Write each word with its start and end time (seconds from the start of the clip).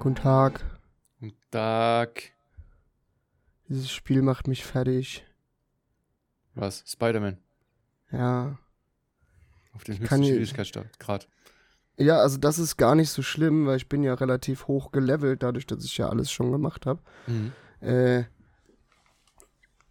Guten 0.00 0.14
Tag. 0.14 0.64
Guten 1.18 1.36
Tag. 1.50 2.30
Dieses 3.68 3.90
Spiel 3.90 4.22
macht 4.22 4.46
mich 4.46 4.64
fertig. 4.64 5.26
Was? 6.54 6.84
Spider-Man. 6.86 7.38
Ja. 8.12 8.58
Auf 9.74 9.82
den 9.82 9.98
höchsten 9.98 10.24
Schwierigkeitsgrad. 10.24 11.28
Ja, 11.96 12.18
also 12.18 12.38
das 12.38 12.60
ist 12.60 12.76
gar 12.76 12.94
nicht 12.94 13.10
so 13.10 13.22
schlimm, 13.22 13.66
weil 13.66 13.76
ich 13.76 13.88
bin 13.88 14.04
ja 14.04 14.14
relativ 14.14 14.68
hoch 14.68 14.92
gelevelt, 14.92 15.42
dadurch, 15.42 15.66
dass 15.66 15.84
ich 15.84 15.98
ja 15.98 16.08
alles 16.08 16.30
schon 16.30 16.52
gemacht 16.52 16.86
habe. 16.86 17.00
Mhm. 17.26 17.52
Äh, 17.80 18.24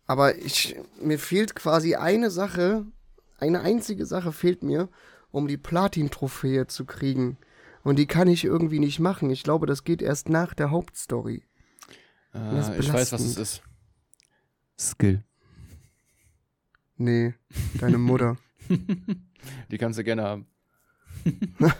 aber 0.05 0.37
ich, 0.37 0.77
mir 1.01 1.19
fehlt 1.19 1.53
quasi 1.53 1.95
eine 1.95 2.31
Sache, 2.31 2.85
eine 3.39 3.59
einzige 3.59 4.05
Sache 4.05 4.31
fehlt 4.31 4.63
mir, 4.63 4.87
um 5.31 5.49
die 5.49 5.57
Platin-Trophäe 5.57 6.67
zu 6.67 6.85
kriegen. 6.85 7.37
Und 7.87 7.95
die 7.95 8.05
kann 8.05 8.27
ich 8.27 8.43
irgendwie 8.43 8.79
nicht 8.79 8.99
machen. 8.99 9.29
Ich 9.29 9.43
glaube, 9.43 9.65
das 9.65 9.85
geht 9.85 10.01
erst 10.01 10.27
nach 10.27 10.53
der 10.53 10.71
Hauptstory. 10.71 11.45
Äh, 12.33 12.79
ich 12.79 12.91
weiß, 12.91 13.13
was 13.13 13.21
es 13.21 13.37
ist. 13.37 13.61
Skill. 14.77 15.23
Nee, 16.97 17.35
deine 17.79 17.97
Mutter. 17.97 18.35
Die 19.71 19.77
kannst 19.77 19.97
du 19.97 20.03
gerne 20.03 20.23
haben. 20.23 20.47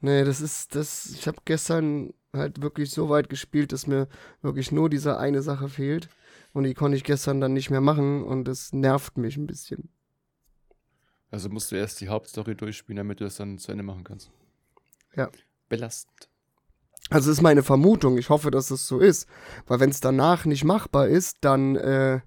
Nee, 0.00 0.24
das 0.24 0.40
ist, 0.42 0.74
das, 0.76 1.06
ich 1.06 1.26
habe 1.26 1.38
gestern 1.46 2.12
halt 2.32 2.60
wirklich 2.60 2.90
so 2.90 3.08
weit 3.08 3.28
gespielt, 3.28 3.72
dass 3.72 3.88
mir 3.88 4.08
wirklich 4.42 4.70
nur 4.70 4.88
diese 4.88 5.18
eine 5.18 5.42
Sache 5.42 5.68
fehlt. 5.68 6.10
Und 6.52 6.62
die 6.62 6.74
konnte 6.74 6.96
ich 6.96 7.02
gestern 7.02 7.40
dann 7.40 7.54
nicht 7.54 7.70
mehr 7.70 7.80
machen 7.80 8.22
und 8.22 8.44
das 8.44 8.72
nervt 8.72 9.16
mich 9.18 9.36
ein 9.36 9.48
bisschen. 9.48 9.88
Also 11.30 11.48
musst 11.48 11.72
du 11.72 11.76
erst 11.76 12.00
die 12.02 12.08
Hauptstory 12.08 12.54
durchspielen, 12.54 12.98
damit 12.98 13.18
du 13.18 13.24
das 13.24 13.36
dann 13.36 13.58
zu 13.58 13.72
Ende 13.72 13.82
machen 13.82 14.04
kannst. 14.04 14.30
Ja. 15.16 15.30
Belastend. 15.68 16.28
Also 17.10 17.30
ist 17.30 17.42
meine 17.42 17.62
Vermutung, 17.62 18.18
ich 18.18 18.30
hoffe, 18.30 18.50
dass 18.50 18.70
es 18.70 18.86
so 18.86 18.98
ist. 18.98 19.28
Weil 19.66 19.80
wenn 19.80 19.90
es 19.90 20.00
danach 20.00 20.44
nicht 20.44 20.64
machbar 20.64 21.08
ist, 21.08 21.38
dann 21.40 21.76
äh, 21.76 22.20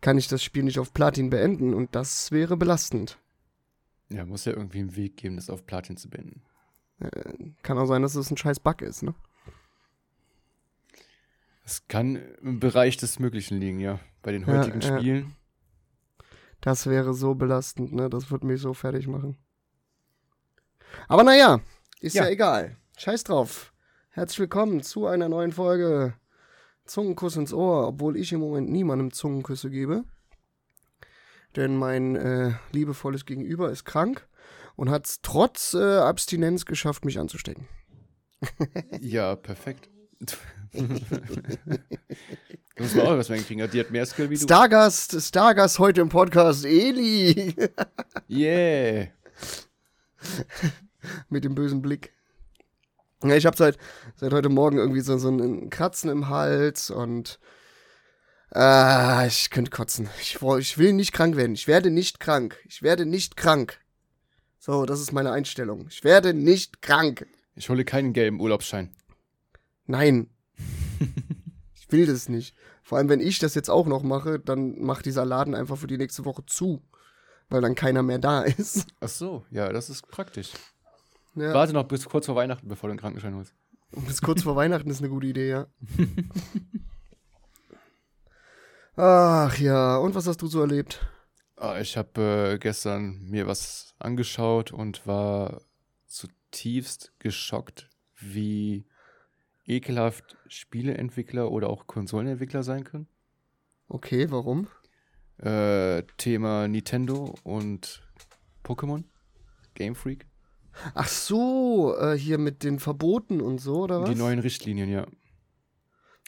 kann 0.00 0.18
ich 0.18 0.28
das 0.28 0.42
Spiel 0.42 0.62
nicht 0.62 0.78
auf 0.78 0.92
Platin 0.92 1.30
beenden 1.30 1.74
und 1.74 1.94
das 1.94 2.30
wäre 2.32 2.56
belastend. 2.56 3.18
Ja, 4.10 4.24
muss 4.24 4.44
ja 4.44 4.52
irgendwie 4.52 4.80
einen 4.80 4.96
Weg 4.96 5.16
geben, 5.16 5.36
das 5.36 5.50
auf 5.50 5.66
Platin 5.66 5.96
zu 5.96 6.10
beenden. 6.10 6.42
Kann 7.62 7.78
auch 7.78 7.86
sein, 7.86 8.02
dass 8.02 8.14
es 8.14 8.30
ein 8.30 8.36
scheiß 8.36 8.60
Bug 8.60 8.82
ist, 8.82 9.02
ne? 9.02 9.14
Es 11.64 11.86
kann 11.88 12.16
im 12.42 12.60
Bereich 12.60 12.96
des 12.96 13.18
Möglichen 13.18 13.58
liegen, 13.58 13.80
ja. 13.80 13.98
Bei 14.22 14.30
den 14.32 14.42
Ja, 14.42 14.48
heutigen 14.48 14.80
ja. 14.80 14.98
Spielen. 14.98 15.36
Das 16.60 16.86
wäre 16.86 17.12
so 17.14 17.34
belastend, 17.34 17.92
ne? 17.92 18.08
Das 18.08 18.30
würde 18.30 18.46
mich 18.46 18.60
so 18.60 18.72
fertig 18.74 19.08
machen. 19.08 19.36
Aber 21.08 21.24
naja, 21.24 21.60
ist 22.02 22.14
ja. 22.14 22.24
Ja. 22.24 22.30
egal. 22.30 22.76
Scheiß 22.98 23.24
drauf. 23.24 23.72
Herzlich 24.10 24.40
willkommen 24.40 24.82
zu 24.82 25.06
einer 25.06 25.28
neuen 25.28 25.52
Folge 25.52 26.14
Zungenkuss 26.84 27.36
ins 27.36 27.52
Ohr, 27.54 27.86
obwohl 27.86 28.16
ich 28.16 28.32
im 28.32 28.40
Moment 28.40 28.70
niemandem 28.70 29.12
Zungenküsse 29.12 29.70
gebe. 29.70 30.02
Denn 31.54 31.76
mein 31.76 32.16
äh, 32.16 32.54
liebevolles 32.72 33.24
Gegenüber 33.24 33.70
ist 33.70 33.84
krank 33.84 34.26
und 34.74 34.90
hat 34.90 35.06
es 35.06 35.20
trotz 35.22 35.74
äh, 35.74 35.98
Abstinenz 35.98 36.66
geschafft, 36.66 37.04
mich 37.04 37.18
anzustecken. 37.18 37.68
Ja, 39.00 39.36
perfekt. 39.36 39.88
da 40.72 40.82
muss 42.78 42.94
man 42.96 43.06
auch 43.06 43.16
was 43.16 43.28
hinkriegen. 43.28 43.70
Die 43.70 43.78
hat 43.78 43.92
mehr 43.92 44.06
Skill 44.06 44.30
wie 44.30 44.34
du. 44.34 44.42
Stargast, 44.42 45.20
Stargast 45.22 45.78
heute 45.78 46.00
im 46.00 46.08
Podcast, 46.08 46.64
Eli. 46.64 47.54
Yeah. 48.28 49.08
mit 51.28 51.44
dem 51.44 51.54
bösen 51.54 51.82
Blick. 51.82 52.12
Ja, 53.22 53.36
ich 53.36 53.46
habe 53.46 53.56
seit, 53.56 53.78
seit 54.16 54.32
heute 54.32 54.48
Morgen 54.48 54.78
irgendwie 54.78 55.00
so, 55.00 55.16
so 55.16 55.28
ein 55.28 55.70
Kratzen 55.70 56.10
im 56.10 56.28
Hals 56.28 56.90
und 56.90 57.38
ah, 58.50 59.24
ich 59.26 59.50
könnte 59.50 59.70
kotzen. 59.70 60.08
Ich, 60.20 60.40
ich 60.42 60.78
will 60.78 60.92
nicht 60.92 61.12
krank 61.12 61.36
werden. 61.36 61.54
Ich 61.54 61.68
werde 61.68 61.90
nicht 61.90 62.18
krank. 62.18 62.58
Ich 62.66 62.82
werde 62.82 63.06
nicht 63.06 63.36
krank. 63.36 63.78
So, 64.58 64.86
das 64.86 65.00
ist 65.00 65.12
meine 65.12 65.32
Einstellung. 65.32 65.86
Ich 65.88 66.04
werde 66.04 66.34
nicht 66.34 66.82
krank. 66.82 67.26
Ich 67.54 67.68
hole 67.68 67.84
keinen 67.84 68.12
gelben 68.12 68.40
Urlaubsschein. 68.40 68.94
Nein. 69.86 70.30
ich 71.74 71.90
will 71.92 72.06
das 72.06 72.28
nicht. 72.28 72.54
Vor 72.82 72.98
allem, 72.98 73.08
wenn 73.08 73.20
ich 73.20 73.38
das 73.38 73.54
jetzt 73.54 73.70
auch 73.70 73.86
noch 73.86 74.02
mache, 74.02 74.38
dann 74.38 74.80
macht 74.80 75.06
dieser 75.06 75.24
Laden 75.24 75.54
einfach 75.54 75.78
für 75.78 75.86
die 75.86 75.98
nächste 75.98 76.24
Woche 76.24 76.44
zu. 76.46 76.82
Weil 77.48 77.60
dann 77.60 77.74
keiner 77.74 78.02
mehr 78.02 78.18
da 78.18 78.42
ist. 78.42 78.86
Ach 79.00 79.08
so, 79.08 79.44
ja, 79.50 79.72
das 79.72 79.90
ist 79.90 80.08
praktisch. 80.08 80.52
Ja. 81.34 81.54
Warte 81.54 81.72
noch 81.72 81.84
bis 81.84 82.04
kurz 82.04 82.26
vor 82.26 82.36
Weihnachten, 82.36 82.68
bevor 82.68 82.88
du 82.88 82.92
einen 82.92 83.00
Krankenschein 83.00 83.34
holst. 83.34 83.54
Bis 84.06 84.20
kurz 84.20 84.42
vor 84.42 84.56
Weihnachten 84.62 84.90
ist 84.90 85.00
eine 85.00 85.08
gute 85.08 85.26
Idee, 85.26 85.48
ja. 85.48 85.66
Ach 88.96 89.58
ja, 89.58 89.96
und 89.96 90.14
was 90.14 90.26
hast 90.26 90.42
du 90.42 90.46
so 90.46 90.60
erlebt? 90.60 91.00
Ah, 91.56 91.80
ich 91.80 91.96
habe 91.96 92.52
äh, 92.54 92.58
gestern 92.58 93.22
mir 93.22 93.46
was 93.46 93.94
angeschaut 93.98 94.72
und 94.72 95.06
war 95.06 95.62
zutiefst 96.06 97.12
geschockt, 97.18 97.88
wie 98.16 98.84
ekelhaft 99.64 100.36
Spieleentwickler 100.48 101.50
oder 101.50 101.70
auch 101.70 101.86
Konsolenentwickler 101.86 102.62
sein 102.62 102.84
können. 102.84 103.08
Okay, 103.88 104.30
warum? 104.30 104.68
Äh, 105.38 106.02
Thema 106.18 106.68
Nintendo 106.68 107.34
und 107.44 108.02
Pokémon, 108.64 109.04
Game 109.74 109.94
Freak. 109.94 110.26
Ach 110.94 111.08
so, 111.08 111.96
äh, 111.98 112.16
hier 112.16 112.38
mit 112.38 112.62
den 112.62 112.78
Verboten 112.78 113.40
und 113.40 113.58
so, 113.58 113.82
oder 113.82 114.00
was? 114.02 114.08
Die 114.10 114.14
neuen 114.16 114.38
Richtlinien, 114.38 114.88
ja. 114.90 115.06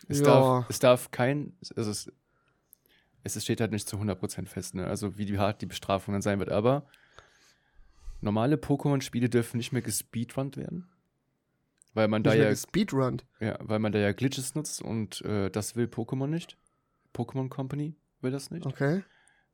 Es, 0.09 0.21
Ja. 0.21 0.25
darf, 0.25 0.67
es 0.69 0.79
darf 0.79 1.11
kein, 1.11 1.57
also 1.77 1.91
es, 1.91 2.13
es 3.23 3.43
steht 3.43 3.61
halt 3.61 3.73
nicht 3.73 3.89
zu 3.89 3.97
100% 3.97 4.47
fest, 4.47 4.75
ne? 4.75 4.87
also 4.87 5.17
wie 5.19 5.39
hart 5.39 5.63
die 5.63 5.67
Bestrafung 5.67 6.13
dann 6.13 6.23
sein 6.23 6.39
wird, 6.39 6.51
aber 6.51 6.87
normale 8.21 8.57
Pokémon-Spiele 8.57 9.29
dürfen 9.29 9.57
nicht 9.57 9.73
mehr 9.73 9.83
gespeedrunnt 9.83 10.57
werden, 10.57 10.89
weil 11.95 12.09
man 12.09 12.23
da 12.23 12.31
Nicht 12.31 12.39
mehr 12.39 12.45
ja, 12.49 12.51
gespeedrunnt. 12.51 13.25
ja, 13.41 13.57
weil 13.61 13.79
man 13.79 13.93
da 13.93 13.99
ja 13.99 14.13
Glitches 14.13 14.55
nutzt 14.55 14.83
und 14.83 15.23
äh, 15.23 15.51
das 15.51 15.75
will 15.77 15.87
Pokémon 15.87 16.27
nicht. 16.27 16.59
Pokémon 17.15 17.49
Company 17.49 17.95
will 18.21 18.31
das 18.33 18.51
nicht. 18.51 18.67
Okay. 18.67 19.03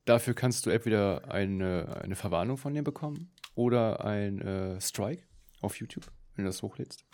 Dafür 0.04 0.34
kannst 0.34 0.66
du 0.66 0.70
entweder 0.70 1.30
eine, 1.30 2.00
eine 2.02 2.16
Verwarnung 2.16 2.56
von 2.56 2.74
dir 2.74 2.82
bekommen 2.82 3.30
oder 3.54 4.04
ein 4.04 4.40
äh, 4.40 4.80
Strike 4.80 5.22
auf 5.60 5.78
YouTube, 5.78 6.10
wenn 6.34 6.44
du 6.44 6.48
das 6.48 6.62
hochlädst. 6.62 7.04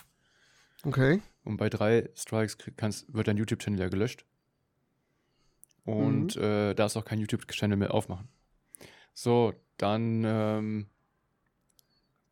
Okay. 0.85 1.21
Und 1.45 1.57
bei 1.57 1.69
drei 1.69 2.09
Strikes 2.15 2.57
kannst, 2.77 3.13
wird 3.13 3.27
dein 3.29 3.37
YouTube-Channel 3.37 3.81
ja 3.81 3.89
gelöscht. 3.89 4.25
Und 5.85 6.37
äh, 6.37 6.75
darfst 6.75 6.97
auch 6.97 7.05
keinen 7.05 7.21
YouTube-Channel 7.21 7.77
mehr 7.77 7.93
aufmachen. 7.95 8.29
So, 9.15 9.55
dann 9.77 10.25
ähm, 10.25 10.87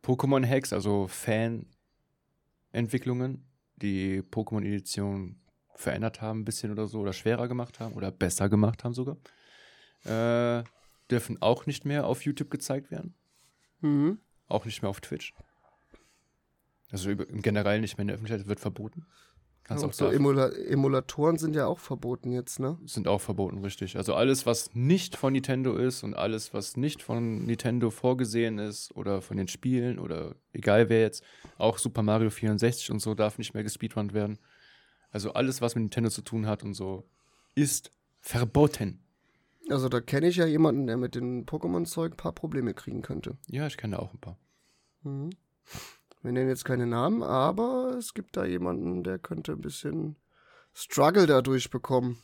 Pokémon-Hacks, 0.03 0.73
also 0.73 1.07
Fan-Entwicklungen, 1.07 3.47
die 3.77 4.21
Pokémon-Edition 4.21 5.39
verändert 5.75 6.21
haben, 6.21 6.41
ein 6.41 6.45
bisschen 6.45 6.71
oder 6.71 6.87
so, 6.87 6.99
oder 6.99 7.13
schwerer 7.13 7.47
gemacht 7.47 7.79
haben 7.79 7.95
oder 7.95 8.11
besser 8.11 8.49
gemacht 8.49 8.83
haben 8.83 8.93
sogar, 8.93 9.17
äh, 10.05 10.63
dürfen 11.09 11.41
auch 11.41 11.65
nicht 11.65 11.85
mehr 11.85 12.05
auf 12.07 12.23
YouTube 12.23 12.51
gezeigt 12.51 12.91
werden. 12.91 13.15
Mhm. 13.81 14.19
Auch 14.47 14.65
nicht 14.65 14.81
mehr 14.81 14.89
auf 14.89 15.01
Twitch. 15.01 15.33
Also 16.91 17.09
im 17.09 17.41
Generell 17.41 17.81
nicht 17.81 17.97
mehr 17.97 18.03
in 18.03 18.07
der 18.07 18.15
Öffentlichkeit, 18.15 18.47
wird 18.47 18.59
verboten. 18.59 19.05
Kannst 19.65 19.83
Und 19.83 19.89
auch 19.89 19.93
so 19.93 20.11
Emula 20.11 20.49
Emulatoren 20.49 21.39
sind 21.39 21.55
ja 21.55 21.65
auch 21.65 21.79
verboten 21.79 22.31
jetzt, 22.31 22.59
ne? 22.59 22.77
sind 22.85 23.07
auch 23.07 23.19
verboten, 23.19 23.57
richtig. 23.63 23.97
Also 23.97 24.13
alles, 24.13 24.45
was 24.45 24.75
nicht 24.75 25.15
von 25.15 25.33
Nintendo 25.33 25.75
ist 25.75 26.03
und 26.03 26.13
alles, 26.13 26.53
was 26.53 26.77
nicht 26.77 27.01
von 27.01 27.45
Nintendo 27.45 27.89
vorgesehen 27.89 28.59
ist 28.59 28.95
oder 28.95 29.23
von 29.23 29.37
den 29.37 29.47
Spielen 29.47 29.97
oder 29.97 30.35
egal 30.53 30.89
wer 30.89 31.01
jetzt, 31.01 31.23
auch 31.57 31.79
Super 31.79 32.03
Mario 32.03 32.29
64 32.29 32.91
und 32.91 32.99
so 32.99 33.15
darf 33.15 33.39
nicht 33.39 33.55
mehr 33.55 33.63
gespeedrunnt 33.63 34.13
werden. 34.13 34.37
Also 35.09 35.33
alles, 35.33 35.61
was 35.61 35.73
mit 35.73 35.81
Nintendo 35.81 36.11
zu 36.11 36.21
tun 36.21 36.45
hat 36.45 36.63
und 36.63 36.75
so, 36.75 37.09
ist 37.55 37.89
verboten. 38.21 39.04
Also 39.69 39.89
da 39.89 39.99
kenne 39.99 40.27
ich 40.27 40.35
ja 40.35 40.45
jemanden, 40.45 40.87
der 40.87 40.97
mit 40.97 41.15
dem 41.15 41.45
Pokémon-Zeug 41.45 42.13
ein 42.13 42.17
paar 42.17 42.33
Probleme 42.33 42.73
kriegen 42.73 43.01
könnte. 43.01 43.37
Ja, 43.47 43.65
ich 43.67 43.77
kenne 43.77 43.99
auch 43.99 44.13
ein 44.13 44.19
paar. 44.19 44.37
Mhm. 45.03 45.31
Wir 46.21 46.31
nennen 46.31 46.49
jetzt 46.49 46.65
keine 46.65 46.87
Namen, 46.87 47.23
aber 47.23 47.95
es 47.97 48.13
gibt 48.13 48.37
da 48.37 48.45
jemanden, 48.45 49.03
der 49.03 49.19
könnte 49.19 49.53
ein 49.53 49.61
bisschen 49.61 50.15
Struggle 50.73 51.25
dadurch 51.25 51.69
bekommen. 51.69 52.17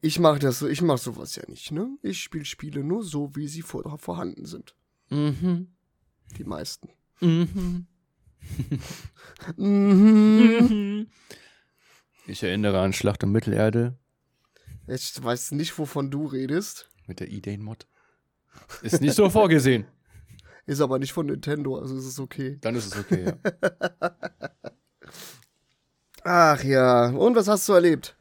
Ich 0.00 0.18
mache 0.18 0.38
das 0.40 0.58
so, 0.58 0.66
ich 0.66 0.82
mache 0.82 0.98
sowas 0.98 1.36
ja 1.36 1.44
nicht, 1.46 1.70
ne? 1.70 1.96
Ich 2.02 2.20
spiele 2.22 2.44
Spiele 2.44 2.82
nur 2.82 3.04
so, 3.04 3.36
wie 3.36 3.46
sie 3.48 3.62
vor, 3.62 3.98
vorhanden 3.98 4.46
sind. 4.46 4.74
Mhm. 5.10 5.68
Die 6.36 6.44
meisten. 6.44 6.90
Mhm. 7.20 7.86
Mhm. 9.56 11.06
Ich 12.26 12.42
erinnere 12.42 12.80
an 12.80 12.92
Schlacht 12.92 13.22
um 13.22 13.30
Mittelerde 13.30 13.96
Ich 14.86 15.22
weiß 15.22 15.52
nicht, 15.52 15.78
wovon 15.78 16.10
du 16.10 16.26
redest. 16.26 16.88
mit 17.06 17.20
der 17.20 17.30
E-Dane-Mod. 17.30 17.86
Ist 18.82 19.00
nicht 19.00 19.14
so 19.14 19.30
vorgesehen. 19.30 19.86
Ist 20.66 20.80
aber 20.80 20.98
nicht 20.98 21.12
von 21.12 21.26
Nintendo, 21.26 21.76
also 21.76 21.96
ist 21.96 22.04
es 22.04 22.20
okay. 22.20 22.56
Dann 22.60 22.76
ist 22.76 22.86
es 22.86 22.96
okay, 22.96 23.24
ja. 23.24 24.12
Ach 26.22 26.62
ja. 26.62 27.08
Und 27.08 27.34
was 27.34 27.48
hast 27.48 27.68
du 27.68 27.72
erlebt? 27.72 28.16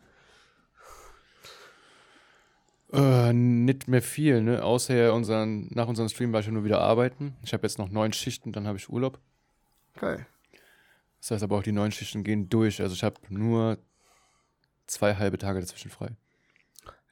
Äh, 2.92 3.32
nicht 3.32 3.88
mehr 3.88 4.02
viel, 4.02 4.42
ne? 4.42 4.64
Außer 4.64 5.14
unseren, 5.14 5.68
nach 5.70 5.88
unserem 5.88 6.10
Stream 6.10 6.34
war 6.34 6.40
ich 6.40 6.48
ja 6.48 6.52
nur 6.52 6.64
wieder 6.64 6.82
arbeiten. 6.82 7.36
Ich 7.44 7.54
habe 7.54 7.64
jetzt 7.64 7.78
noch 7.78 7.90
neun 7.90 8.12
Schichten, 8.12 8.52
dann 8.52 8.66
habe 8.68 8.80
ich 8.80 8.90
Urlaub. 8.90 9.20
Geil. 10.00 10.26
Das 11.20 11.32
heißt 11.32 11.44
aber 11.44 11.58
auch, 11.58 11.64
die 11.64 11.72
neun 11.72 11.92
Schichten 11.92 12.24
gehen 12.24 12.50
durch. 12.50 12.82
Also 12.82 12.96
ich 12.96 13.04
habe 13.04 13.22
nur 13.30 13.78
zwei 14.88 15.16
halbe 15.16 15.38
Tage 15.38 15.60
dazwischen 15.60 15.92
frei. 15.92 16.10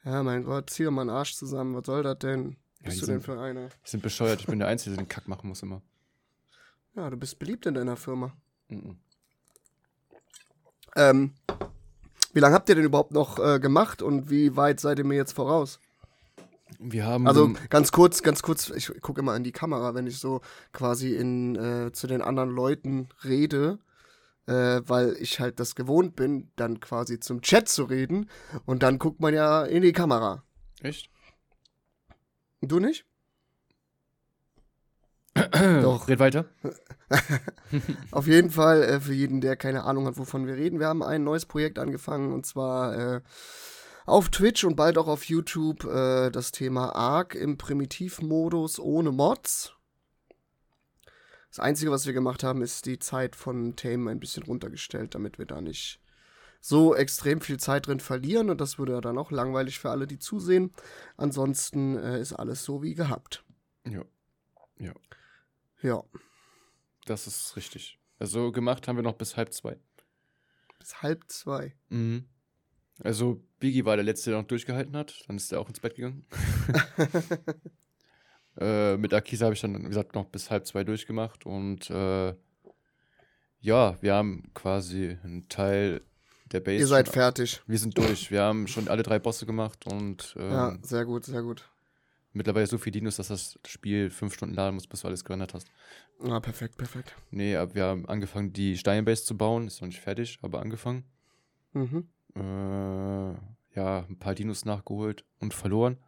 Ja, 0.04 0.22
mein 0.22 0.44
Gott, 0.44 0.70
zieh 0.70 0.84
doch 0.84 0.90
mal 0.90 1.02
einen 1.02 1.10
Arsch 1.10 1.34
zusammen. 1.34 1.74
Was 1.74 1.86
soll 1.86 2.02
das 2.02 2.18
denn? 2.18 2.56
Ja, 2.80 2.86
Bist 2.86 3.02
du 3.02 3.06
denn 3.06 3.20
sind- 3.20 3.24
für 3.24 3.38
einer? 3.40 3.68
Die 3.68 3.90
sind 3.90 4.02
bescheuert, 4.02 4.40
ich 4.40 4.46
bin 4.46 4.58
der 4.58 4.68
Einzige, 4.68 4.96
der 4.96 5.04
den 5.04 5.08
Kack 5.08 5.28
machen 5.28 5.48
muss 5.48 5.62
immer. 5.62 5.82
Ja, 6.96 7.10
du 7.10 7.16
bist 7.16 7.38
beliebt 7.38 7.66
in 7.66 7.74
deiner 7.74 7.96
Firma. 7.96 8.32
Mhm. 8.68 8.96
Ähm, 10.96 11.32
wie 12.32 12.40
lange 12.40 12.54
habt 12.54 12.68
ihr 12.68 12.74
denn 12.74 12.84
überhaupt 12.84 13.12
noch 13.12 13.38
äh, 13.38 13.60
gemacht 13.60 14.02
und 14.02 14.30
wie 14.30 14.56
weit 14.56 14.80
seid 14.80 14.98
ihr 14.98 15.04
mir 15.04 15.16
jetzt 15.16 15.32
voraus? 15.32 15.78
Wir 16.78 17.04
haben. 17.04 17.26
Also 17.26 17.52
ganz 17.68 17.92
kurz, 17.92 18.22
ganz 18.22 18.42
kurz, 18.42 18.70
ich 18.70 18.92
gucke 19.00 19.20
immer 19.20 19.36
in 19.36 19.44
die 19.44 19.52
Kamera, 19.52 19.94
wenn 19.94 20.06
ich 20.06 20.18
so 20.18 20.40
quasi 20.72 21.14
in, 21.14 21.56
äh, 21.56 21.92
zu 21.92 22.06
den 22.06 22.22
anderen 22.22 22.50
Leuten 22.50 23.08
rede, 23.24 23.78
äh, 24.50 24.82
weil 24.88 25.16
ich 25.20 25.38
halt 25.38 25.60
das 25.60 25.76
gewohnt 25.76 26.16
bin, 26.16 26.50
dann 26.56 26.80
quasi 26.80 27.20
zum 27.20 27.40
Chat 27.40 27.68
zu 27.68 27.84
reden 27.84 28.28
und 28.66 28.82
dann 28.82 28.98
guckt 28.98 29.20
man 29.20 29.32
ja 29.32 29.64
in 29.64 29.82
die 29.82 29.92
Kamera. 29.92 30.42
Echt? 30.82 31.08
Du 32.60 32.80
nicht? 32.80 33.06
Doch. 35.82 36.08
Red 36.08 36.18
weiter. 36.18 36.46
Auf 38.10 38.26
jeden 38.26 38.50
Fall, 38.50 38.82
äh, 38.82 39.00
für 39.00 39.14
jeden, 39.14 39.40
der 39.40 39.56
keine 39.56 39.84
Ahnung 39.84 40.06
hat, 40.06 40.18
wovon 40.18 40.46
wir 40.46 40.56
reden, 40.56 40.80
wir 40.80 40.88
haben 40.88 41.04
ein 41.04 41.22
neues 41.22 41.46
Projekt 41.46 41.78
angefangen 41.78 42.32
und 42.32 42.44
zwar 42.44 43.16
äh, 43.16 43.20
auf 44.06 44.30
Twitch 44.30 44.64
und 44.64 44.74
bald 44.74 44.98
auch 44.98 45.06
auf 45.06 45.24
YouTube 45.24 45.84
äh, 45.84 46.30
das 46.30 46.50
Thema 46.50 46.96
Arc 46.96 47.36
im 47.36 47.56
Primitivmodus 47.56 48.80
ohne 48.80 49.12
Mods. 49.12 49.74
Das 51.50 51.58
Einzige, 51.58 51.90
was 51.90 52.06
wir 52.06 52.12
gemacht 52.12 52.44
haben, 52.44 52.62
ist 52.62 52.86
die 52.86 53.00
Zeit 53.00 53.34
von 53.34 53.74
Tame 53.74 54.10
ein 54.10 54.20
bisschen 54.20 54.44
runtergestellt, 54.44 55.16
damit 55.16 55.38
wir 55.38 55.46
da 55.46 55.60
nicht 55.60 56.00
so 56.60 56.94
extrem 56.94 57.40
viel 57.40 57.58
Zeit 57.58 57.86
drin 57.86 58.00
verlieren 58.00 58.50
und 58.50 58.60
das 58.60 58.78
würde 58.78 58.92
ja 58.92 59.00
dann 59.00 59.18
auch 59.18 59.30
langweilig 59.30 59.78
für 59.80 59.90
alle, 59.90 60.06
die 60.06 60.18
zusehen. 60.18 60.72
Ansonsten 61.16 61.96
äh, 61.96 62.20
ist 62.20 62.34
alles 62.34 62.64
so 62.64 62.82
wie 62.82 62.94
gehabt. 62.94 63.44
Ja, 63.84 64.04
Ja, 65.82 66.04
das 67.06 67.26
ist 67.26 67.56
richtig. 67.56 67.98
Also 68.18 68.52
gemacht 68.52 68.86
haben 68.86 68.96
wir 68.96 69.02
noch 69.02 69.14
bis 69.14 69.36
halb 69.36 69.52
zwei. 69.52 69.78
bis 70.78 71.02
halb 71.02 71.24
zwei. 71.28 71.74
Mhm. 71.88 72.28
Also 73.02 73.42
Biggie 73.58 73.86
war 73.86 73.96
der 73.96 74.04
Letzte, 74.04 74.30
der 74.30 74.40
noch 74.40 74.46
durchgehalten 74.46 74.94
hat. 74.96 75.24
Dann 75.26 75.36
ist 75.36 75.50
er 75.50 75.60
auch 75.60 75.68
ins 75.68 75.80
Bett 75.80 75.96
gegangen. 75.96 76.26
äh, 78.58 78.96
mit 78.96 79.12
Akisa 79.14 79.46
habe 79.46 79.54
ich 79.54 79.60
dann, 79.60 79.74
wie 79.82 79.88
gesagt, 79.88 80.14
noch 80.14 80.26
bis 80.26 80.50
halb 80.50 80.66
zwei 80.66 80.84
durchgemacht. 80.84 81.46
Und 81.46 81.88
äh, 81.90 82.34
ja, 83.60 83.96
wir 84.00 84.14
haben 84.14 84.50
quasi 84.54 85.18
einen 85.22 85.48
Teil 85.48 86.00
der 86.52 86.60
Base. 86.60 86.78
Ihr 86.80 86.86
seid 86.86 87.06
schon- 87.06 87.14
fertig. 87.14 87.62
Wir 87.66 87.78
sind 87.78 87.96
durch. 87.96 88.30
Wir 88.30 88.42
haben 88.42 88.66
schon 88.66 88.88
alle 88.88 89.02
drei 89.02 89.18
Bosse 89.18 89.46
gemacht 89.46 89.86
und 89.86 90.34
ähm, 90.38 90.50
Ja, 90.50 90.78
sehr 90.82 91.04
gut, 91.04 91.24
sehr 91.24 91.42
gut. 91.42 91.70
mittlerweile 92.32 92.66
so 92.66 92.78
viel 92.78 92.92
Dinos, 92.92 93.16
dass 93.16 93.28
das 93.28 93.58
Spiel 93.66 94.10
fünf 94.10 94.34
Stunden 94.34 94.54
laden 94.54 94.74
muss, 94.74 94.86
bis 94.86 95.02
du 95.02 95.08
alles 95.08 95.24
gerendert 95.24 95.54
hast. 95.54 95.68
Ah, 96.22 96.40
perfekt, 96.40 96.76
perfekt. 96.76 97.14
Nee, 97.30 97.54
wir 97.72 97.84
haben 97.84 98.06
angefangen, 98.08 98.52
die 98.52 98.76
Steinbase 98.76 99.24
zu 99.24 99.36
bauen. 99.36 99.66
Ist 99.66 99.80
noch 99.80 99.88
nicht 99.88 100.00
fertig, 100.00 100.38
aber 100.42 100.60
angefangen. 100.60 101.04
Mhm. 101.72 102.08
Äh, 102.34 103.34
ja, 103.76 104.04
ein 104.08 104.18
paar 104.18 104.34
Dinos 104.34 104.64
nachgeholt 104.64 105.24
und 105.38 105.54
verloren. 105.54 105.98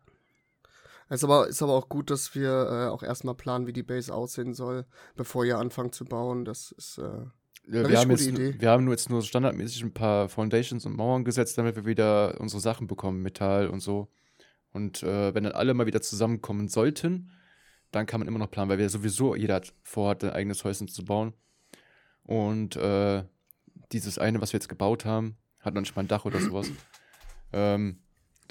Ist 1.12 1.24
aber, 1.24 1.48
ist 1.48 1.62
aber 1.62 1.74
auch 1.74 1.88
gut, 1.88 2.10
dass 2.10 2.34
wir 2.34 2.50
äh, 2.50 2.88
auch 2.88 3.02
erstmal 3.02 3.34
planen, 3.34 3.66
wie 3.66 3.72
die 3.72 3.82
Base 3.82 4.12
aussehen 4.14 4.54
soll, 4.54 4.86
bevor 5.14 5.44
ihr 5.44 5.58
anfangt 5.58 5.94
zu 5.94 6.04
bauen. 6.04 6.44
Das 6.44 6.72
ist, 6.72 6.98
äh, 6.98 7.02
Ja, 7.02 7.82
richtig 7.82 7.88
wir, 7.90 7.98
haben 7.98 8.08
gute 8.08 8.24
jetzt, 8.24 8.32
Idee. 8.38 8.54
wir 8.60 8.70
haben 8.70 8.84
nur 8.84 8.94
jetzt 8.94 9.10
nur 9.10 9.22
standardmäßig 9.22 9.82
ein 9.84 9.92
paar 9.92 10.28
Foundations 10.28 10.86
und 10.86 10.96
Mauern 10.96 11.24
gesetzt, 11.24 11.58
damit 11.58 11.76
wir 11.76 11.84
wieder 11.84 12.40
unsere 12.40 12.60
Sachen 12.60 12.86
bekommen, 12.86 13.20
Metall 13.22 13.68
und 13.68 13.80
so. 13.80 14.08
Und 14.72 15.02
äh, 15.02 15.34
wenn 15.34 15.44
dann 15.44 15.52
alle 15.52 15.74
mal 15.74 15.86
wieder 15.86 16.00
zusammenkommen 16.00 16.68
sollten, 16.68 17.30
dann 17.90 18.06
kann 18.06 18.20
man 18.20 18.26
immer 18.28 18.38
noch 18.38 18.50
planen, 18.50 18.70
weil 18.70 18.78
wir 18.78 18.88
sowieso, 18.88 19.34
jeder 19.36 19.56
hat 19.56 19.74
vorhat, 19.82 20.24
ein 20.24 20.30
eigenes 20.30 20.64
Häuschen 20.64 20.88
zu 20.88 21.04
bauen. 21.04 21.34
Und 22.22 22.76
äh, 22.76 23.24
dieses 23.92 24.18
eine, 24.18 24.40
was 24.40 24.52
wir 24.54 24.58
jetzt 24.58 24.68
gebaut 24.68 25.04
haben, 25.04 25.36
hat 25.60 25.74
noch 25.74 25.82
nicht 25.82 25.94
mal 25.94 26.02
ein 26.02 26.08
Dach 26.08 26.24
oder 26.24 26.40
sowas. 26.40 26.70
ähm, 27.52 28.01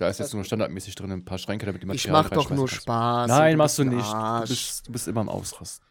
da 0.01 0.09
ist 0.09 0.19
jetzt 0.19 0.33
nur 0.33 0.44
standardmäßig 0.44 0.95
drin 0.95 1.12
ein 1.12 1.24
paar 1.24 1.38
Schränke, 1.38 1.68
damit 1.68 1.83
die 1.83 1.86
ich 1.86 2.07
Materialien 2.07 2.30
mach 2.30 2.44
doch 2.44 2.50
nur 2.50 2.68
kannst. 2.68 2.83
Spaß. 2.83 3.27
Nein, 3.27 3.53
und 3.53 3.57
machst 3.59 3.77
du 3.77 3.83
nicht. 3.83 4.12
Du 4.12 4.48
bist, 4.48 4.88
du 4.88 4.92
bist 4.92 5.07
immer 5.07 5.21
am 5.21 5.30
Ausrasten. 5.30 5.86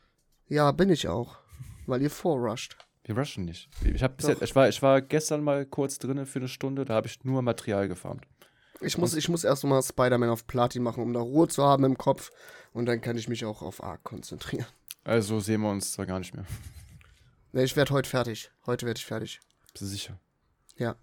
Ja, 0.49 0.73
bin 0.73 0.91
ich 0.91 1.07
auch. 1.07 1.39
Weil 1.87 2.03
ihr 2.03 2.11
vorrusht. 2.11 2.77
Wir 3.05 3.17
rushen 3.17 3.45
nicht. 3.45 3.69
Ich, 3.85 4.03
hab 4.03 4.17
bis 4.17 4.27
Doch. 4.27 4.33
jetzt, 4.33 4.43
ich, 4.43 4.55
war, 4.55 4.69
ich 4.69 4.83
war 4.83 5.01
gestern 5.01 5.43
mal 5.43 5.65
kurz 5.65 5.99
drin 5.99 6.27
für 6.27 6.41
eine 6.41 6.49
Stunde, 6.49 6.85
da 6.85 6.95
habe 6.95 7.07
ich 7.07 7.25
nur 7.25 7.41
Material 7.43 7.89
gefarmt. 7.89 8.27
Ich 8.81 8.99
muss, 8.99 9.15
ich 9.15 9.29
muss 9.29 9.45
erst 9.45 9.65
mal 9.65 9.83
Spider-Man 9.83 10.29
auf 10.29 10.47
Platin 10.47 10.83
machen, 10.83 11.03
um 11.03 11.13
da 11.13 11.21
Ruhe 11.21 11.49
zu 11.49 11.63
haben 11.63 11.85
im 11.85 11.97
Kopf. 11.97 12.31
Und 12.73 12.87
dann 12.87 13.01
kann 13.01 13.17
ich 13.17 13.29
mich 13.29 13.45
auch 13.45 13.63
auf 13.63 13.83
Arc 13.83 14.03
konzentrieren. 14.05 14.67
Also 15.05 15.41
sehen 15.41 15.61
wir 15.61 15.71
uns 15.71 15.93
zwar 15.93 16.07
gar 16.07 16.19
nicht 16.19 16.35
mehr. 16.35 16.47
Ne, 17.53 17.63
ich 17.63 17.77
werde 17.77 17.93
heute 17.93 18.09
fertig. 18.09 18.51
Heute 18.67 18.87
werde 18.87 18.99
ich 18.99 19.07
fertig. 19.07 19.41
Bist 19.73 19.83
du 19.83 19.87
sicher? 19.87 20.19
Ja. 20.77 20.97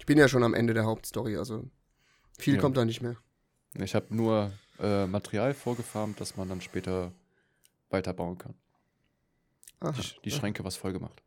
Ich 0.00 0.06
bin 0.06 0.16
ja 0.16 0.28
schon 0.28 0.42
am 0.42 0.54
Ende 0.54 0.72
der 0.72 0.86
Hauptstory, 0.86 1.36
also 1.36 1.68
viel 2.38 2.54
Ja. 2.54 2.60
kommt 2.62 2.78
da 2.78 2.86
nicht 2.86 3.02
mehr. 3.02 3.16
Ich 3.74 3.94
habe 3.94 4.06
nur 4.14 4.50
äh, 4.78 5.06
Material 5.06 5.52
vorgefarmt, 5.52 6.18
dass 6.22 6.38
man 6.38 6.48
dann 6.48 6.62
später 6.62 7.12
weiterbauen 7.90 8.38
kann. 8.38 8.54
Aha. 9.80 9.92
Die, 9.92 10.22
die 10.24 10.30
Schränke 10.30 10.64
was 10.64 10.76
voll 10.76 10.94
gemacht. 10.94 11.22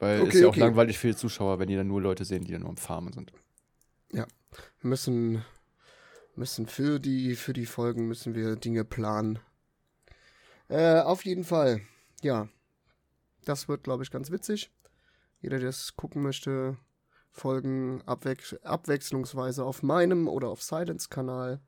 Weil 0.00 0.22
Okay, 0.22 0.28
ist 0.30 0.40
ja 0.40 0.46
auch 0.46 0.50
okay. 0.50 0.60
langweilig 0.60 0.98
für 0.98 1.06
die 1.08 1.16
Zuschauer, 1.16 1.60
wenn 1.60 1.68
die 1.68 1.76
dann 1.76 1.86
nur 1.86 2.02
Leute 2.02 2.24
sehen, 2.24 2.44
die 2.44 2.50
dann 2.50 2.62
nur 2.62 2.70
am 2.70 2.76
Farmen 2.76 3.12
sind. 3.12 3.32
Wir 4.10 4.26
müssen, 4.82 5.44
müssen 6.34 6.66
für 6.66 6.98
die, 6.98 7.36
für 7.36 7.52
die 7.52 7.66
Folgen 7.66 8.08
müssen 8.08 8.34
wir 8.34 8.56
Dinge 8.56 8.84
planen. 8.84 9.38
Äh, 10.68 11.00
auf 11.00 11.24
jeden 11.24 11.44
Fall. 11.44 11.80
Ja. 12.22 12.48
Das 13.44 13.68
wird, 13.68 13.84
glaube 13.84 14.02
ich, 14.02 14.10
ganz 14.10 14.32
witzig. 14.32 14.72
Jeder, 15.40 15.60
der 15.60 15.68
es 15.68 15.94
gucken 15.96 16.22
möchte, 16.22 16.76
folgen 17.38 18.02
abwech 18.06 18.56
abwechslungsweise 18.64 19.64
auf 19.64 19.82
meinem 19.82 20.28
oder 20.28 20.48
auf 20.48 20.62
Silence-Kanal. 20.62 21.60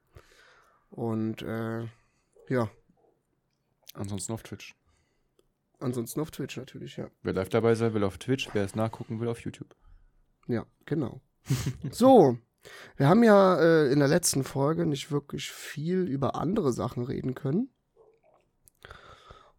Und 0.91 1.43
äh, 1.43 1.87
ja, 2.49 2.69
Ansonsten 3.95 4.33
auf 4.33 4.43
Twitch. 4.43 4.75
ansonsten 5.81 6.21
auf 6.21 6.31
Twitch 6.31 6.57
natürlich, 6.57 6.97
ja. 6.97 7.11
Wer 7.23 7.33
live 7.33 7.49
dabei 7.49 7.75
sein 7.75 7.95
will 7.95 8.05
auf 8.05 8.19
Twitch, 8.19 8.49
wer 8.53 8.65
es 8.65 8.75
nachgucken 8.75 9.21
will 9.21 9.29
auf 9.29 9.41
YouTube. 9.41 9.75
Ja, 10.47 10.67
genau. 10.87 11.21
so, 11.91 12.39
wir 12.97 13.09
haben 13.09 13.25
ja 13.25 13.59
äh, 13.59 13.93
in 13.93 13.99
der 13.99 14.09
letzten 14.09 14.45
Folge 14.45 14.87
nicht 14.87 15.11
wirklich 15.11 15.51
viel 15.51 16.07
über 16.07 16.35
andere 16.37 16.73
Sachen 16.73 17.05
reden 17.05 17.35
können. 17.35 17.73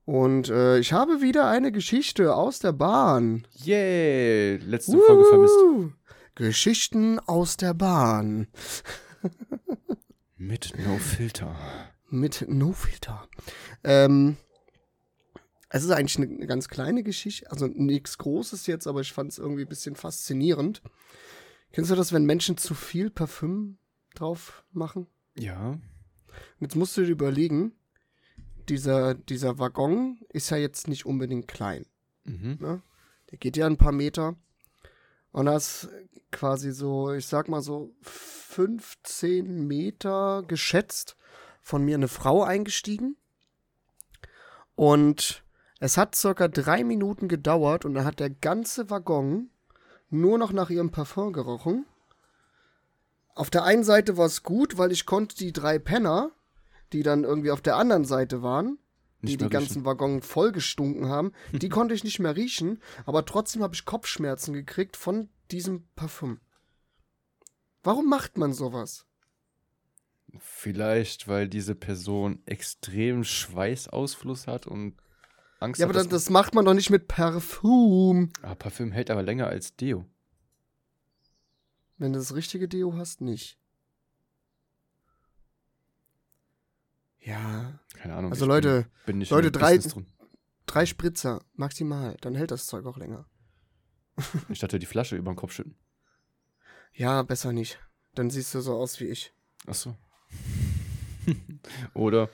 Und 0.05 0.49
äh, 0.49 0.79
ich 0.79 0.93
habe 0.93 1.21
wieder 1.21 1.47
eine 1.47 1.71
Geschichte 1.71 2.35
aus 2.35 2.59
der 2.59 2.71
Bahn. 2.71 3.47
Yay! 3.63 4.57
Letzte 4.57 4.97
Folge 4.97 5.25
vermisst. 5.25 5.95
Geschichten 6.35 7.19
aus 7.19 7.57
der 7.57 7.73
Bahn. 7.73 8.47
Mit 10.37 10.73
No 10.85 10.97
Filter. 10.97 11.55
Mit 12.09 12.45
No 12.47 12.71
Filter. 12.71 13.27
Ähm, 13.83 14.37
es 15.69 15.83
ist 15.83 15.91
eigentlich 15.91 16.17
eine 16.17 16.47
ganz 16.47 16.67
kleine 16.67 17.03
Geschichte, 17.03 17.49
also 17.49 17.67
nichts 17.67 18.17
Großes 18.17 18.67
jetzt, 18.67 18.87
aber 18.87 19.01
ich 19.01 19.13
fand 19.13 19.31
es 19.31 19.37
irgendwie 19.37 19.61
ein 19.61 19.69
bisschen 19.69 19.95
faszinierend. 19.95 20.81
Kennst 21.71 21.91
du 21.91 21.95
das, 21.95 22.11
wenn 22.11 22.25
Menschen 22.25 22.57
zu 22.57 22.73
viel 22.73 23.09
Parfüm 23.09 23.77
drauf 24.13 24.65
machen? 24.73 25.07
Ja. 25.37 25.69
Und 25.69 25.81
jetzt 26.59 26.75
musst 26.75 26.97
du 26.97 27.01
dir 27.01 27.11
überlegen, 27.11 27.73
dieser, 28.69 29.15
dieser 29.15 29.59
Waggon 29.59 30.19
ist 30.29 30.49
ja 30.49 30.57
jetzt 30.57 30.87
nicht 30.87 31.05
unbedingt 31.05 31.47
klein. 31.47 31.85
Mhm. 32.23 32.57
Ne? 32.59 32.81
Der 33.29 33.37
geht 33.37 33.57
ja 33.57 33.65
ein 33.65 33.77
paar 33.77 33.91
Meter. 33.91 34.35
Und 35.31 35.45
da 35.45 35.55
ist 35.55 35.89
quasi 36.31 36.71
so, 36.71 37.11
ich 37.13 37.27
sag 37.27 37.47
mal 37.47 37.61
so 37.61 37.93
15 38.01 39.67
Meter 39.67 40.43
geschätzt 40.47 41.15
von 41.61 41.83
mir 41.83 41.95
eine 41.95 42.07
Frau 42.07 42.43
eingestiegen. 42.43 43.17
Und 44.75 45.43
es 45.79 45.97
hat 45.97 46.15
circa 46.15 46.47
drei 46.47 46.83
Minuten 46.83 47.27
gedauert 47.27 47.85
und 47.85 47.93
dann 47.93 48.05
hat 48.05 48.19
der 48.19 48.29
ganze 48.29 48.89
Waggon 48.89 49.49
nur 50.09 50.37
noch 50.37 50.51
nach 50.51 50.69
ihrem 50.69 50.91
Parfum 50.91 51.33
gerochen. 51.33 51.85
Auf 53.33 53.49
der 53.49 53.63
einen 53.63 53.83
Seite 53.83 54.17
war 54.17 54.25
es 54.25 54.43
gut, 54.43 54.77
weil 54.77 54.91
ich 54.91 55.05
konnte 55.05 55.35
die 55.35 55.53
drei 55.53 55.79
Penner, 55.79 56.31
die 56.93 57.03
dann 57.03 57.23
irgendwie 57.23 57.51
auf 57.51 57.61
der 57.61 57.77
anderen 57.77 58.05
Seite 58.05 58.41
waren, 58.41 58.77
die 59.21 59.37
die 59.37 59.49
ganzen 59.49 59.85
Waggon 59.85 60.21
vollgestunken 60.21 61.07
haben. 61.07 61.31
Die 61.51 61.69
konnte 61.69 61.93
ich 61.93 62.03
nicht 62.03 62.19
mehr 62.19 62.35
riechen, 62.35 62.81
aber 63.05 63.25
trotzdem 63.25 63.63
habe 63.63 63.75
ich 63.75 63.85
Kopfschmerzen 63.85 64.53
gekriegt 64.53 64.97
von 64.97 65.29
diesem 65.51 65.87
Parfüm. 65.95 66.39
Warum 67.83 68.09
macht 68.09 68.37
man 68.37 68.53
sowas? 68.53 69.05
Vielleicht, 70.39 71.27
weil 71.27 71.49
diese 71.49 71.75
Person 71.75 72.41
extrem 72.45 73.23
Schweißausfluss 73.23 74.47
hat 74.47 74.65
und 74.65 74.95
Angst 75.59 75.79
ja, 75.79 75.87
hat. 75.87 75.93
Ja, 75.93 75.99
aber 75.99 76.03
das, 76.03 76.07
das 76.07 76.29
macht 76.29 76.55
man 76.55 76.65
doch 76.65 76.73
nicht 76.73 76.89
mit 76.89 77.07
Parfüm. 77.07 78.31
Ah, 78.41 78.55
Parfüm 78.55 78.91
hält 78.91 79.11
aber 79.11 79.23
länger 79.23 79.47
als 79.47 79.75
Deo. 79.75 80.05
Wenn 81.97 82.13
du 82.13 82.19
das 82.19 82.33
richtige 82.33 82.67
Deo 82.67 82.95
hast, 82.95 83.21
nicht. 83.21 83.59
Ja. 87.21 87.79
Keine 87.95 88.15
Ahnung. 88.15 88.31
Also 88.31 88.45
Leute, 88.45 88.87
bin, 89.05 89.19
bin 89.19 89.27
Leute, 89.29 89.51
drei, 89.51 89.79
drei 90.65 90.85
Spritzer 90.85 91.43
maximal, 91.53 92.17
dann 92.21 92.35
hält 92.35 92.51
das 92.51 92.65
Zeug 92.65 92.85
auch 92.85 92.97
länger. 92.97 93.25
ich 94.49 94.59
dachte, 94.59 94.79
die 94.79 94.85
Flasche 94.85 95.15
über 95.15 95.31
den 95.31 95.37
Kopf 95.37 95.53
schütten. 95.53 95.75
Ja, 96.93 97.21
besser 97.23 97.53
nicht. 97.53 97.79
Dann 98.15 98.29
siehst 98.29 98.53
du 98.53 98.61
so 98.61 98.75
aus 98.75 98.99
wie 98.99 99.05
ich. 99.05 99.33
Ach 99.67 99.73
so. 99.73 99.95
Oder 101.93 102.29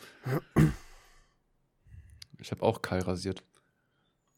ich 2.39 2.51
habe 2.51 2.63
auch 2.63 2.81
Kai 2.81 2.99
rasiert. 2.99 3.43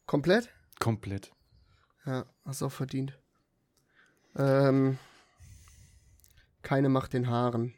Komplett? 0.06 0.50
Komplett. 0.78 1.32
Ja, 2.04 2.26
hast 2.44 2.62
auch 2.62 2.72
verdient. 2.72 3.18
Ähm, 4.36 4.98
keine 6.62 6.88
Macht 6.88 7.12
den 7.12 7.28
Haaren. 7.28 7.74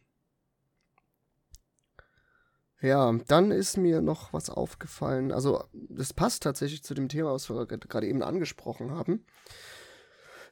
Ja, 2.82 3.12
dann 3.28 3.52
ist 3.52 3.76
mir 3.76 4.02
noch 4.02 4.32
was 4.32 4.50
aufgefallen. 4.50 5.30
Also, 5.30 5.64
das 5.72 6.12
passt 6.12 6.42
tatsächlich 6.42 6.82
zu 6.82 6.94
dem 6.94 7.08
Thema, 7.08 7.32
was 7.32 7.48
wir 7.48 7.64
gerade 7.66 8.08
eben 8.08 8.24
angesprochen 8.24 8.90
haben. 8.90 9.24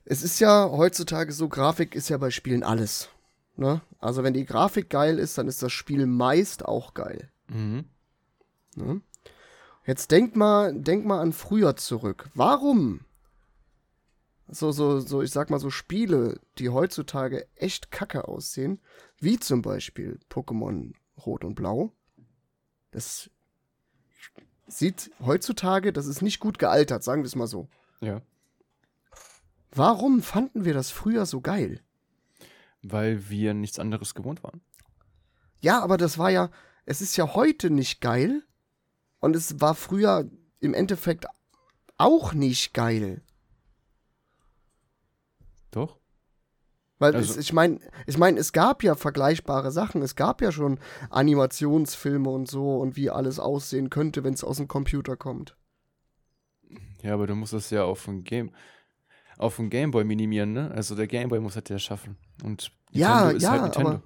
Es 0.04 0.22
ist 0.22 0.38
ja 0.38 0.70
heutzutage 0.70 1.32
so, 1.32 1.48
Grafik 1.48 1.96
ist 1.96 2.08
ja 2.08 2.18
bei 2.18 2.30
Spielen 2.30 2.62
alles. 2.62 3.08
Ne? 3.56 3.80
Also, 3.98 4.22
wenn 4.22 4.32
die 4.32 4.46
Grafik 4.46 4.90
geil 4.90 5.18
ist, 5.18 5.38
dann 5.38 5.48
ist 5.48 5.60
das 5.60 5.72
Spiel 5.72 6.06
meist 6.06 6.64
auch 6.64 6.94
geil. 6.94 7.30
Mhm. 7.48 7.86
Ne? 8.76 9.00
Jetzt 9.84 10.12
denk 10.12 10.36
mal, 10.36 10.72
denk 10.72 11.04
mal 11.04 11.20
an 11.20 11.32
früher 11.32 11.74
zurück. 11.74 12.30
Warum? 12.34 13.00
So, 14.46 14.70
so, 14.70 15.00
so, 15.00 15.20
ich 15.20 15.32
sag 15.32 15.50
mal 15.50 15.58
so 15.58 15.70
Spiele, 15.70 16.38
die 16.58 16.68
heutzutage 16.68 17.48
echt 17.56 17.90
kacke 17.90 18.28
aussehen, 18.28 18.80
wie 19.18 19.40
zum 19.40 19.62
Beispiel 19.62 20.20
Pokémon 20.30 20.92
Rot 21.24 21.44
und 21.44 21.54
Blau, 21.54 21.92
das 22.90 23.30
sieht 24.66 25.10
heutzutage, 25.20 25.92
das 25.92 26.06
ist 26.06 26.22
nicht 26.22 26.40
gut 26.40 26.58
gealtert, 26.58 27.02
sagen 27.02 27.22
wir 27.22 27.26
es 27.26 27.36
mal 27.36 27.46
so. 27.46 27.68
Ja. 28.00 28.22
Warum 29.72 30.22
fanden 30.22 30.64
wir 30.64 30.74
das 30.74 30.90
früher 30.90 31.26
so 31.26 31.40
geil? 31.40 31.80
Weil 32.82 33.28
wir 33.28 33.54
nichts 33.54 33.78
anderes 33.78 34.14
gewohnt 34.14 34.42
waren. 34.42 34.60
Ja, 35.60 35.82
aber 35.82 35.96
das 35.96 36.18
war 36.18 36.30
ja, 36.30 36.50
es 36.86 37.00
ist 37.00 37.16
ja 37.16 37.34
heute 37.34 37.70
nicht 37.70 38.00
geil 38.00 38.42
und 39.20 39.36
es 39.36 39.60
war 39.60 39.74
früher 39.74 40.28
im 40.60 40.74
Endeffekt 40.74 41.26
auch 41.98 42.32
nicht 42.32 42.72
geil. 42.72 43.22
Doch. 45.70 45.99
Weil 47.00 47.16
also, 47.16 47.32
es, 47.32 47.38
ich 47.38 47.54
meine, 47.54 47.80
ich 48.06 48.18
mein, 48.18 48.36
es 48.36 48.52
gab 48.52 48.82
ja 48.82 48.94
vergleichbare 48.94 49.72
Sachen. 49.72 50.02
Es 50.02 50.16
gab 50.16 50.42
ja 50.42 50.52
schon 50.52 50.78
Animationsfilme 51.08 52.28
und 52.28 52.46
so 52.46 52.76
und 52.76 52.94
wie 52.94 53.08
alles 53.08 53.40
aussehen 53.40 53.88
könnte, 53.88 54.22
wenn 54.22 54.34
es 54.34 54.44
aus 54.44 54.58
dem 54.58 54.68
Computer 54.68 55.16
kommt. 55.16 55.56
Ja, 57.02 57.14
aber 57.14 57.26
du 57.26 57.34
musst 57.34 57.54
es 57.54 57.70
ja 57.70 57.84
auf 57.84 58.04
dem 58.04 58.22
Game, 58.22 58.50
auf 59.38 59.56
dem 59.56 59.70
Gameboy 59.70 60.04
minimieren, 60.04 60.52
ne? 60.52 60.70
Also 60.72 60.94
der 60.94 61.06
Gameboy 61.06 61.40
muss 61.40 61.54
das 61.54 61.64
ja 61.70 61.78
schaffen. 61.78 62.18
Und 62.44 62.70
Nintendo 62.92 62.98
ja, 62.98 63.30
ist 63.30 63.42
ja, 63.42 63.50
halt 63.52 63.62
Nintendo. 63.62 63.88
aber 63.88 64.02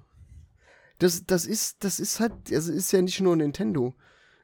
das, 0.99 1.25
das 1.25 1.45
ist, 1.45 1.83
das 1.83 1.99
ist 1.99 2.21
halt, 2.21 2.31
also 2.49 2.71
ist 2.71 2.93
ja 2.93 3.01
nicht 3.01 3.19
nur 3.19 3.35
Nintendo. 3.35 3.93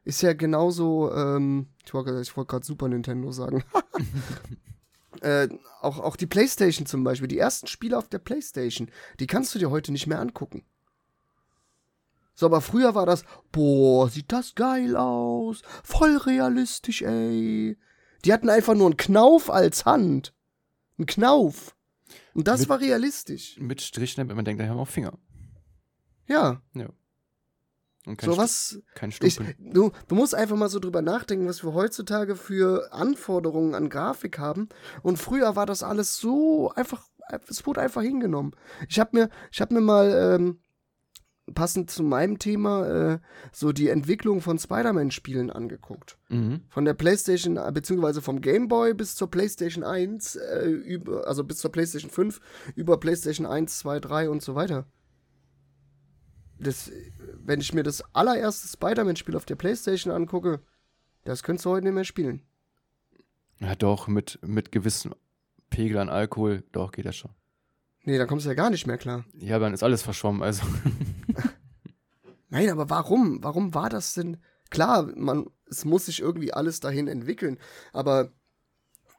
Ist 0.03 0.22
ja 0.24 0.34
genauso, 0.34 1.10
ähm, 1.13 1.67
ich 1.86 1.93
wollte 1.93 2.22
wollt 2.36 2.48
gerade 2.50 2.65
Super 2.65 2.89
Nintendo 2.89 3.31
sagen. 3.31 3.63
Äh, 5.20 5.50
auch, 5.82 6.00
auch 6.00 6.15
die 6.15 6.25
PlayStation 6.25 6.86
zum 6.86 7.03
Beispiel, 7.03 7.27
die 7.27 7.38
ersten 7.38 7.68
Spiele 7.68 7.98
auf 7.98 8.08
der 8.08 8.20
PlayStation, 8.20 8.89
die 9.20 9.27
kannst 9.27 9.53
du 9.53 9.60
dir 9.60 9.70
heute 9.70 9.91
nicht 9.91 10.08
mehr 10.08 10.20
angucken. 10.20 10.63
So, 12.34 12.46
aber 12.46 12.62
früher 12.62 12.96
war 12.96 13.06
das, 13.06 13.24
boah, 13.51 14.10
sieht 14.10 14.32
das 14.32 14.56
geil 14.56 14.96
aus. 14.96 15.62
Voll 15.84 16.18
realistisch, 16.18 17.01
ey. 17.01 17.77
Die 18.24 18.34
hatten 18.34 18.50
einfach 18.50 18.74
nur 18.74 18.88
einen 18.88 18.98
Knauf 18.98 19.50
als 19.50 19.86
Hand. 19.86 20.34
Ein 20.98 21.06
Knauf. 21.06 21.75
Und 22.34 22.48
das 22.48 22.62
mit, 22.62 22.70
war 22.70 22.80
realistisch. 22.80 23.58
Mit 23.60 23.82
Strichen, 23.82 24.27
wenn 24.27 24.36
man 24.36 24.46
denkt, 24.46 24.62
da 24.62 24.68
haben 24.68 24.77
wir 24.77 24.82
auch 24.82 24.88
Finger. 24.88 25.18
Ja. 26.27 26.62
Ja. 26.74 26.89
Und 28.05 28.17
kein 28.17 28.31
so 28.31 28.38
was. 28.38 28.79
Kein 28.96 29.13
ich, 29.22 29.39
du, 29.60 29.91
du 30.08 30.15
musst 30.15 30.34
einfach 30.34 30.55
mal 30.55 30.70
so 30.70 30.79
drüber 30.79 31.01
nachdenken, 31.01 31.48
was 31.48 31.63
wir 31.63 31.74
heutzutage 31.74 32.36
für 32.36 32.91
Anforderungen 32.91 33.75
an 33.75 33.89
Grafik 33.89 34.39
haben. 34.39 34.70
Und 35.03 35.17
früher 35.17 35.55
war 35.55 35.65
das 35.65 35.84
alles 35.84 36.17
so 36.17 36.72
einfach, 36.75 37.03
es 37.48 37.65
wurde 37.65 37.81
einfach 37.81 38.01
hingenommen. 38.01 38.53
Ich 38.89 39.00
habe 39.00 39.17
mir, 39.17 39.29
ich 39.51 39.62
habe 39.62 39.74
mir 39.75 39.81
mal 39.81 40.36
ähm, 40.36 40.60
passend 41.53 41.91
zu 41.91 42.01
meinem 42.01 42.39
Thema 42.39 42.88
äh, 43.13 43.20
so 43.51 43.72
die 43.72 43.89
Entwicklung 43.89 44.41
von 44.41 44.58
Spider-Man-Spielen 44.58 45.51
angeguckt. 45.51 46.17
Mhm. 46.29 46.62
Von 46.70 46.86
der 46.86 46.96
PlayStation, 46.96 47.58
äh, 47.58 47.72
beziehungsweise 47.72 48.22
vom 48.22 48.41
Game 48.41 48.67
Boy 48.67 48.96
bis 48.96 49.15
zur 49.15 49.29
PlayStation 49.29 49.84
1, 49.84 50.38
äh, 50.38 50.70
über, 50.70 51.27
also 51.27 51.43
bis 51.43 51.58
zur 51.58 51.72
PlayStation 51.72 52.10
5, 52.10 52.39
über 52.75 53.00
PlayStation 53.00 53.46
1, 53.46 53.79
2, 53.79 54.00
3 54.00 54.29
und 54.29 54.41
so 54.41 54.55
weiter 54.55 54.88
das, 56.62 56.91
wenn 57.44 57.60
ich 57.60 57.74
mir 57.74 57.84
das 57.84 58.03
allererste 58.13 58.68
Spider-Man-Spiel 58.68 59.36
auf 59.36 59.46
der 59.46 59.56
Playstation 59.56 60.13
angucke, 60.13 60.62
das 61.24 61.44
könntest 61.44 61.65
du 61.65 61.72
heute 61.72 61.86
nicht 61.86 61.96
mehr 61.96 62.03
spielen. 62.03 62.44
Ja, 63.60 63.75
doch, 63.75 64.08
mit, 64.08 64.39
mit 64.41 64.72
gewissen 64.72 65.13
Pegel 65.70 65.98
an 65.98 66.10
Alkohol, 66.10 66.63
doch, 66.72 66.91
geht 66.91 67.06
das 67.06 67.15
schon. 67.15 67.32
Nee, 68.03 68.18
dann 68.18 68.27
kommst 68.27 68.46
du 68.46 68.50
ja 68.50 68.56
gar 68.56 68.70
nicht 68.70 68.88
mehr 68.88 68.98
klar. 68.98 69.25
Ja, 69.34 69.60
dann 69.60 69.74
ist 69.74 69.84
alles 69.84 70.01
verschwommen, 70.01 70.41
also. 70.41 70.63
Nein, 72.50 72.70
aber 72.70 72.89
warum? 72.89 73.44
Warum 73.44 73.74
war 73.74 73.89
das 73.89 74.13
denn? 74.13 74.38
Klar, 74.70 75.03
man, 75.15 75.48
es 75.70 75.86
muss 75.86 76.08
sich 76.08 76.20
irgendwie 76.20 76.53
alles 76.53 76.80
dahin 76.80 77.08
entwickeln, 77.08 77.60
aber 77.94 78.32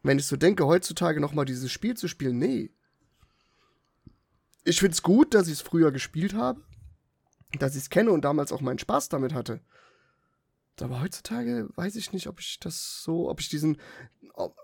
wenn 0.02 0.18
ich 0.18 0.26
so 0.26 0.36
denke, 0.36 0.66
heutzutage 0.66 1.20
nochmal 1.20 1.44
dieses 1.44 1.70
Spiel 1.70 1.96
zu 1.96 2.08
spielen, 2.08 2.38
nee. 2.38 2.70
Ich 4.64 4.80
find's 4.80 5.02
gut, 5.02 5.34
dass 5.34 5.46
ich 5.46 5.54
es 5.54 5.60
früher 5.60 5.92
gespielt 5.92 6.34
habe 6.34 6.60
dass 7.58 7.74
ich 7.74 7.82
es 7.82 7.90
kenne 7.90 8.10
und 8.12 8.24
damals 8.24 8.52
auch 8.52 8.60
meinen 8.60 8.78
Spaß 8.78 9.08
damit 9.08 9.34
hatte. 9.34 9.60
Aber 10.80 11.00
heutzutage 11.00 11.68
weiß 11.76 11.96
ich 11.96 12.12
nicht, 12.12 12.26
ob 12.26 12.40
ich 12.40 12.58
das 12.58 13.02
so, 13.02 13.28
ob 13.28 13.40
ich 13.40 13.48
diesen. 13.48 13.78
Ob, 14.34 14.56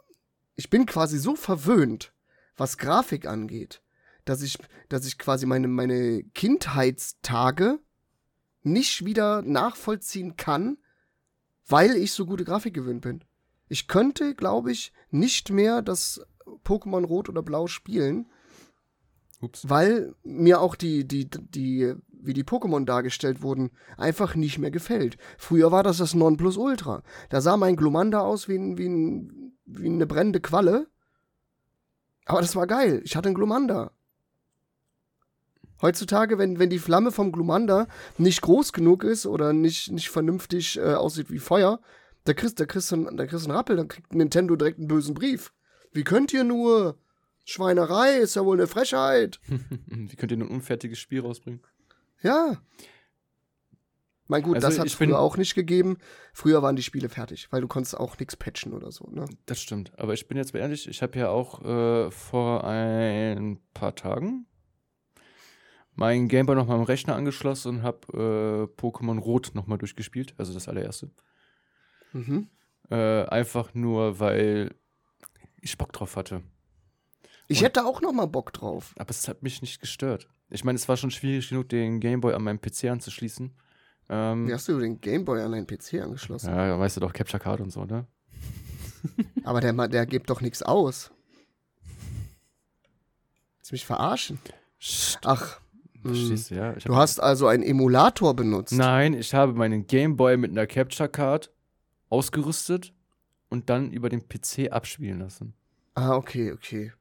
ich 0.56 0.70
bin 0.70 0.86
quasi 0.86 1.18
so 1.18 1.36
verwöhnt, 1.36 2.12
was 2.56 2.78
Grafik 2.78 3.26
angeht, 3.26 3.82
dass 4.24 4.42
ich, 4.42 4.58
dass 4.88 5.06
ich 5.06 5.18
quasi 5.18 5.46
meine, 5.46 5.68
meine 5.68 6.24
Kindheitstage 6.34 7.78
nicht 8.62 9.04
wieder 9.04 9.42
nachvollziehen 9.42 10.36
kann, 10.36 10.78
weil 11.68 11.96
ich 11.96 12.12
so 12.12 12.26
gute 12.26 12.44
Grafik 12.44 12.74
gewöhnt 12.74 13.02
bin. 13.02 13.22
Ich 13.68 13.86
könnte, 13.86 14.34
glaube 14.34 14.72
ich, 14.72 14.92
nicht 15.10 15.50
mehr 15.50 15.82
das 15.82 16.20
Pokémon 16.64 17.04
Rot 17.04 17.28
oder 17.28 17.42
Blau 17.42 17.66
spielen, 17.66 18.26
Ups. 19.40 19.68
weil 19.68 20.14
mir 20.24 20.60
auch 20.60 20.74
die, 20.74 21.06
die, 21.06 21.28
die 21.28 21.94
wie 22.22 22.32
die 22.32 22.44
Pokémon 22.44 22.84
dargestellt 22.84 23.42
wurden, 23.42 23.70
einfach 23.96 24.34
nicht 24.34 24.58
mehr 24.58 24.70
gefällt. 24.70 25.16
Früher 25.36 25.72
war 25.72 25.82
das 25.82 25.98
das 25.98 26.14
Nonplusultra. 26.14 27.02
Da 27.28 27.40
sah 27.40 27.56
mein 27.56 27.76
Glumanda 27.76 28.20
aus 28.20 28.48
wie, 28.48 28.56
ein, 28.56 28.78
wie, 28.78 28.88
ein, 28.88 29.52
wie 29.66 29.86
eine 29.86 30.06
brennende 30.06 30.40
Qualle. 30.40 30.88
Aber 32.24 32.40
das 32.40 32.56
war 32.56 32.66
geil. 32.66 33.00
Ich 33.04 33.16
hatte 33.16 33.28
einen 33.28 33.34
Glumanda. 33.34 33.92
Heutzutage, 35.80 36.38
wenn, 36.38 36.58
wenn 36.58 36.70
die 36.70 36.80
Flamme 36.80 37.12
vom 37.12 37.30
Glumanda 37.30 37.86
nicht 38.18 38.42
groß 38.42 38.72
genug 38.72 39.04
ist 39.04 39.26
oder 39.26 39.52
nicht, 39.52 39.92
nicht 39.92 40.10
vernünftig 40.10 40.76
äh, 40.78 40.94
aussieht 40.94 41.30
wie 41.30 41.38
Feuer, 41.38 41.80
da 42.24 42.34
kriegst, 42.34 42.58
da, 42.58 42.66
kriegst 42.66 42.90
du, 42.90 43.04
da 43.04 43.26
kriegst 43.26 43.46
einen 43.46 43.56
Rappel, 43.56 43.76
dann 43.76 43.88
kriegt 43.88 44.14
Nintendo 44.14 44.56
direkt 44.56 44.78
einen 44.78 44.88
bösen 44.88 45.14
Brief. 45.14 45.52
Wie 45.92 46.04
könnt 46.04 46.32
ihr 46.32 46.44
nur? 46.44 46.98
Schweinerei 47.44 48.18
ist 48.18 48.36
ja 48.36 48.44
wohl 48.44 48.58
eine 48.58 48.66
Frechheit. 48.66 49.40
Wie 49.86 50.16
könnt 50.16 50.32
ihr 50.32 50.36
ein 50.36 50.46
unfertiges 50.46 50.98
Spiel 50.98 51.20
rausbringen? 51.22 51.62
Ja. 52.22 52.56
Mein 54.30 54.42
gut, 54.42 54.56
also 54.56 54.68
das 54.68 54.78
hat 54.78 54.86
es 54.86 54.94
früher 54.94 55.18
auch 55.18 55.38
nicht 55.38 55.54
gegeben. 55.54 55.96
Früher 56.34 56.62
waren 56.62 56.76
die 56.76 56.82
Spiele 56.82 57.08
fertig, 57.08 57.48
weil 57.50 57.62
du 57.62 57.68
konntest 57.68 57.96
auch 57.96 58.18
nichts 58.18 58.36
patchen 58.36 58.74
oder 58.74 58.92
so, 58.92 59.08
ne? 59.10 59.24
Das 59.46 59.60
stimmt. 59.60 59.98
Aber 59.98 60.12
ich 60.12 60.28
bin 60.28 60.36
jetzt 60.36 60.52
mal 60.52 60.60
ehrlich, 60.60 60.86
ich 60.86 61.00
habe 61.00 61.18
ja 61.18 61.30
auch 61.30 61.64
äh, 61.64 62.10
vor 62.10 62.64
ein 62.64 63.58
paar 63.72 63.94
Tagen 63.94 64.44
mein 65.94 66.28
Gameboy 66.28 66.54
nochmal 66.54 66.76
am 66.76 66.84
Rechner 66.84 67.16
angeschlossen 67.16 67.78
und 67.78 67.82
habe 67.82 68.68
äh, 68.78 68.80
Pokémon 68.80 69.18
Rot 69.18 69.52
nochmal 69.54 69.78
durchgespielt, 69.78 70.34
also 70.36 70.52
das 70.52 70.68
allererste. 70.68 71.10
Mhm. 72.12 72.48
Äh, 72.90 73.24
einfach 73.24 73.74
nur, 73.74 74.20
weil 74.20 74.74
ich 75.60 75.76
Bock 75.78 75.92
drauf 75.92 76.16
hatte. 76.16 76.42
Ich 77.48 77.58
Und- 77.60 77.64
hätte 77.64 77.84
auch 77.86 78.00
noch 78.02 78.12
mal 78.12 78.26
Bock 78.26 78.52
drauf. 78.52 78.94
Aber 78.98 79.10
es 79.10 79.26
hat 79.26 79.42
mich 79.42 79.62
nicht 79.62 79.80
gestört. 79.80 80.28
Ich 80.50 80.64
meine, 80.64 80.76
es 80.76 80.88
war 80.88 80.96
schon 80.96 81.10
schwierig 81.10 81.48
genug, 81.48 81.68
den 81.68 82.00
Gameboy 82.00 82.34
an 82.34 82.42
meinem 82.42 82.60
PC 82.60 82.84
anzuschließen. 82.84 83.52
Ähm, 84.08 84.48
Wie 84.48 84.54
hast 84.54 84.68
du 84.68 84.78
den 84.78 85.00
Gameboy 85.00 85.42
an 85.42 85.52
deinen 85.52 85.66
PC 85.66 86.00
angeschlossen? 86.02 86.50
ja, 86.50 86.78
weißt 86.78 86.96
du 86.96 87.00
doch, 87.00 87.12
Capture 87.12 87.42
Card 87.42 87.60
und 87.60 87.70
so, 87.70 87.84
ne? 87.84 88.06
Aber 89.44 89.60
der, 89.60 89.72
der 89.88 90.06
gibt 90.06 90.30
doch 90.30 90.40
nichts 90.40 90.62
aus. 90.62 91.10
Willst 93.58 93.70
du 93.70 93.74
mich 93.74 93.86
verarschen? 93.86 94.38
Ach, 95.24 95.60
hm. 96.02 96.14
Verstehst 96.14 96.50
du, 96.50 96.54
ja? 96.54 96.72
Du 96.72 96.96
hast 96.96 97.20
also 97.20 97.46
einen 97.48 97.62
Emulator 97.62 98.34
benutzt. 98.34 98.72
Nein, 98.72 99.14
ich 99.14 99.34
habe 99.34 99.52
meinen 99.52 99.86
Gameboy 99.86 100.36
mit 100.36 100.52
einer 100.52 100.66
Capture 100.66 101.08
Card 101.08 101.50
ausgerüstet 102.08 102.94
und 103.48 103.68
dann 103.68 103.92
über 103.92 104.08
den 104.08 104.26
PC 104.28 104.70
abspielen 104.70 105.18
lassen. 105.18 105.54
Ah, 105.94 106.14
okay, 106.14 106.52
okay. 106.52 106.92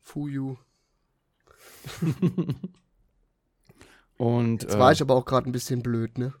Fuyu. 0.00 0.56
Und 4.16 4.62
Jetzt 4.62 4.74
äh, 4.74 4.78
war 4.78 4.92
ich 4.92 5.02
aber 5.02 5.14
auch 5.14 5.24
gerade 5.24 5.48
ein 5.48 5.52
bisschen 5.52 5.82
blöd, 5.82 6.18
ne? 6.18 6.32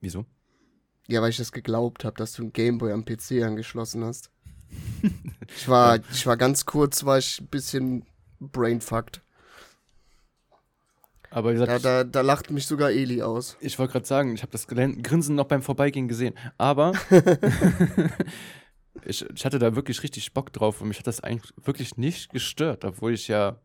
wieso? 0.00 0.26
Ja, 1.08 1.22
weil 1.22 1.30
ich 1.30 1.36
das 1.36 1.52
geglaubt 1.52 2.04
habe, 2.04 2.16
dass 2.16 2.32
du 2.32 2.42
einen 2.42 2.52
Gameboy 2.52 2.92
am 2.92 3.04
PC 3.04 3.42
angeschlossen 3.42 4.04
hast. 4.04 4.30
ich 5.56 5.68
war, 5.68 5.98
ich 6.12 6.26
war 6.26 6.36
ganz 6.36 6.64
kurz, 6.64 7.04
war 7.04 7.18
ich 7.18 7.40
ein 7.40 7.48
bisschen 7.48 8.04
brainfucked. 8.40 9.22
Aber 11.30 11.50
wie 11.50 11.54
gesagt, 11.54 11.70
Da, 11.70 11.78
da, 11.78 12.04
da 12.04 12.20
lacht 12.20 12.50
mich 12.50 12.66
sogar 12.66 12.90
Eli 12.90 13.22
aus. 13.22 13.56
ich 13.60 13.78
wollte 13.78 13.92
gerade 13.92 14.06
sagen, 14.06 14.34
ich 14.34 14.42
habe 14.42 14.52
das 14.52 14.66
Grinsen 14.66 15.34
noch 15.34 15.46
beim 15.46 15.62
Vorbeigehen 15.62 16.08
gesehen. 16.08 16.34
Aber 16.58 16.92
ich, 19.04 19.24
ich 19.34 19.44
hatte 19.44 19.58
da 19.58 19.74
wirklich 19.74 20.02
richtig 20.02 20.32
Bock 20.34 20.52
drauf 20.52 20.80
und 20.80 20.88
mich 20.88 20.98
hat 20.98 21.06
das 21.06 21.20
eigentlich 21.20 21.52
wirklich 21.56 21.96
nicht 21.96 22.30
gestört, 22.32 22.84
obwohl 22.84 23.14
ich 23.14 23.28
ja 23.28 23.56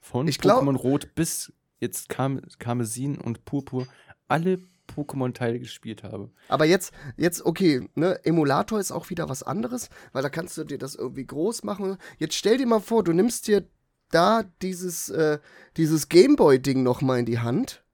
von 0.00 0.28
Ich 0.28 0.38
glaub- 0.38 0.62
Pokémon 0.62 0.76
Rot 0.76 1.14
bis 1.14 1.52
jetzt 1.80 2.08
Kam 2.08 2.40
Karmesin 2.58 3.18
und 3.18 3.44
Purpur 3.44 3.86
alle 4.26 4.58
Pokémon-Teile 4.94 5.58
gespielt 5.58 6.02
habe. 6.02 6.30
Aber 6.48 6.64
jetzt, 6.64 6.92
jetzt, 7.16 7.44
okay, 7.44 7.88
ne, 7.94 8.24
Emulator 8.24 8.80
ist 8.80 8.90
auch 8.90 9.10
wieder 9.10 9.28
was 9.28 9.42
anderes, 9.42 9.90
weil 10.12 10.22
da 10.22 10.30
kannst 10.30 10.56
du 10.56 10.64
dir 10.64 10.78
das 10.78 10.94
irgendwie 10.94 11.26
groß 11.26 11.62
machen. 11.62 11.98
Jetzt 12.18 12.34
stell 12.34 12.56
dir 12.56 12.66
mal 12.66 12.80
vor, 12.80 13.04
du 13.04 13.12
nimmst 13.12 13.46
dir 13.48 13.66
da 14.10 14.44
dieses, 14.62 15.10
äh, 15.10 15.38
dieses 15.76 16.08
Gameboy-Ding 16.08 16.82
nochmal 16.82 17.18
in 17.20 17.26
die 17.26 17.38
Hand 17.38 17.84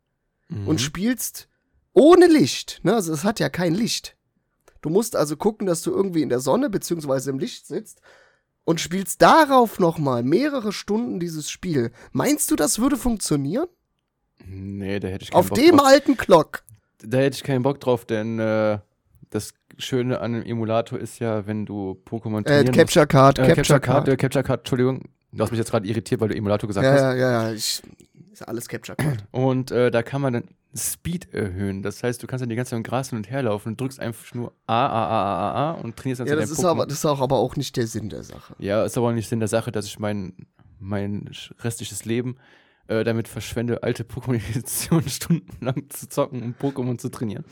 Mhm. 0.48 0.68
und 0.68 0.80
spielst 0.80 1.48
ohne 1.92 2.26
Licht. 2.26 2.80
Ne? 2.84 2.94
Also 2.94 3.12
es 3.12 3.24
hat 3.24 3.40
ja 3.40 3.48
kein 3.48 3.74
Licht. 3.74 4.16
Du 4.80 4.88
musst 4.90 5.16
also 5.16 5.36
gucken, 5.36 5.66
dass 5.66 5.82
du 5.82 5.90
irgendwie 5.90 6.22
in 6.22 6.28
der 6.28 6.40
Sonne 6.40 6.70
beziehungsweise 6.70 7.30
im 7.30 7.38
Licht 7.40 7.66
sitzt 7.66 8.00
und 8.64 8.80
spielst 8.80 9.20
darauf 9.22 9.78
nochmal 9.78 10.22
mehrere 10.22 10.72
Stunden 10.72 11.20
dieses 11.20 11.50
Spiel. 11.50 11.90
Meinst 12.12 12.50
du, 12.50 12.56
das 12.56 12.78
würde 12.78 12.96
funktionieren? 12.96 13.66
Nee, 14.46 15.00
da 15.00 15.08
hätte 15.08 15.24
ich 15.24 15.30
keinen 15.30 15.38
Auf 15.40 15.48
Bock 15.48 15.58
dem 15.58 15.76
drauf. 15.76 15.86
alten 15.86 16.16
Glock. 16.16 16.62
Da 17.02 17.18
hätte 17.18 17.36
ich 17.36 17.42
keinen 17.44 17.62
Bock 17.62 17.80
drauf, 17.80 18.04
denn 18.04 18.38
äh, 18.38 18.78
das 19.30 19.52
Schöne 19.78 20.20
an 20.20 20.34
einem 20.34 20.44
Emulator 20.44 20.98
ist 20.98 21.18
ja, 21.18 21.46
wenn 21.46 21.66
du 21.66 22.00
Pokémon 22.08 22.46
Äh, 22.48 22.64
Capture 22.64 23.06
Card, 23.06 23.38
musst, 23.38 23.50
äh, 23.50 23.54
Capture 23.54 23.56
Capture 23.56 23.80
Card, 23.80 24.04
Card. 24.06 24.08
äh, 24.08 24.16
Capture 24.16 24.42
Card, 24.44 24.60
Entschuldigung, 24.60 25.02
du 25.32 25.42
hast 25.42 25.50
mich 25.50 25.58
jetzt 25.58 25.70
gerade 25.70 25.86
irritiert, 25.86 26.20
weil 26.20 26.28
du 26.28 26.36
Emulator 26.36 26.68
gesagt 26.68 26.84
Ja, 26.84 26.92
hast. 26.92 27.00
ja, 27.00 27.14
ja, 27.14 27.42
ja. 27.48 27.52
Ich, 27.52 27.82
ist 28.32 28.42
alles 28.48 28.68
Capture 28.68 28.96
Card. 28.96 29.24
Und 29.32 29.70
äh, 29.70 29.90
da 29.90 30.02
kann 30.02 30.20
man 30.20 30.32
dann 30.32 30.44
Speed 30.76 31.32
erhöhen. 31.32 31.82
Das 31.82 32.02
heißt, 32.02 32.22
du 32.22 32.26
kannst 32.26 32.42
dann 32.42 32.48
die 32.48 32.56
ganze 32.56 32.70
Zeit 32.70 32.78
im 32.78 32.82
Gras 32.82 33.10
hin 33.10 33.18
und 33.18 33.30
her 33.30 33.42
laufen 33.42 33.70
und 33.70 33.80
drückst 33.80 34.00
einfach 34.00 34.34
nur 34.34 34.52
A, 34.66 34.86
A, 34.86 35.06
A, 35.06 35.22
A, 35.22 35.50
A, 35.50 35.70
A 35.70 35.72
und 35.72 35.96
trainierst 35.96 36.20
dann 36.20 36.26
Ja, 36.26 36.36
das 36.36 36.50
ist, 36.50 36.64
aber, 36.64 36.86
das 36.86 36.98
ist 36.98 37.06
auch 37.06 37.20
aber 37.20 37.36
auch 37.36 37.56
nicht 37.56 37.76
der 37.76 37.86
Sinn 37.86 38.08
der 38.08 38.24
Sache. 38.24 38.54
Ja, 38.58 38.84
ist 38.84 38.98
aber 38.98 39.08
auch 39.08 39.12
nicht 39.12 39.28
Sinn 39.28 39.38
der 39.38 39.48
Sache, 39.48 39.70
dass 39.70 39.86
ich 39.86 39.98
mein, 39.98 40.46
mein 40.80 41.30
restliches 41.60 42.04
Leben 42.04 42.36
äh, 42.88 43.04
damit 43.04 43.28
verschwende, 43.28 43.82
alte 43.82 44.02
Pokémon-Editionen 44.02 45.08
stundenlang 45.08 45.88
zu 45.90 46.08
zocken 46.08 46.42
und 46.42 46.60
Pokémon 46.60 46.98
zu 46.98 47.08
trainieren. 47.08 47.44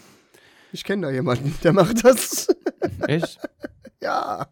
Ich 0.72 0.84
kenne 0.84 1.06
da 1.06 1.12
jemanden, 1.12 1.54
der 1.62 1.72
macht 1.72 2.04
das. 2.04 2.48
Echt? 3.06 3.38
ja. 4.00 4.48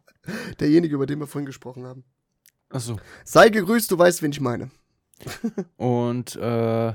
Derjenige, 0.61 0.95
über 0.95 1.07
den 1.07 1.19
wir 1.19 1.27
vorhin 1.27 1.47
gesprochen 1.47 1.87
haben. 1.87 2.05
Achso. 2.69 2.99
Sei 3.25 3.49
gegrüßt, 3.49 3.91
du 3.91 3.99
weißt, 3.99 4.23
wen 4.23 4.31
ich 4.31 4.41
meine. 4.41 4.71
Und 5.77 6.37
äh, 6.37 6.93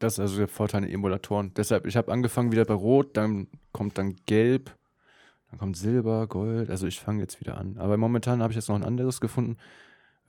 das 0.00 0.14
ist 0.14 0.20
also 0.20 0.38
der 0.38 0.48
Vorteil 0.48 0.82
an 0.82 0.90
Emulatoren. 0.90 1.54
Deshalb, 1.54 1.86
ich 1.86 1.96
habe 1.96 2.10
angefangen 2.10 2.50
wieder 2.50 2.64
bei 2.64 2.74
Rot, 2.74 3.16
dann 3.16 3.46
kommt 3.72 3.96
dann 3.98 4.16
Gelb, 4.26 4.76
dann 5.50 5.58
kommt 5.60 5.76
Silber, 5.76 6.26
Gold. 6.26 6.68
Also 6.70 6.86
ich 6.88 6.98
fange 7.00 7.20
jetzt 7.20 7.40
wieder 7.40 7.56
an. 7.56 7.78
Aber 7.78 7.96
momentan 7.96 8.42
habe 8.42 8.52
ich 8.52 8.56
jetzt 8.56 8.68
noch 8.68 8.76
ein 8.76 8.84
anderes 8.84 9.20
gefunden. 9.20 9.56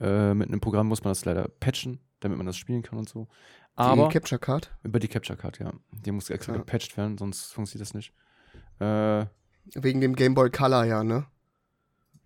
Äh, 0.00 0.34
mit 0.34 0.48
einem 0.48 0.60
Programm 0.60 0.86
muss 0.88 1.02
man 1.02 1.10
das 1.10 1.24
leider 1.24 1.48
patchen, 1.60 1.98
damit 2.20 2.36
man 2.38 2.46
das 2.46 2.56
spielen 2.56 2.82
kann 2.82 2.98
und 2.98 3.08
so. 3.08 3.26
Aber 3.74 4.08
Die 4.08 4.12
Capture 4.12 4.38
Card. 4.38 4.70
über 4.82 4.98
die 5.00 5.08
Capture 5.08 5.36
Card, 5.38 5.58
ja. 5.58 5.72
Die 5.92 6.12
muss 6.12 6.28
extra 6.30 6.52
Ja. 6.52 6.58
gepatcht 6.58 6.96
werden, 6.96 7.16
sonst 7.18 7.52
funktioniert 7.52 7.88
das 7.88 7.94
nicht. 7.94 8.12
Äh, 8.80 9.26
Wegen 9.74 10.00
dem 10.00 10.14
Game 10.16 10.34
Boy 10.34 10.50
Color, 10.50 10.84
ja, 10.84 11.04
ne? 11.04 11.26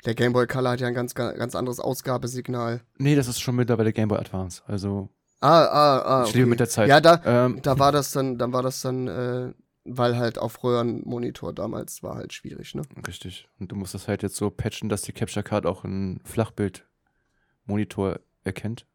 Der 0.05 0.15
Game 0.15 0.33
Boy 0.33 0.47
Color 0.47 0.73
hat 0.73 0.81
ja 0.81 0.89
ein 0.89 0.95
ganz, 0.95 1.15
ganz 1.15 1.55
anderes 1.55 1.81
Ausgabesignal. 1.81 2.81
nee, 2.99 3.15
das 3.15 3.29
ist 3.29 3.41
schon 3.41 3.57
mittlerweile 3.57 3.93
Game 3.93 4.09
Boy 4.09 4.19
Advance. 4.19 4.63
Also 4.67 5.09
Ah, 5.41 5.65
ah, 5.65 5.99
ah. 5.99 6.25
ich 6.27 6.33
lebe 6.33 6.45
okay. 6.45 6.51
mit 6.51 6.61
der 6.61 6.69
Zeit. 6.69 6.89
Ja, 6.89 7.01
da, 7.01 7.21
ähm, 7.25 7.61
da 7.63 7.79
war 7.79 7.93
das 7.93 8.13
dann, 8.13 8.39
dann 8.39 8.53
war 8.53 8.63
das 8.63 8.81
dann, 8.81 9.07
äh, 9.07 9.53
weil 9.85 10.17
halt 10.17 10.39
auf 10.39 10.65
Röhrenmonitor 10.65 11.53
damals 11.53 12.03
war 12.03 12.17
halt 12.17 12.33
schwierig, 12.33 12.75
ne? 12.75 12.83
Richtig. 13.07 13.47
Und 13.59 13.71
du 13.71 13.77
musst 13.77 13.95
das 13.95 14.09
halt 14.09 14.23
jetzt 14.23 14.37
so 14.37 14.51
patchen, 14.51 14.89
dass 14.89 15.03
die 15.03 15.13
Capture 15.13 15.43
Card 15.43 15.67
auch 15.67 15.85
einen 15.85 16.21
Flachbildmonitor 16.25 18.21
erkennt. 18.45 18.87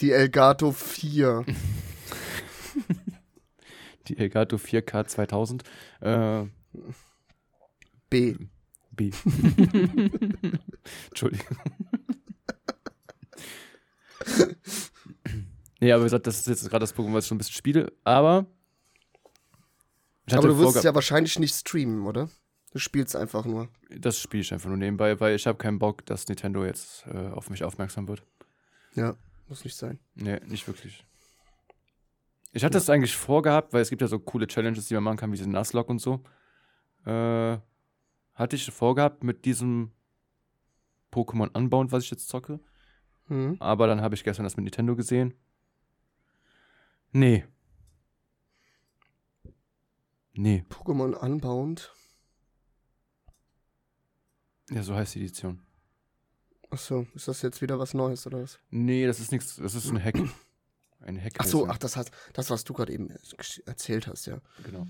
Die 0.00 0.12
Elgato 0.12 0.72
4. 0.72 1.44
Die 4.08 4.18
Elgato 4.18 4.56
4K 4.56 5.06
2000. 5.06 5.62
Äh, 6.00 6.44
B. 8.08 8.36
B. 8.92 9.10
Entschuldigung. 11.08 11.56
nee, 15.80 15.92
aber 15.92 16.02
wie 16.02 16.06
gesagt, 16.06 16.26
das 16.26 16.38
ist 16.40 16.46
jetzt 16.46 16.68
gerade 16.70 16.82
das 16.82 16.94
Pokémon, 16.94 17.14
was 17.14 17.24
ich 17.24 17.28
schon 17.28 17.36
ein 17.36 17.38
bisschen 17.38 17.54
spiele. 17.54 17.92
Aber. 18.04 18.46
Aber 20.30 20.48
du 20.48 20.58
wirst 20.58 20.76
es 20.76 20.82
ja 20.82 20.94
wahrscheinlich 20.94 21.38
nicht 21.38 21.54
streamen, 21.54 22.06
oder? 22.06 22.28
Du 22.72 22.78
spielst 22.78 23.16
einfach 23.16 23.44
nur. 23.44 23.68
Das 23.90 24.18
spiele 24.18 24.42
ich 24.42 24.52
einfach 24.52 24.68
nur 24.68 24.76
nebenbei, 24.76 25.18
weil 25.20 25.34
ich 25.34 25.46
habe 25.46 25.56
keinen 25.56 25.78
Bock, 25.78 26.04
dass 26.06 26.26
Nintendo 26.28 26.64
jetzt 26.64 27.06
äh, 27.06 27.28
auf 27.28 27.48
mich 27.48 27.64
aufmerksam 27.64 28.08
wird. 28.08 28.22
Ja, 28.94 29.16
muss 29.48 29.64
nicht 29.64 29.76
sein. 29.76 29.98
Nee, 30.14 30.40
nicht 30.46 30.66
wirklich. 30.66 31.04
Ich 32.52 32.64
hatte 32.64 32.78
es 32.78 32.90
eigentlich 32.90 33.16
vorgehabt, 33.16 33.72
weil 33.72 33.82
es 33.82 33.90
gibt 33.90 34.02
ja 34.02 34.08
so 34.08 34.18
coole 34.18 34.46
Challenges, 34.46 34.88
die 34.88 34.94
man 34.94 35.04
machen 35.04 35.16
kann, 35.18 35.32
wie 35.32 35.36
diese 35.36 35.48
Nuzlocke 35.48 35.90
und 35.90 36.00
so. 36.00 36.22
Äh, 37.04 37.58
hatte 38.34 38.56
ich 38.56 38.70
vorgehabt 38.70 39.24
mit 39.24 39.44
diesem 39.44 39.92
Pokémon 41.12 41.48
Unbound, 41.56 41.92
was 41.92 42.04
ich 42.04 42.10
jetzt 42.10 42.28
zocke. 42.28 42.60
Mhm. 43.28 43.56
Aber 43.60 43.86
dann 43.86 44.00
habe 44.00 44.14
ich 44.14 44.24
gestern 44.24 44.44
das 44.44 44.56
mit 44.56 44.64
Nintendo 44.64 44.96
gesehen. 44.96 45.34
Nee. 47.12 47.44
Nee. 50.32 50.64
Pokémon 50.68 51.14
Unbound. 51.14 51.92
Ja, 54.70 54.82
so 54.82 54.94
heißt 54.94 55.14
die 55.14 55.20
Edition. 55.20 55.62
Achso, 56.70 57.06
ist 57.14 57.28
das 57.28 57.42
jetzt 57.42 57.62
wieder 57.62 57.78
was 57.78 57.94
Neues 57.94 58.26
oder 58.26 58.42
was? 58.42 58.58
Nee, 58.70 59.06
das 59.06 59.20
ist 59.20 59.32
nichts. 59.32 59.56
Das 59.56 59.74
ist 59.74 59.88
ein 59.88 60.02
Hack. 60.02 60.16
Ein 61.00 61.22
Hack. 61.22 61.34
Ach 61.38 61.46
so, 61.46 61.68
ach, 61.68 61.78
das 61.78 61.96
heißt, 61.96 62.10
das, 62.32 62.50
was 62.50 62.64
du 62.64 62.72
gerade 62.72 62.92
eben 62.92 63.10
erzählt 63.66 64.08
hast, 64.08 64.26
ja. 64.26 64.40
Genau. 64.64 64.86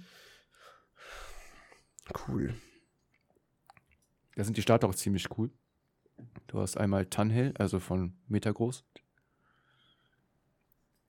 Cool. 2.26 2.54
Da 4.34 4.44
sind 4.44 4.56
die 4.56 4.62
Starter 4.62 4.88
auch 4.88 4.94
ziemlich 4.94 5.26
cool. 5.36 5.50
Du 6.46 6.60
hast 6.60 6.76
einmal 6.76 7.06
Tunhill, 7.06 7.52
also 7.58 7.80
von 7.80 8.16
Metagroß. 8.28 8.84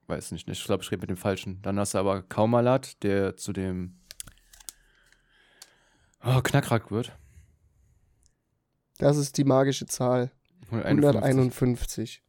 Weiß 0.08 0.32
nicht, 0.32 0.48
ich 0.48 0.64
glaube, 0.64 0.84
ich 0.84 0.92
rede 0.92 1.02
mit 1.02 1.10
dem 1.10 1.18
Falschen. 1.18 1.62
Dann 1.62 1.78
hast 1.78 1.94
du 1.94 1.98
aber 1.98 2.24
Kaumalat, 2.24 3.04
der 3.04 3.36
zu 3.36 3.52
dem 3.52 4.00
oh, 6.24 6.42
Knackrack 6.42 6.92
wird. 6.92 7.12
Das 8.98 9.18
ist 9.18 9.38
die 9.38 9.44
magische 9.44 9.86
Zahl. 9.86 10.32
151. 10.72 11.24
151. 11.24 12.24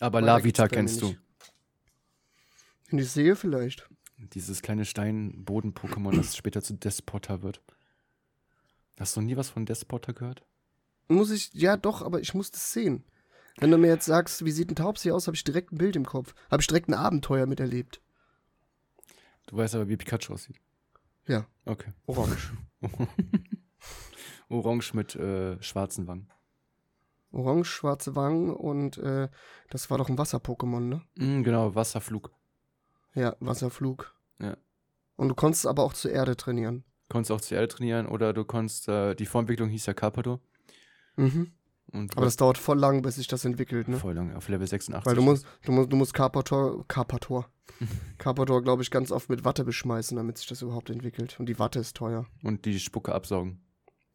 Aber 0.00 0.20
geht's 0.20 0.26
Lavita 0.26 0.68
kennst 0.68 1.02
du. 1.02 1.16
Wenn 2.88 2.98
ich 2.98 3.10
sehe, 3.10 3.34
vielleicht. 3.34 3.88
Dieses 4.18 4.62
kleine 4.62 4.84
Stein-Boden-Pokémon, 4.84 6.16
das 6.16 6.36
später 6.36 6.62
zu 6.62 6.74
Despotter 6.74 7.42
wird. 7.42 7.62
Hast 8.98 9.16
du 9.16 9.20
nie 9.20 9.36
was 9.36 9.50
von 9.50 9.66
Despotter 9.66 10.12
gehört? 10.12 10.44
Muss 11.08 11.30
ich, 11.30 11.52
ja 11.52 11.76
doch, 11.76 12.02
aber 12.02 12.20
ich 12.20 12.34
muss 12.34 12.50
das 12.50 12.72
sehen. 12.72 13.04
Wenn 13.58 13.70
du 13.70 13.78
mir 13.78 13.88
jetzt 13.88 14.04
sagst, 14.04 14.44
wie 14.44 14.50
sieht 14.50 14.70
ein 14.70 14.76
Taubsi 14.76 15.10
aus, 15.10 15.26
habe 15.26 15.34
ich 15.34 15.44
direkt 15.44 15.72
ein 15.72 15.78
Bild 15.78 15.96
im 15.96 16.04
Kopf. 16.04 16.34
Habe 16.50 16.60
ich 16.60 16.66
direkt 16.66 16.88
ein 16.88 16.94
Abenteuer 16.94 17.46
miterlebt. 17.46 18.02
Du 19.46 19.56
weißt 19.56 19.76
aber, 19.76 19.88
wie 19.88 19.96
Pikachu 19.96 20.34
aussieht. 20.34 20.56
Ja. 21.26 21.46
Okay. 21.64 21.92
Orange. 22.06 22.52
Orange 24.48 24.94
mit 24.94 25.16
äh, 25.16 25.60
schwarzen 25.62 26.06
Wangen. 26.06 26.28
Orange, 27.32 27.68
schwarze 27.68 28.14
Wangen 28.14 28.54
und 28.54 28.98
äh, 28.98 29.28
das 29.70 29.90
war 29.90 29.98
doch 29.98 30.08
ein 30.08 30.18
Wasser-Pokémon, 30.18 30.80
ne? 30.80 31.02
Mm, 31.16 31.42
genau, 31.42 31.74
Wasserflug. 31.74 32.30
Ja, 33.14 33.36
Wasserflug. 33.40 34.14
Ja. 34.38 34.56
Und 35.16 35.28
du 35.28 35.34
konntest 35.34 35.66
aber 35.66 35.82
auch 35.82 35.92
zur 35.92 36.12
Erde 36.12 36.36
trainieren. 36.36 36.84
Konntest 37.08 37.32
auch 37.32 37.40
zur 37.40 37.56
Erde 37.56 37.68
trainieren 37.68 38.06
oder 38.06 38.32
du 38.32 38.44
konntest, 38.44 38.88
äh, 38.88 39.14
die 39.14 39.26
Vorentwicklung 39.26 39.68
hieß 39.68 39.86
ja 39.86 39.94
Carpador. 39.94 40.40
Mhm. 41.16 41.52
Und 41.92 42.16
Aber 42.16 42.24
das 42.26 42.36
dauert 42.36 42.58
voll 42.58 42.78
lang, 42.78 43.02
bis 43.02 43.14
sich 43.14 43.28
das 43.28 43.44
entwickelt, 43.44 43.88
ne? 43.88 43.96
voll 43.98 44.14
lang, 44.14 44.34
auf 44.34 44.48
Level 44.48 44.66
86. 44.66 45.06
Weil 45.06 45.14
du 45.14 45.22
musst, 45.22 45.46
du 45.64 45.72
musst, 45.72 45.92
du 45.92 45.96
musst 45.96 46.14
Carpator, 46.14 46.84
Carpator, 46.88 47.48
Carpator, 48.18 48.62
glaube 48.62 48.82
ich, 48.82 48.90
ganz 48.90 49.12
oft 49.12 49.30
mit 49.30 49.44
Watte 49.44 49.64
beschmeißen, 49.64 50.16
damit 50.16 50.38
sich 50.38 50.46
das 50.48 50.62
überhaupt 50.62 50.90
entwickelt. 50.90 51.38
Und 51.38 51.46
die 51.46 51.58
Watte 51.58 51.78
ist 51.78 51.96
teuer. 51.96 52.26
Und 52.42 52.64
die 52.64 52.78
Spucke 52.80 53.14
absaugen. 53.14 53.60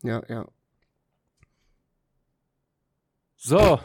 Ja, 0.03 0.21
ja. 0.27 0.45
So. 3.37 3.79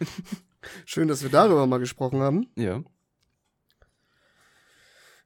Schön, 0.84 1.08
dass 1.08 1.22
wir 1.22 1.30
darüber 1.30 1.66
mal 1.66 1.78
gesprochen 1.78 2.20
haben. 2.20 2.48
ja. 2.56 2.82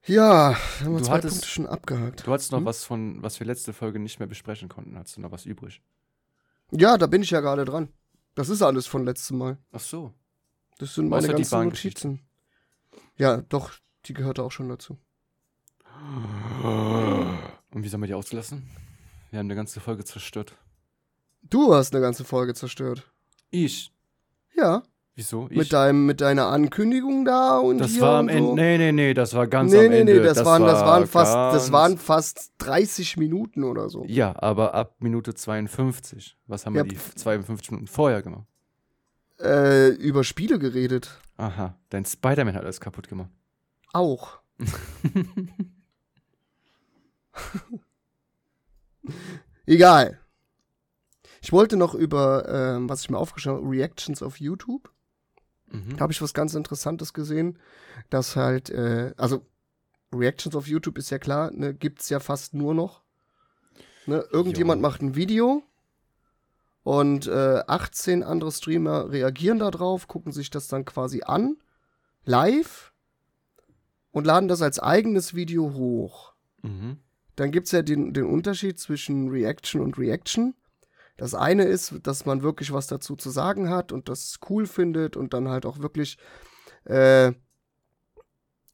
Ja, 0.06 0.56
haben 0.80 0.92
wir 0.92 0.98
Du 1.00 1.04
zwei 1.04 1.12
hattest- 1.16 1.34
Punkte 1.34 1.48
schon 1.48 1.66
abgehakt. 1.66 2.26
Du 2.26 2.32
hattest 2.32 2.52
noch 2.52 2.58
Hm? 2.60 2.64
was 2.64 2.84
von, 2.84 3.22
was 3.22 3.38
wir 3.38 3.46
letzte 3.46 3.74
Folge 3.74 3.98
nicht 3.98 4.18
mehr 4.18 4.26
besprechen 4.26 4.70
konnten. 4.70 4.96
Hattest 4.98 5.18
du 5.18 5.20
noch 5.20 5.30
was 5.30 5.44
übrig? 5.44 5.82
Ja, 6.72 6.98
da 6.98 7.06
bin 7.06 7.22
ich 7.22 7.30
ja 7.30 7.40
gerade 7.40 7.64
dran. 7.64 7.88
Das 8.34 8.48
ist 8.48 8.62
alles 8.62 8.86
von 8.86 9.04
letztem 9.04 9.38
Mal. 9.38 9.58
Ach 9.72 9.80
so. 9.80 10.12
Das 10.78 10.94
sind 10.94 11.08
meine 11.08 11.26
Außer 11.26 11.34
ganzen. 11.34 11.64
Notizen. 11.64 12.20
Ja, 13.16 13.38
doch, 13.42 13.72
die 14.06 14.14
gehörte 14.14 14.42
auch 14.42 14.52
schon 14.52 14.68
dazu. 14.68 14.96
Und 17.70 17.82
wie 17.82 17.88
sollen 17.88 18.02
wir 18.02 18.06
die 18.06 18.14
auslassen? 18.14 18.70
Wir 19.30 19.38
haben 19.38 19.46
eine 19.46 19.54
ganze 19.54 19.80
Folge 19.80 20.04
zerstört. 20.04 20.56
Du 21.42 21.74
hast 21.74 21.94
eine 21.94 22.02
ganze 22.02 22.24
Folge 22.24 22.54
zerstört. 22.54 23.12
Ich? 23.50 23.92
Ja, 24.56 24.82
Wieso? 25.20 25.48
Ich? 25.50 25.56
mit, 25.58 25.72
deinem, 25.74 26.06
mit 26.06 26.22
deiner 26.22 26.46
Ankündigung 26.46 27.26
da 27.26 27.58
und 27.58 27.76
das 27.76 27.90
hier 27.90 28.00
war 28.00 28.20
am 28.20 28.24
und 28.24 28.30
Ende. 28.30 28.48
so. 28.48 28.54
Nee, 28.54 28.78
nee, 28.78 28.92
nee, 28.92 29.12
das 29.12 29.34
war 29.34 29.46
ganz 29.46 29.70
nee, 29.70 29.78
am 29.84 29.90
nee, 29.90 30.00
Ende. 30.00 30.14
nee, 30.14 30.20
das, 30.22 30.42
waren, 30.46 30.62
das, 30.62 30.80
war 30.80 30.86
waren 30.86 31.06
fast, 31.06 31.34
das 31.34 31.70
waren 31.72 31.98
fast 31.98 32.52
30 32.56 33.18
Minuten 33.18 33.62
oder 33.64 33.90
so. 33.90 34.02
Ja, 34.06 34.34
aber 34.40 34.72
ab 34.72 34.94
Minute 35.00 35.34
52. 35.34 36.38
Was 36.46 36.64
haben 36.64 36.74
Ja, 36.74 36.84
wir 36.84 36.88
die 36.88 36.96
pf- 36.96 37.16
52 37.16 37.70
Minuten 37.72 37.86
vorher 37.86 38.22
gemacht? 38.22 38.46
Äh, 39.38 39.88
über 39.90 40.24
Spiele 40.24 40.58
geredet. 40.58 41.20
Aha, 41.36 41.76
dein 41.90 42.06
Spider-Man 42.06 42.54
hat 42.54 42.64
alles 42.64 42.80
kaputt 42.80 43.06
gemacht. 43.06 43.28
Auch. 43.92 44.38
Egal. 49.66 50.18
Ich 51.42 51.52
wollte 51.52 51.76
noch 51.76 51.94
über, 51.94 52.48
ähm, 52.48 52.88
was 52.88 53.02
ich 53.02 53.10
mir 53.10 53.18
aufgeschrieben 53.18 53.58
habe, 53.58 53.70
Reactions 53.70 54.22
auf 54.22 54.40
YouTube. 54.40 54.90
Mhm. 55.70 55.96
Da 55.96 56.00
habe 56.02 56.12
ich 56.12 56.20
was 56.22 56.34
ganz 56.34 56.54
Interessantes 56.54 57.12
gesehen, 57.12 57.58
dass 58.10 58.36
halt, 58.36 58.70
äh, 58.70 59.14
also 59.16 59.46
Reactions 60.12 60.56
auf 60.56 60.66
YouTube 60.66 60.98
ist 60.98 61.10
ja 61.10 61.18
klar, 61.18 61.50
ne, 61.52 61.72
gibt's 61.74 62.08
ja 62.08 62.20
fast 62.20 62.54
nur 62.54 62.74
noch. 62.74 63.02
Ne, 64.06 64.24
irgendjemand 64.32 64.80
Ja. 64.82 64.88
macht 64.88 65.02
ein 65.02 65.14
Video 65.14 65.62
und 66.82 67.26
äh, 67.26 67.62
18 67.66 68.22
andere 68.24 68.50
Streamer 68.50 69.10
reagieren 69.12 69.58
da 69.60 69.70
drauf, 69.70 70.08
gucken 70.08 70.32
sich 70.32 70.50
das 70.50 70.66
dann 70.68 70.84
quasi 70.84 71.22
an, 71.24 71.56
live 72.24 72.92
und 74.10 74.26
laden 74.26 74.48
das 74.48 74.62
als 74.62 74.80
eigenes 74.80 75.34
Video 75.34 75.74
hoch. 75.74 76.34
Mhm. 76.62 76.98
Dann 77.36 77.52
gibt's 77.52 77.70
ja 77.72 77.82
den, 77.82 78.12
den 78.12 78.24
Unterschied 78.26 78.78
zwischen 78.80 79.28
Reaction 79.28 79.80
und 79.80 79.96
Reaction. 79.98 80.54
Das 81.20 81.34
eine 81.34 81.64
ist, 81.64 81.92
dass 82.02 82.24
man 82.24 82.42
wirklich 82.42 82.72
was 82.72 82.86
dazu 82.86 83.14
zu 83.14 83.28
sagen 83.28 83.68
hat 83.68 83.92
und 83.92 84.08
das 84.08 84.40
cool 84.48 84.66
findet 84.66 85.18
und 85.18 85.34
dann 85.34 85.48
halt 85.48 85.66
auch 85.66 85.80
wirklich, 85.80 86.16
äh, 86.84 87.28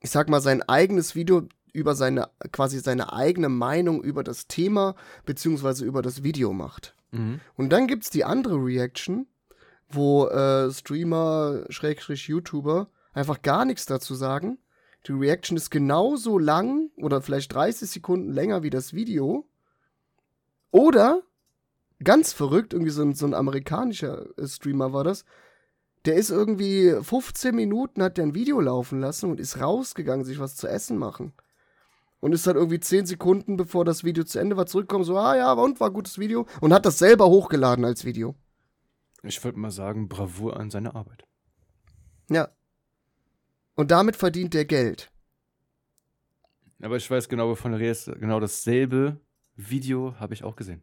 ich 0.01 0.11
sag 0.11 0.29
mal, 0.29 0.41
sein 0.41 0.63
eigenes 0.63 1.17
Video 1.17 1.49
über 1.73 1.97
seine, 1.97 2.31
quasi 2.53 2.79
seine 2.79 3.13
eigene 3.13 3.49
Meinung 3.49 4.01
über 4.01 4.23
das 4.23 4.47
Thema 4.47 4.95
beziehungsweise 5.25 5.85
über 5.85 6.03
das 6.03 6.23
Video 6.23 6.53
macht. 6.53 6.95
Mhm. 7.11 7.41
Und 7.57 7.71
dann 7.71 7.89
gibt's 7.89 8.11
die 8.11 8.25
andere 8.25 8.65
Reaction, 8.65 9.27
wo 9.89 10.29
äh, 10.29 10.71
Streamer, 10.71 11.65
Schrägstrich 11.69 12.29
YouTuber 12.29 12.91
einfach 13.13 13.43
gar 13.43 13.65
nichts 13.65 13.87
dazu 13.87 14.15
sagen. 14.15 14.59
Die 15.09 15.13
Reaction 15.13 15.57
ist 15.57 15.71
genauso 15.71 16.39
lang 16.39 16.91
oder 16.97 17.21
vielleicht 17.23 17.53
30 17.53 17.91
Sekunden 17.91 18.31
länger 18.31 18.63
wie 18.63 18.71
das 18.71 18.93
Video. 18.93 19.49
Oder, 20.71 21.23
ganz 22.03 22.33
verrückt, 22.33 22.73
irgendwie 22.73 22.93
so 22.93 23.03
ein, 23.03 23.15
so 23.15 23.27
ein 23.27 23.35
amerikanischer 23.35 24.27
äh, 24.39 24.47
Streamer 24.47 24.93
war 24.93 25.05
das, 25.05 25.25
der 26.05 26.15
ist 26.15 26.31
irgendwie 26.31 26.95
15 27.03 27.55
Minuten, 27.55 28.03
hat 28.03 28.17
der 28.17 28.25
ein 28.27 28.35
Video 28.35 28.61
laufen 28.61 29.01
lassen 29.01 29.31
und 29.31 29.41
ist 29.41 29.61
rausgegangen, 29.61 30.25
sich 30.25 30.39
was 30.39 30.57
zu 30.57 30.69
essen 30.69 30.99
machen. 30.99 31.33
Und 32.21 32.33
ist 32.33 32.47
dann 32.47 32.57
irgendwie 32.57 32.81
10 32.81 33.07
Sekunden, 33.07 33.57
bevor 33.57 33.85
das 33.85 34.05
Video 34.05 34.25
zu 34.25 34.39
Ende 34.39 34.57
war, 34.57 34.67
zurückgekommen, 34.67 35.05
so, 35.05 35.19
ah 35.19 35.37
ja, 35.37 35.53
und 35.53 35.81
war 35.81 35.89
ein 35.89 35.95
gutes 35.95 36.19
Video. 36.19 36.47
Und 36.61 36.73
hat 36.73 36.87
das 36.87 36.99
selber 36.99 37.27
hochgeladen 37.27 37.85
als 37.85 38.05
Video. 38.05 38.37
Ich 39.23 39.43
würde 39.45 39.59
mal 39.59 39.71
sagen, 39.71 40.09
Bravour 40.09 40.59
an 40.59 40.71
seine 40.71 40.95
Arbeit. 40.95 41.25
Ja. 42.31 42.49
Und 43.75 43.91
damit 43.91 44.17
verdient 44.17 44.55
der 44.55 44.65
Geld. 44.65 45.11
Aber 46.81 46.97
ich 46.97 47.11
weiß 47.11 47.29
genau, 47.29 47.49
wovon 47.49 47.73
du 47.73 47.79
redest. 47.79 48.07
Genau 48.19 48.41
dasselbe 48.41 49.21
Video 49.57 50.15
habe 50.19 50.35
ich 50.35 50.45
auch 50.45 50.57
gesehen. 50.57 50.83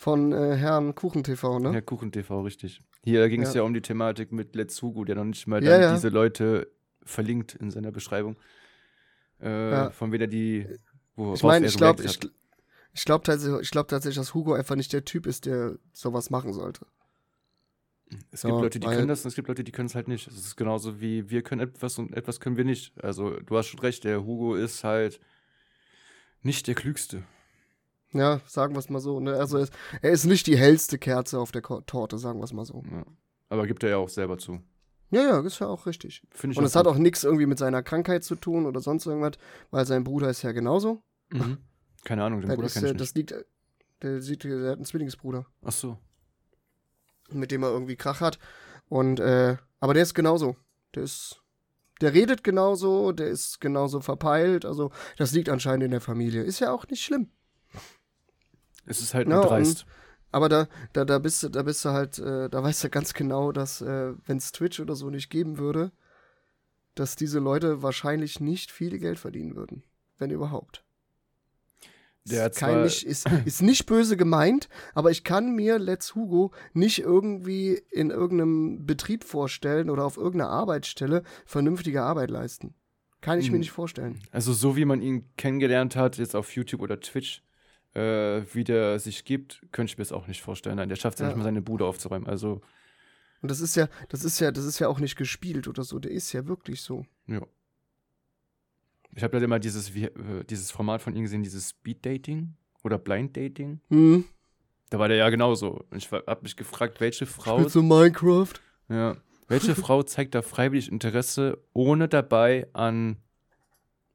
Von 0.00 0.32
äh, 0.32 0.56
Herrn 0.56 0.94
KuchenTV, 0.94 1.58
ne? 1.58 1.74
Ja, 1.74 1.80
Kuchen 1.82 2.10
TV, 2.10 2.40
richtig. 2.40 2.80
Hier 3.04 3.28
ging 3.28 3.42
es 3.42 3.52
Ja. 3.52 3.60
ja. 3.60 3.66
um 3.66 3.74
die 3.74 3.82
Thematik 3.82 4.32
mit 4.32 4.56
Let's 4.56 4.80
Hugo, 4.80 5.04
der 5.04 5.16
noch 5.16 5.24
nicht 5.26 5.46
mal 5.46 5.62
Ja, 5.62 5.72
dann 5.72 5.82
ja. 5.82 5.92
diese 5.92 6.08
Leute 6.08 6.72
verlinkt 7.02 7.54
in 7.56 7.70
seiner 7.70 7.92
Beschreibung. 7.92 8.38
Äh. 9.40 9.90
Von 9.90 10.10
weder 10.10 10.26
die. 10.26 10.66
Worauf 11.16 11.36
ich 11.36 11.42
meine, 11.42 11.66
ich 11.66 11.76
glaube 11.76 12.02
ich, 12.02 12.18
ich 12.94 13.04
glaub 13.04 13.24
tatsächlich, 13.24 13.60
ich 13.60 13.70
glaub 13.70 13.88
tatsächlich, 13.88 14.16
dass 14.16 14.32
Hugo 14.32 14.54
einfach 14.54 14.74
nicht 14.74 14.90
der 14.94 15.04
Typ 15.04 15.26
ist, 15.26 15.44
der 15.44 15.76
sowas 15.92 16.30
machen 16.30 16.54
sollte. 16.54 16.86
Es 18.30 18.40
gibt 18.40 18.54
Leute, 18.54 18.80
die 18.80 18.86
können 18.86 19.06
das 19.06 19.22
und 19.22 19.28
es 19.28 19.34
gibt 19.34 19.48
Leute, 19.48 19.64
die 19.64 19.72
können 19.72 19.88
es 19.88 19.94
halt 19.94 20.08
nicht. 20.08 20.28
Es 20.28 20.38
ist 20.38 20.56
genauso 20.56 21.02
wie 21.02 21.28
wir 21.28 21.42
können 21.42 21.60
etwas 21.60 21.98
und 21.98 22.16
etwas 22.16 22.40
können 22.40 22.56
wir 22.56 22.64
nicht. 22.64 22.94
Also, 23.04 23.38
du 23.38 23.54
hast 23.54 23.66
schon 23.66 23.80
recht, 23.80 24.04
der 24.04 24.24
Hugo 24.24 24.54
ist 24.54 24.82
halt 24.82 25.20
nicht 26.40 26.68
der 26.68 26.74
Klügste. 26.74 27.22
Ja, 28.12 28.40
sagen 28.46 28.74
wir 28.74 28.80
es 28.80 28.90
mal 28.90 29.00
so. 29.00 29.20
Ne? 29.20 29.34
Also 29.34 29.58
er 29.58 29.62
ist, 29.64 29.72
er 30.02 30.10
ist 30.10 30.24
nicht 30.24 30.46
die 30.46 30.56
hellste 30.56 30.98
Kerze 30.98 31.38
auf 31.38 31.52
der 31.52 31.62
Ko 31.62 31.80
Torte, 31.82 32.18
sagen 32.18 32.40
wir 32.40 32.44
es 32.44 32.52
mal 32.52 32.64
so. 32.64 32.82
Ja. 32.90 33.04
Aber 33.48 33.66
gibt 33.66 33.82
er 33.82 33.90
ja 33.90 33.96
auch 33.96 34.08
selber 34.08 34.38
zu. 34.38 34.60
Ja, 35.10 35.22
ja, 35.22 35.40
ist 35.40 35.58
ja 35.58 35.66
auch 35.66 35.86
richtig. 35.86 36.22
Ich 36.34 36.44
Und 36.56 36.64
es 36.64 36.76
hat 36.76 36.86
auch 36.86 36.96
nichts 36.96 37.24
irgendwie 37.24 37.46
mit 37.46 37.58
seiner 37.58 37.82
Krankheit 37.82 38.22
zu 38.22 38.36
tun 38.36 38.66
oder 38.66 38.80
sonst 38.80 39.06
irgendwas, 39.06 39.32
weil 39.70 39.84
sein 39.84 40.04
Bruder 40.04 40.30
ist 40.30 40.42
ja 40.42 40.52
genauso. 40.52 41.02
Mhm. 41.30 41.58
Keine 42.04 42.24
Ahnung, 42.24 42.40
den 42.40 42.50
Bruder 42.50 42.66
ist, 42.66 42.74
kenn 42.74 42.84
ich 42.84 42.90
äh, 42.92 42.94
das 42.94 43.14
nicht. 43.14 43.30
liegt, 43.30 43.44
der 44.02 44.22
sieht, 44.22 44.44
der 44.44 44.70
hat 44.70 44.76
einen 44.76 44.84
Zwillingsbruder, 44.84 45.46
Ach 45.62 45.72
so. 45.72 45.98
mit 47.32 47.50
dem 47.50 47.62
er 47.64 47.70
irgendwie 47.70 47.96
Krach 47.96 48.20
hat. 48.20 48.38
Und, 48.88 49.20
äh, 49.20 49.56
aber 49.80 49.94
der 49.94 50.04
ist 50.04 50.14
genauso. 50.14 50.56
Der 50.94 51.02
ist, 51.02 51.42
der 52.00 52.14
redet 52.14 52.44
genauso, 52.44 53.12
der 53.12 53.28
ist 53.28 53.60
genauso 53.60 54.00
verpeilt. 54.00 54.64
Also, 54.64 54.90
das 55.16 55.32
liegt 55.32 55.48
anscheinend 55.48 55.84
in 55.84 55.90
der 55.90 56.00
Familie. 56.00 56.42
Ist 56.42 56.60
ja 56.60 56.72
auch 56.72 56.86
nicht 56.88 57.02
schlimm. 57.02 57.30
Es 58.86 59.00
ist 59.00 59.14
halt 59.14 59.28
Ja, 59.28 59.34
nur 59.34 59.42
und- 59.44 59.50
dreist. 59.50 59.86
Aber 60.32 60.48
da, 60.48 60.68
da, 60.92 61.04
da 61.04 61.18
bist 61.18 61.42
du, 61.42 61.48
da 61.48 61.62
bist 61.64 61.84
du 61.84 61.88
halt, 61.90 62.18
äh, 62.20 62.48
da 62.48 62.62
weißt 62.62 62.84
du 62.84 62.88
ganz 62.90 63.14
genau, 63.14 63.50
dass, 63.50 63.80
äh, 63.80 64.12
wenn 64.26 64.36
es 64.36 64.52
Twitch 64.52 64.78
oder 64.78 64.94
so 64.94 65.10
nicht 65.10 65.28
geben 65.28 65.58
würde, 65.58 65.90
dass 66.94 67.16
diese 67.16 67.40
Leute 67.40 67.82
wahrscheinlich 67.82 68.38
nicht 68.40 68.70
viel 68.70 68.96
Geld 68.98 69.18
verdienen 69.18 69.56
würden. 69.56 69.82
Wenn 70.18 70.30
überhaupt. 70.30 70.84
Der 72.24 72.50
ist, 72.50 72.58
kein, 72.58 72.82
nicht, 72.82 73.02
ist, 73.04 73.26
ist 73.46 73.62
nicht 73.62 73.86
böse 73.86 74.16
gemeint, 74.16 74.68
aber 74.94 75.10
ich 75.10 75.24
kann 75.24 75.54
mir 75.56 75.78
Let's 75.78 76.14
Hugo 76.14 76.52
nicht 76.74 77.00
irgendwie 77.00 77.82
in 77.90 78.10
irgendeinem 78.10 78.84
Betrieb 78.86 79.24
vorstellen 79.24 79.88
oder 79.90 80.04
auf 80.04 80.16
irgendeiner 80.16 80.50
Arbeitsstelle 80.50 81.22
vernünftige 81.46 82.02
Arbeit 82.02 82.30
leisten. 82.30 82.74
Kann 83.22 83.38
ich 83.38 83.46
mir 83.48 83.54
Hm. 83.54 83.60
nicht 83.60 83.70
vorstellen. 83.72 84.20
Also 84.30 84.52
so 84.52 84.76
wie 84.76 84.84
man 84.84 85.00
ihn 85.00 85.24
kennengelernt 85.36 85.96
hat, 85.96 86.18
jetzt 86.18 86.36
auf 86.36 86.54
YouTube 86.54 86.82
oder 86.82 87.00
Twitch, 87.00 87.42
äh, 87.94 88.42
wie 88.52 88.64
der 88.64 88.98
sich 88.98 89.24
gibt, 89.24 89.66
könnte 89.72 89.92
ich 89.92 89.98
mir 89.98 90.02
das 90.04 90.12
auch 90.12 90.26
nicht 90.26 90.42
vorstellen. 90.42 90.76
Nein, 90.76 90.88
der 90.88 90.96
schafft 90.96 91.16
es 91.16 91.20
ja 91.20 91.26
nicht 91.26 91.36
mal 91.36 91.44
seine 91.44 91.62
Bude 91.62 91.84
aufzuräumen. 91.86 92.28
Also, 92.28 92.60
Und 93.42 93.50
das 93.50 93.60
ist 93.60 93.74
ja, 93.76 93.88
das 94.08 94.24
ist 94.24 94.38
ja, 94.40 94.50
das 94.52 94.64
ist 94.64 94.78
ja 94.78 94.88
auch 94.88 95.00
nicht 95.00 95.16
gespielt 95.16 95.66
oder 95.68 95.82
so. 95.82 95.98
Der 95.98 96.10
ist 96.12 96.32
ja 96.32 96.46
wirklich 96.46 96.82
so. 96.82 97.04
ja. 97.26 97.42
Ich 99.12 99.24
habe 99.24 99.32
halt 99.36 99.42
immer 99.44 99.58
dieses, 99.58 99.92
wie, 99.92 100.04
äh, 100.04 100.44
dieses 100.44 100.70
Format 100.70 101.02
von 101.02 101.16
ihm 101.16 101.22
gesehen, 101.22 101.42
dieses 101.42 101.70
Speed 101.70 102.06
Dating 102.06 102.54
oder 102.84 102.96
Blind 102.96 103.36
Dating. 103.36 103.80
Hm. 103.88 104.24
Da 104.90 105.00
war 105.00 105.08
der 105.08 105.16
ja 105.16 105.28
genauso. 105.30 105.84
Und 105.90 105.96
ich 105.98 106.12
habe 106.12 106.42
mich 106.42 106.56
gefragt, 106.56 107.00
welche 107.00 107.26
Frau, 107.26 107.58
Spielst 107.58 107.74
du 107.74 107.82
Minecraft? 107.82 108.52
ja, 108.88 109.16
welche 109.48 109.74
Frau 109.74 110.04
zeigt 110.04 110.36
da 110.36 110.42
freiwillig 110.42 110.92
Interesse, 110.92 111.58
ohne 111.72 112.06
dabei 112.08 112.68
an 112.72 113.16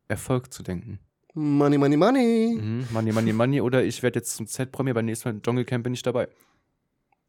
Erfolg 0.08 0.54
zu 0.54 0.64
denken? 0.64 1.00
Money, 1.36 1.78
money, 1.78 1.98
money. 1.98 2.58
Mhm. 2.60 2.88
Money, 2.92 3.12
money, 3.12 3.34
money. 3.34 3.62
Oder 3.62 3.84
ich 3.84 4.02
werde 4.02 4.20
jetzt 4.20 4.36
zum 4.36 4.48
Z-Promi, 4.48 4.94
beim 4.94 5.06
nächsten 5.06 5.30
Mal 5.30 5.42
Dschungelcamp 5.42 5.84
bin 5.84 5.94
ich 5.94 6.02
dabei. 6.02 6.30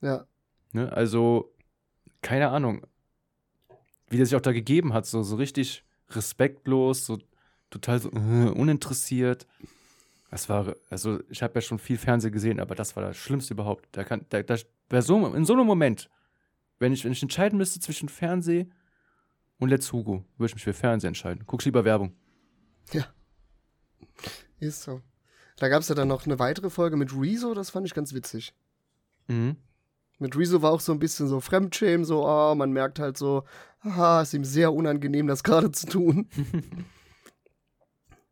Ja. 0.01 0.27
Ne? 0.73 0.92
Also, 0.92 1.53
keine 2.23 2.49
Ahnung, 2.51 2.87
wie 4.09 4.16
der 4.16 4.27
sich 4.27 4.37
auch 4.37 4.40
da 4.40 4.53
gegeben 4.53 4.92
hat, 4.92 5.07
so, 5.07 5.25
so 5.25 5.35
richtig 5.35 5.85
respektlos, 6.11 7.05
so 7.05 7.19
total 7.71 7.99
so 7.99 8.11
äh, 8.11 8.51
uninteressiert. 8.51 9.47
Das 10.31 10.49
war, 10.49 10.77
also 10.88 11.19
ich 11.29 11.42
habe 11.42 11.55
ja 11.57 11.61
schon 11.61 11.81
viel 11.81 11.99
Fernsehen 11.99 12.33
gesehen, 12.33 12.61
aber 12.61 12.77
das 12.77 12.95
war 12.95 13.03
das 13.03 13.16
Schlimmste 13.16 13.55
überhaupt. 13.55 13.88
Da 13.92 14.05
kann, 14.05 14.25
da, 14.29 14.42
da, 14.42 15.03
so, 15.03 15.27
in 15.35 15.45
so 15.45 15.55
einem 15.55 15.66
Moment, 15.66 16.11
wenn 16.79 16.92
ich, 16.92 17.05
wenn 17.05 17.12
ich 17.12 17.23
entscheiden 17.23 17.59
müsste 17.59 17.81
zwischen 17.81 18.09
Fernsehen 18.09 18.73
und 19.59 19.69
Let's 19.69 19.92
Hugo, 19.92 20.25
würde 20.37 20.51
ich 20.51 20.55
mich 20.55 20.64
für 20.64 20.75
Fernsehen 20.75 21.09
entscheiden. 21.09 21.45
Guckst 21.45 21.64
lieber 21.64 21.85
Werbung. 21.85 22.14
Ist 24.61 24.83
so. 24.83 25.01
Da 25.59 25.69
gab 25.69 25.81
es 25.83 25.89
ja 25.89 25.95
dann 25.95 26.09
noch 26.09 26.27
eine 26.27 26.39
weitere 26.39 26.71
Folge 26.71 26.97
mit 26.97 27.13
Rezo, 27.15 27.55
das 27.55 27.71
fand 27.71 27.87
ich 27.87 27.95
ganz 27.95 28.13
witzig. 28.13 28.55
Mhm. 29.29 29.57
Mit 30.19 30.37
Rezo 30.37 30.63
war 30.63 30.73
auch 30.73 30.81
so 30.81 30.93
ein 30.93 30.99
bisschen 30.99 31.29
so 31.29 31.41
Fremdschämen, 31.41 32.05
so, 32.05 32.27
ah, 32.27 32.55
man 32.55 32.73
merkt 32.73 32.99
halt 32.99 33.17
so, 33.19 33.45
aha, 33.81 34.23
ist 34.23 34.35
ihm 34.35 34.45
sehr 34.45 34.73
unangenehm, 34.73 35.27
das 35.27 35.43
gerade 35.45 35.71
zu 35.73 35.87
tun. 35.87 36.29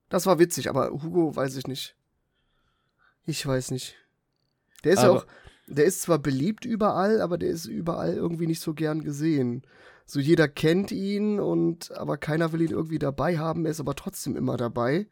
das 0.08 0.26
war 0.26 0.38
witzig, 0.38 0.68
aber 0.68 0.90
Hugo 0.90 1.34
weiß 1.34 1.56
ich 1.56 1.66
nicht. 1.66 1.96
Ich 3.26 3.44
weiß 3.46 3.70
nicht. 3.70 3.96
Der 4.84 4.92
ist 4.92 5.02
ja 5.02 5.10
Aber- 5.10 5.20
auch, 5.20 5.26
der 5.66 5.86
ist 5.86 6.02
zwar 6.02 6.18
beliebt 6.18 6.64
überall, 6.66 7.20
aber 7.22 7.38
der 7.38 7.48
ist 7.48 7.64
überall 7.66 8.14
irgendwie 8.14 8.46
nicht 8.46 8.60
so 8.60 8.74
gern 8.74 9.02
gesehen. 9.02 9.62
So 10.04 10.20
jeder 10.20 10.46
kennt 10.46 10.92
ihn 10.92 11.40
und 11.40 11.90
aber 11.92 12.18
keiner 12.18 12.52
will 12.52 12.60
ihn 12.60 12.70
irgendwie 12.70 12.98
dabei 12.98 13.38
haben, 13.38 13.64
er 13.64 13.70
ist 13.70 13.80
aber 13.80 13.94
trotzdem 13.94 14.36
immer 14.36 14.58
dabei. 14.58 15.06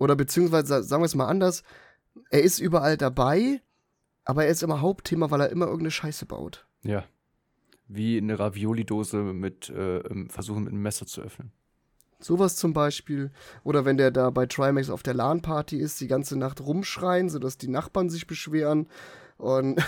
Oder 0.00 0.16
beziehungsweise 0.16 0.66
sa- 0.66 0.82
sagen 0.82 1.02
wir 1.02 1.06
es 1.06 1.14
mal 1.14 1.28
anders, 1.28 1.62
er 2.30 2.42
ist 2.42 2.58
überall 2.58 2.96
dabei, 2.96 3.60
aber 4.24 4.44
er 4.46 4.50
ist 4.50 4.62
immer 4.64 4.80
Hauptthema, 4.80 5.30
weil 5.30 5.42
er 5.42 5.50
immer 5.50 5.66
irgendeine 5.66 5.92
Scheiße 5.92 6.26
baut. 6.26 6.66
Ja. 6.82 7.04
Wie 7.86 8.16
eine 8.18 8.38
Ravioli-Dose 8.38 9.18
mit 9.18 9.68
äh, 9.70 10.00
versuchen 10.28 10.64
mit 10.64 10.72
einem 10.72 10.82
Messer 10.82 11.06
zu 11.06 11.20
öffnen. 11.20 11.52
Sowas 12.18 12.56
zum 12.56 12.72
Beispiel. 12.72 13.30
Oder 13.64 13.84
wenn 13.84 13.96
der 13.96 14.10
da 14.10 14.30
bei 14.30 14.46
Trimax 14.46 14.90
auf 14.90 15.02
der 15.02 15.14
LAN-Party 15.14 15.76
ist, 15.78 16.00
die 16.00 16.06
ganze 16.08 16.36
Nacht 16.38 16.60
rumschreien, 16.60 17.28
sodass 17.28 17.56
die 17.58 17.68
Nachbarn 17.68 18.10
sich 18.10 18.26
beschweren. 18.26 18.88
Und 19.38 19.82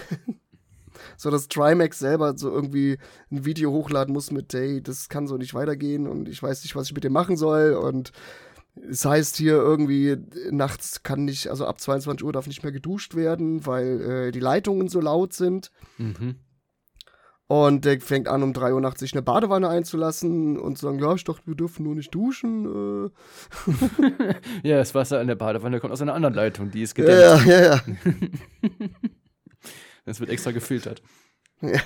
so 1.16 1.30
dass 1.30 1.48
Trimax 1.48 1.98
selber 1.98 2.36
so 2.36 2.50
irgendwie 2.50 2.98
ein 3.30 3.44
Video 3.44 3.70
hochladen 3.70 4.12
muss 4.12 4.30
mit, 4.30 4.52
hey, 4.52 4.82
das 4.82 5.08
kann 5.08 5.26
so 5.26 5.36
nicht 5.36 5.54
weitergehen 5.54 6.06
und 6.06 6.28
ich 6.28 6.42
weiß 6.42 6.62
nicht, 6.64 6.74
was 6.76 6.86
ich 6.88 6.94
mit 6.94 7.04
dem 7.04 7.12
machen 7.12 7.36
soll. 7.36 7.74
Und 7.74 8.12
es 8.74 9.04
heißt 9.04 9.36
hier 9.36 9.54
irgendwie, 9.54 10.16
nachts 10.50 11.02
kann 11.02 11.24
nicht, 11.24 11.48
also 11.48 11.66
ab 11.66 11.80
22 11.80 12.24
Uhr 12.24 12.32
darf 12.32 12.46
nicht 12.46 12.62
mehr 12.62 12.72
geduscht 12.72 13.14
werden, 13.14 13.66
weil 13.66 14.00
äh, 14.00 14.30
die 14.32 14.40
Leitungen 14.40 14.88
so 14.88 15.00
laut 15.00 15.34
sind. 15.34 15.70
Mhm. 15.98 16.36
Und 17.48 17.84
der 17.84 18.00
fängt 18.00 18.28
an, 18.28 18.42
um 18.42 18.54
3 18.54 18.72
Uhr 18.72 18.80
nachts 18.80 19.00
sich 19.00 19.12
eine 19.12 19.20
Badewanne 19.20 19.68
einzulassen 19.68 20.58
und 20.58 20.78
zu 20.78 20.86
sagen, 20.86 21.00
ja, 21.00 21.14
ich 21.14 21.24
dachte, 21.24 21.46
wir 21.46 21.54
dürfen 21.54 21.82
nur 21.82 21.94
nicht 21.94 22.14
duschen. 22.14 23.04
Äh. 23.04 23.10
Ja, 24.62 24.78
das 24.78 24.94
Wasser 24.94 25.20
in 25.20 25.28
der 25.28 25.34
Badewanne 25.34 25.78
kommt 25.78 25.92
aus 25.92 26.00
einer 26.00 26.14
anderen 26.14 26.34
Leitung, 26.34 26.70
die 26.70 26.80
ist 26.80 26.94
gedämmt. 26.94 27.44
Ja, 27.44 27.44
ja, 27.44 27.60
ja. 27.60 27.80
Das 30.04 30.18
wird 30.18 30.30
extra 30.30 30.50
gefiltert. 30.50 31.00
Ja. 31.60 31.78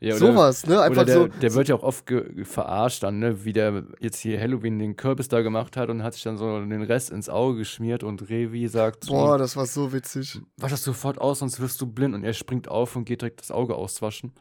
ja, 0.00 0.14
Sowas, 0.16 0.64
ne? 0.66 0.80
Einfach 0.80 1.04
der, 1.04 1.14
so. 1.14 1.26
der 1.26 1.54
wird 1.54 1.68
ja 1.68 1.74
auch 1.74 1.82
oft 1.82 2.04
verarscht 2.44 3.02
dann, 3.02 3.18
ne? 3.18 3.44
Wie 3.44 3.52
der 3.52 3.84
jetzt 3.98 4.18
hier 4.18 4.40
Halloween 4.40 4.78
den 4.78 4.94
Kürbis 4.94 5.26
da 5.26 5.40
gemacht 5.40 5.76
hat 5.76 5.90
und 5.90 6.04
hat 6.04 6.14
sich 6.14 6.22
dann 6.22 6.36
so 6.36 6.60
den 6.60 6.82
Rest 6.82 7.10
ins 7.10 7.28
Auge 7.28 7.58
geschmiert 7.58 8.04
und 8.04 8.28
Revi 8.30 8.68
sagt 8.68 9.04
zu 9.04 9.12
Boah, 9.12 9.38
das 9.38 9.56
war 9.56 9.66
so 9.66 9.92
witzig. 9.92 10.40
wasch 10.56 10.70
das 10.70 10.84
sofort 10.84 11.20
aus, 11.20 11.40
sonst 11.40 11.58
wirst 11.58 11.80
du 11.80 11.86
blind. 11.86 12.14
Und 12.14 12.22
er 12.22 12.32
springt 12.32 12.68
auf 12.68 12.94
und 12.94 13.06
geht 13.06 13.22
direkt 13.22 13.40
das 13.40 13.50
Auge 13.50 13.74
auswaschen. 13.74 14.32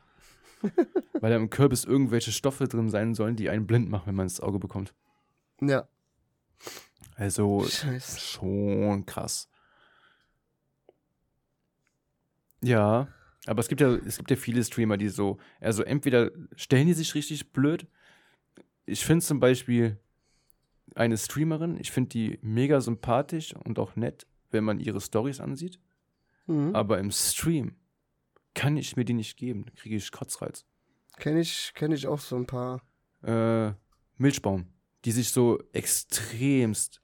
weil 1.22 1.32
da 1.32 1.38
im 1.38 1.50
Kürbis 1.50 1.86
irgendwelche 1.86 2.32
Stoffe 2.32 2.68
drin 2.68 2.90
sein 2.90 3.16
sollen, 3.16 3.36
die 3.36 3.50
einen 3.50 3.66
blind 3.66 3.90
machen, 3.90 4.08
wenn 4.08 4.16
man 4.16 4.26
ins 4.26 4.40
Auge 4.40 4.60
bekommt. 4.60 4.94
Ja. 5.62 5.88
Also 7.16 7.66
Scheiße. 7.68 8.20
schon 8.20 9.06
krass. 9.06 9.50
Ja, 12.62 13.08
aber 13.48 13.60
es 13.62 13.68
gibt 13.68 13.82
ja, 13.82 13.96
es 13.96 14.18
gibt 14.18 14.30
ja 14.30 14.36
viele 14.36 14.64
Streamer, 14.64 14.98
die 14.98 15.10
so, 15.10 15.38
also 15.60 15.84
entweder 15.84 16.32
stellen 16.56 16.88
die 16.88 16.94
sich 16.94 17.16
richtig 17.16 17.52
blöd. 17.52 17.88
Ich 18.86 19.06
finde 19.06 19.26
zum 19.26 19.40
Beispiel 19.40 19.98
eine 20.96 21.18
Streamerin, 21.18 21.78
ich 21.80 21.92
finde 21.92 22.10
die 22.10 22.40
mega 22.42 22.82
sympathisch 22.82 23.54
und 23.56 23.80
auch 23.80 23.96
nett, 23.96 24.28
wenn 24.52 24.64
man 24.64 24.80
ihre 24.80 25.02
Stories 25.02 25.40
ansieht. 25.40 25.80
Mhm. 26.48 26.76
Aber 26.76 27.00
im 27.00 27.12
Stream 27.12 27.76
kann 28.54 28.78
ich 28.78 28.96
mir 28.96 29.06
die 29.06 29.14
nicht 29.14 29.38
geben. 29.38 29.66
Da 29.66 29.72
kriege 29.76 29.96
ich 29.96 30.12
Kotzreiz. 30.12 30.66
Kenn 31.18 31.38
ich, 31.38 31.72
kenn 31.76 31.92
ich 31.92 32.08
auch 32.08 32.20
so 32.20 32.36
ein 32.36 32.46
paar. 32.46 32.82
Äh, 33.24 33.74
Milchbaum, 34.18 34.68
die 35.06 35.12
sich 35.12 35.30
so 35.30 35.60
extremst 35.74 37.02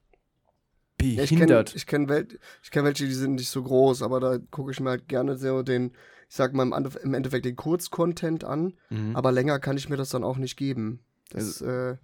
Ja, 1.00 1.22
ich 1.22 1.30
kenne 1.30 1.46
behindert. 1.46 1.74
ich 1.74 1.86
kenn 1.86 2.08
wel 2.08 2.26
ich 2.62 2.70
kenn 2.70 2.84
welche, 2.84 3.06
die 3.06 3.14
sind 3.14 3.34
nicht 3.34 3.50
so 3.50 3.62
groß, 3.62 4.02
aber 4.02 4.20
da 4.20 4.38
gucke 4.50 4.72
ich 4.72 4.80
mir 4.80 4.90
halt 4.90 5.08
gerne 5.08 5.36
so 5.36 5.62
den, 5.62 5.92
ich 6.28 6.34
sag 6.36 6.52
mal 6.54 6.62
im, 6.64 6.88
im 7.02 7.14
Endeffekt 7.14 7.44
den 7.44 7.56
Kurzcontent 7.56 8.44
an, 8.44 8.74
Mhm. 8.90 9.14
aber 9.16 9.32
länger 9.32 9.58
kann 9.60 9.76
ich 9.76 9.88
mir 9.88 9.96
das 9.96 10.08
dann 10.10 10.24
auch 10.24 10.36
nicht 10.38 10.56
geben. 10.56 11.00
Das, 11.30 11.60
äh, 11.60 11.96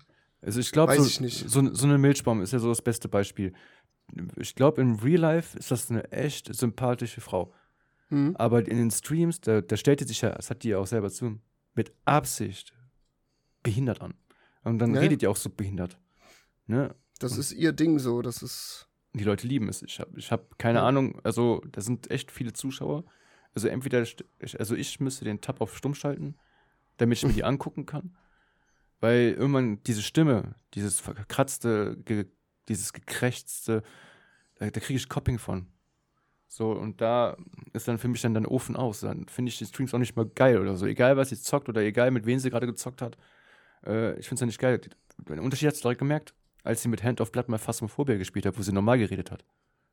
Also 0.43 0.61
ich 0.61 0.73
glaube, 0.73 0.93
Weiß 0.93 1.01
so, 1.01 1.07
ich 1.07 1.21
nicht. 1.21 1.49
So, 1.51 1.73
so 1.75 1.87
eine 1.87 1.99
Milchbaum 1.99 2.41
ist 2.41 2.53
ja 2.53 2.59
so 2.59 2.69
das 2.69 2.83
beste 2.83 3.09
Beispiel. 3.09 3.53
Ich 4.37 4.55
glaube, 4.55 4.81
in 4.81 4.97
Real 4.97 5.21
Life 5.21 5.57
ist 5.59 5.71
das 5.71 5.91
eine 5.91 6.11
echt 6.13 6.53
sympathische 6.55 7.21
Frau. 7.21 7.53
hm. 8.09 8.35
Aber 8.37 8.67
in 8.67 8.77
den 8.79 8.91
Streams, 8.91 9.41
da, 9.41 9.61
da 9.61 9.77
stellt 9.77 10.01
die 10.01 10.05
sich 10.05 10.21
ja, 10.23 10.31
das 10.31 10.51
hat 10.51 10.63
die 10.65 10.71
ja 10.71 10.79
auch 10.79 10.87
selber 10.87 11.11
zu, 11.11 11.39
mit 11.75 11.93
Absicht 12.07 12.73
behindert 13.63 14.01
an. 14.01 14.15
Und 14.65 14.79
dann 14.79 14.95
Ja. 14.95 15.01
redet 15.01 15.23
die 15.23 15.27
auch 15.29 15.37
so 15.37 15.49
behindert. 15.51 15.99
Ne? 16.67 16.95
Das 17.19 17.37
ist 17.37 17.53
ihr 17.53 17.73
Ding 17.73 17.99
so, 17.99 18.23
das 18.23 18.43
ist. 18.43 18.89
Die 19.15 19.25
Leute 19.25 19.47
lieben 19.47 19.69
es. 19.69 19.83
Ich 19.83 20.01
habe 20.01 20.19
ich 20.19 20.31
hab 20.33 20.59
keine 20.59 20.79
Ja. 20.79 20.87
Ahnung, 20.87 21.21
also 21.25 21.63
da 21.71 21.81
sind 21.81 22.11
echt 22.11 22.31
viele 22.31 22.53
Zuschauer. 22.53 23.05
Also 23.55 23.69
entweder, 23.69 24.05
also 24.59 24.75
ich 24.75 25.01
müsste 25.01 25.25
den 25.25 25.41
Tab 25.41 25.61
auf 25.61 25.77
Stumm 25.77 25.95
schalten, 25.95 26.37
damit 26.99 27.19
ich 27.19 27.25
mir 27.27 27.33
die 27.33 27.45
angucken 27.45 27.87
kann. 27.87 28.17
Weil 29.01 29.35
irgendwann 29.39 29.83
diese 29.85 30.03
Stimme, 30.03 30.55
dieses 30.75 31.01
verkratzte, 31.01 31.97
ge, 32.05 32.27
dieses 32.69 32.93
gekrächzte, 32.93 33.83
da, 34.57 34.71
da 34.71 34.81
kriege 34.81 34.99
ich 34.99 35.09
Copping 35.09 35.39
von. 35.39 35.67
So, 36.49 36.73
und 36.73 37.01
da 37.01 37.37
ist 37.73 37.87
dann 37.89 37.99
für 37.99 38.09
mich 38.09 38.21
dann 38.23 38.35
der 38.35 38.51
Ofen 38.51 38.77
aus. 38.77 39.01
Dann 39.01 39.27
finde 39.29 39.51
ich 39.51 39.59
die 39.59 39.67
Streams 39.67 39.95
auch 39.95 39.99
nicht 39.99 40.17
mal 40.17 40.27
geil 40.27 40.59
oder 40.59 40.77
so. 40.77 40.85
Egal, 40.87 41.17
was 41.17 41.31
sie 41.31 41.41
zockt 41.41 41.69
oder 41.69 41.81
egal, 41.81 42.11
mit 42.11 42.27
wem 42.27 42.39
sie 42.39 42.51
gerade 42.51 42.67
gezockt 42.67 43.03
hat. 43.03 43.17
Äh, 43.87 44.19
ich 44.19 44.27
finde 44.29 44.35
es 44.35 44.41
ja 44.41 44.47
nicht 44.47 44.59
geil. 44.59 44.81
Den 45.29 45.39
Unterschied 45.39 45.69
hat 45.69 45.77
sie 45.77 45.83
direkt 45.83 46.01
gemerkt, 46.01 46.35
als 46.65 46.83
sie 46.83 46.89
mit 46.89 47.03
Hand 47.03 47.21
of 47.21 47.31
Blood 47.33 47.49
mal 47.49 47.59
Phasmophobia 47.59 48.17
gespielt 48.17 48.47
hat, 48.47 48.59
wo 48.59 48.63
sie 48.63 48.73
normal 48.73 48.99
geredet 48.99 49.31
hat. 49.31 49.45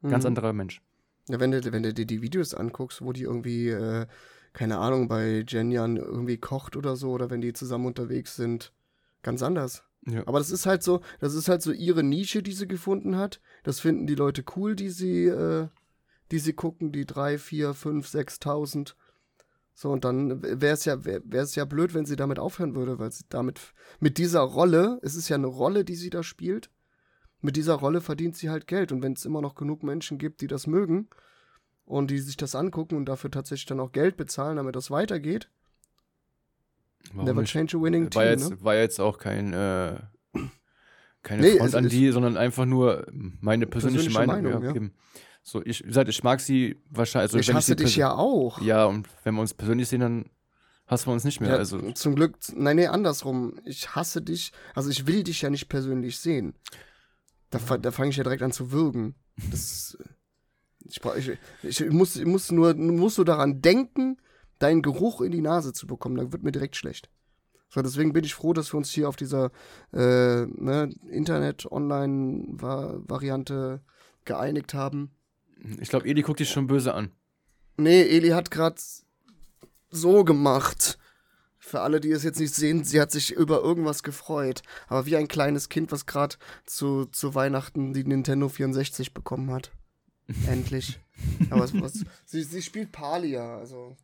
Ganz 0.02 0.24
Mhm. 0.24 0.30
anderer 0.30 0.52
Mensch. 0.54 0.82
Ja, 1.30 1.40
wenn 1.40 1.52
du, 1.52 1.72
wenn 1.72 1.84
du 1.84 1.94
dir 1.94 2.06
die 2.06 2.22
Videos 2.22 2.54
anguckst, 2.54 3.02
wo 3.02 3.12
die 3.12 3.24
irgendwie, 3.24 3.70
äh, 3.70 4.08
keine 4.54 4.78
Ahnung, 4.78 5.08
bei 5.08 5.44
Jenjan 5.48 5.98
irgendwie 5.98 6.38
kocht 6.38 6.76
oder 6.76 6.96
so, 6.96 7.12
oder 7.12 7.30
wenn 7.30 7.42
die 7.42 7.54
zusammen 7.54 7.86
unterwegs 7.86 8.36
sind, 8.36 8.74
ganz 9.24 9.44
anders. 9.44 9.84
Ja. 10.06 10.26
Aber 10.26 10.40
das 10.40 10.52
ist 10.52 10.66
halt 10.66 10.84
so, 10.84 11.02
das 11.20 11.34
ist 11.34 11.50
halt 11.50 11.62
so 11.62 11.72
ihre 11.72 12.04
Nische, 12.04 12.42
die 12.42 12.54
sie 12.54 12.68
gefunden 12.68 13.18
hat. 13.18 13.42
Das 13.64 13.82
finden 13.82 14.08
die 14.08 14.16
Leute 14.16 14.44
cool, 14.56 14.76
die 14.76 14.90
sie, 14.90 15.26
äh, 15.26 15.68
die 16.32 16.40
sie 16.40 16.54
gucken, 16.54 16.92
die 16.92 17.06
drei, 17.06 17.38
vier, 17.38 17.74
fünf, 17.74 18.08
sechstausend. 18.08 18.96
So, 19.74 19.92
und 19.92 20.06
dann 20.06 20.42
wäre 20.42 20.74
es 20.74 20.86
ja, 20.86 21.06
wäre 21.06 21.22
es 21.44 21.56
ja 21.56 21.66
blöd, 21.66 21.94
wenn 21.94 22.06
sie 22.06 22.16
damit 22.16 22.40
aufhören 22.40 22.74
würde, 22.74 23.00
weil 23.00 23.12
sie 23.12 23.26
damit, 23.30 23.60
mit 24.00 24.18
dieser 24.18 24.40
Rolle, 24.40 25.00
es 25.04 25.16
ist 25.16 25.30
ja 25.30 25.36
eine 25.36 25.48
Rolle, 25.48 25.86
die 25.86 25.96
sie 25.96 26.10
da 26.10 26.24
spielt, 26.24 26.72
mit 27.42 27.56
dieser 27.56 27.76
Rolle 27.76 28.02
verdient 28.02 28.36
sie 28.36 28.50
halt 28.50 28.68
Geld. 28.68 28.92
Und 28.92 29.02
wenn 29.02 29.14
es 29.14 29.26
immer 29.26 29.42
noch 29.42 29.56
genug 29.56 29.84
Menschen 29.84 30.18
gibt, 30.18 30.42
die 30.42 30.48
das 30.48 30.68
mögen 30.68 31.08
und 31.86 32.12
die 32.12 32.20
sich 32.20 32.38
das 32.38 32.56
angucken 32.56 32.96
und 32.96 33.06
dafür 33.06 33.32
tatsächlich 33.32 33.68
dann 33.68 33.80
auch 33.80 33.92
Geld 33.92 34.18
bezahlen, 34.18 34.58
damit 34.58 34.76
das 34.76 34.92
weitergeht, 34.92 35.50
Warum 37.12 37.26
never 37.26 37.42
nicht? 37.42 37.52
change 37.52 37.78
a 37.78 37.82
winning 37.82 38.04
war, 38.14 38.24
team, 38.24 38.32
jetzt, 38.32 38.50
ne? 38.50 38.58
war 38.62 38.76
jetzt 38.76 39.00
auch 39.00 39.18
kein, 39.18 39.54
äh, 39.54 39.98
keine 41.24 41.42
Nee, 41.42 41.58
Front 41.58 41.76
an 41.76 41.90
die, 41.90 42.12
sondern 42.12 42.38
einfach 42.38 42.66
nur 42.66 43.08
meine 43.12 43.68
persönliche, 43.68 44.10
Persönliche 44.10 44.28
Meinung. 44.28 44.54
Meinung, 44.54 44.76
ja, 44.76 44.82
ja. 44.82 44.90
So, 45.44 45.62
ich, 45.64 45.84
wie 45.84 45.88
gesagt, 45.88 46.10
ich 46.10 46.24
mag 46.24 46.42
sie 46.42 46.78
wahrscheinlich. 46.90 47.34
Also, 47.34 47.40
ich 47.40 47.54
hasse 47.54 47.68
sie 47.68 47.76
dich 47.78 47.96
ja 47.96 48.14
auch. 48.14 48.62
Ja, 48.62 48.86
und 48.86 49.08
wenn 49.24 49.36
wir 49.36 49.42
uns 49.42 49.54
persönlich 49.54 49.88
sehen, 49.88 50.02
dann 50.02 50.26
hassen 50.88 51.08
wir 51.08 51.14
uns 51.14 51.24
nicht 51.24 51.40
mehr. 51.40 51.52
Ja, 51.52 51.56
also, 51.56 51.94
zum 51.94 52.16
Glück, 52.16 52.36
nein, 52.54 52.76
nee, 52.76 52.88
andersrum. 52.88 53.58
Ich 53.64 53.96
hasse 53.96 54.22
dich, 54.22 54.52
also 54.76 54.90
ich 54.90 55.08
will 55.08 55.24
dich 55.24 55.42
ja 55.42 55.50
nicht 55.50 55.70
persönlich 55.70 56.20
sehen. 56.20 56.54
Da, 57.50 57.78
da 57.78 57.92
fange 57.92 58.10
ich 58.10 58.18
ja 58.18 58.24
direkt 58.24 58.44
an 58.44 58.52
zu 58.52 58.72
würgen. 58.72 59.16
Das, 59.52 59.98
ich, 60.86 61.00
ich, 61.64 61.64
ich, 61.64 61.90
muss, 61.92 62.16
ich 62.16 62.26
muss 62.26 62.52
nur, 62.52 62.74
muss 62.74 63.18
nur 63.18 63.26
daran 63.26 63.62
denken, 63.62 64.18
deinen 64.60 64.82
Geruch 64.82 65.22
in 65.22 65.32
die 65.32 65.42
Nase 65.42 65.72
zu 65.74 65.86
bekommen. 65.88 66.16
Dann 66.16 66.34
wird 66.34 66.44
mir 66.44 66.52
direkt 66.52 66.76
schlecht. 66.76 67.10
So, 67.70 67.82
deswegen 67.82 68.14
bin 68.14 68.24
ich 68.24 68.34
froh, 68.34 68.54
dass 68.54 68.74
wir 68.74 68.78
uns 68.78 68.90
hier 68.92 69.10
auf 69.10 69.18
dieser 69.18 69.52
äh, 69.92 70.46
ne, 70.46 70.90
Internet-Online-Variante 71.10 73.82
geeinigt 74.24 74.74
haben. 74.74 75.12
Ich 75.82 75.90
glaube, 75.90 76.08
Eli 76.08 76.22
guckt 76.22 76.40
dich 76.40 76.50
schon 76.50 76.68
böse 76.68 76.94
an. 76.94 77.12
Nee, 77.78 78.04
Eli 78.04 78.30
hat 78.30 78.52
gerade 78.52 78.80
so 79.90 80.24
gemacht. 80.24 80.98
Für 81.68 81.82
alle, 81.82 82.00
die 82.00 82.12
es 82.12 82.24
jetzt 82.24 82.40
nicht 82.40 82.56
sehen, 82.56 82.86
sie 82.86 83.02
hat 83.02 83.12
sich 83.12 83.34
über 83.34 83.62
irgendwas 83.62 84.02
gefreut. 84.02 84.62
Aber 84.88 85.06
wie 85.06 85.18
ein 85.18 85.28
kleines 85.28 85.68
Kind, 85.68 85.92
was 85.92 86.06
gerade 86.06 86.38
zu, 86.66 87.08
zu 87.08 87.36
Weihnachten 87.36 87.92
die 87.92 88.06
Nintendo 88.06 88.48
64 88.48 89.14
bekommen 89.14 89.52
hat. 89.52 89.74
Endlich. 90.48 90.98
Aber 91.50 91.60
was, 91.64 91.74
was, 91.82 92.06
sie, 92.24 92.44
sie 92.44 92.62
spielt 92.62 92.94
Palia, 92.94 93.58
also. 93.58 93.98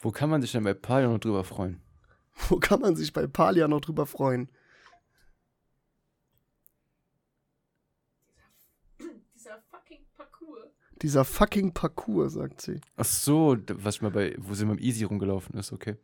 Wo 0.00 0.10
kann 0.10 0.30
man 0.30 0.40
sich 0.40 0.52
denn 0.52 0.64
bei 0.64 0.72
Palia 0.72 1.08
noch 1.08 1.18
drüber 1.18 1.44
freuen? 1.44 1.82
Wo 2.48 2.56
kann 2.56 2.80
man 2.80 2.96
sich 2.96 3.12
bei 3.12 3.26
Palia 3.26 3.68
noch 3.68 3.82
drüber 3.82 4.06
freuen? 4.06 4.48
Dieser 9.34 9.58
fucking 9.70 10.06
Parcours. 10.16 10.70
Dieser 11.02 11.24
fucking 11.26 11.74
Parcours, 11.74 12.32
sagt 12.32 12.62
sie. 12.62 12.80
Ach 12.96 13.04
so, 13.04 13.54
was 13.68 14.00
mal 14.00 14.10
bei, 14.10 14.34
wo 14.38 14.54
sie 14.54 14.64
mit 14.64 14.78
dem 14.78 14.82
Easy 14.82 15.04
rumgelaufen 15.04 15.58
ist, 15.58 15.70
okay. 15.70 15.98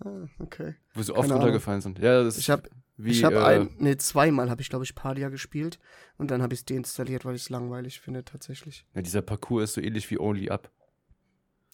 Ah, 0.00 0.26
okay. 0.38 0.74
Wo 0.94 1.02
sie 1.02 1.12
oft 1.12 1.28
Keine 1.28 1.34
runtergefallen 1.34 1.80
sind. 1.80 1.98
Ja, 1.98 2.22
das 2.22 2.38
Ich 2.38 2.50
habe 2.50 2.68
ich 2.96 3.24
habe 3.24 3.36
äh, 3.36 3.44
ein, 3.44 3.74
nee, 3.78 3.96
zweimal 3.96 4.50
habe 4.50 4.62
ich, 4.62 4.68
glaube 4.70 4.84
ich, 4.84 4.94
Palia 4.94 5.28
gespielt 5.28 5.80
und 6.16 6.30
dann 6.30 6.42
habe 6.42 6.54
ich 6.54 6.60
es 6.60 6.64
deinstalliert, 6.64 7.24
weil 7.24 7.34
ich 7.34 7.42
es 7.42 7.50
langweilig 7.50 8.00
finde, 8.00 8.24
tatsächlich. 8.24 8.86
ja, 8.94 9.02
dieser 9.02 9.20
Parcours 9.22 9.64
ist 9.64 9.74
so 9.74 9.80
ähnlich 9.80 10.08
wie 10.10 10.18
Only 10.20 10.48
Up. 10.48 10.70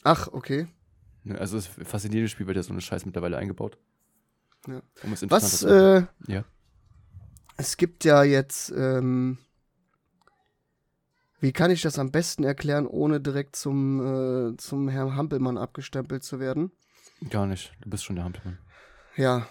Ach, 0.02 0.28
okay. 0.28 0.66
Ne, 1.24 1.38
Also 1.38 1.59
es 1.59 1.68
ist 1.76 1.87
fast 1.88 2.06
in 2.06 2.12
jedem 2.12 2.28
Spiel 2.28 2.46
wird 2.46 2.56
ja 2.56 2.62
so 2.62 2.72
eine 2.72 2.80
Scheiß 2.80 3.04
mittlerweile 3.04 3.37
eingebaut. 3.37 3.76
Ja. 4.66 4.80
Um 5.02 5.12
es 5.12 5.28
Was, 5.30 5.62
äh, 5.62 6.04
Ja. 6.26 6.44
es 7.59 7.76
gibt 7.76 8.04
ja 8.04 8.22
jetzt, 8.22 8.72
ähm, 8.74 9.37
wie 11.40 11.52
kann 11.52 11.70
ich 11.70 11.83
das 11.83 11.98
am 11.98 12.11
besten 12.11 12.44
erklären, 12.44 12.87
ohne 12.87 13.20
direkt 13.20 13.56
zum, 13.56 14.52
äh, 14.52 14.56
zum 14.56 14.88
Herrn 14.88 15.16
Hampelmann 15.16 15.59
abgestempelt 15.59 16.22
zu 16.22 16.38
werden? 16.40 16.70
Gar 17.28 17.46
nicht. 17.46 17.72
Du 17.80 17.90
bist 17.90 18.04
schon 18.04 18.16
der 18.16 18.24
Hampelmann. 18.24 18.59
Ja. 19.16 19.46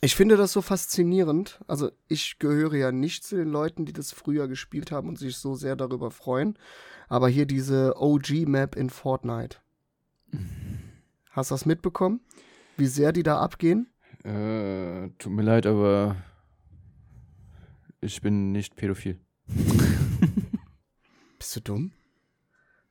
Ich 0.00 0.16
finde 0.16 0.36
das 0.36 0.52
so 0.52 0.60
faszinierend. 0.60 1.60
Also, 1.66 1.90
ich 2.08 2.38
gehöre 2.38 2.74
ja 2.74 2.92
nicht 2.92 3.24
zu 3.24 3.36
den 3.36 3.48
Leuten, 3.48 3.86
die 3.86 3.92
das 3.92 4.12
früher 4.12 4.48
gespielt 4.48 4.90
haben 4.90 5.08
und 5.08 5.18
sich 5.18 5.36
so 5.36 5.54
sehr 5.54 5.76
darüber 5.76 6.10
freuen. 6.10 6.58
Aber 7.08 7.28
hier 7.28 7.46
diese 7.46 7.94
OG-Map 7.96 8.76
in 8.76 8.90
Fortnite. 8.90 9.58
Hast 11.30 11.50
du 11.50 11.54
das 11.54 11.64
mitbekommen? 11.64 12.20
Wie 12.76 12.86
sehr 12.86 13.12
die 13.12 13.22
da 13.22 13.38
abgehen? 13.38 13.88
Äh, 14.24 15.10
tut 15.18 15.32
mir 15.32 15.42
leid, 15.42 15.66
aber 15.66 16.16
ich 18.00 18.20
bin 18.20 18.52
nicht 18.52 18.76
pädophil. 18.76 19.20
Bist 21.38 21.56
du 21.56 21.60
dumm? 21.60 21.92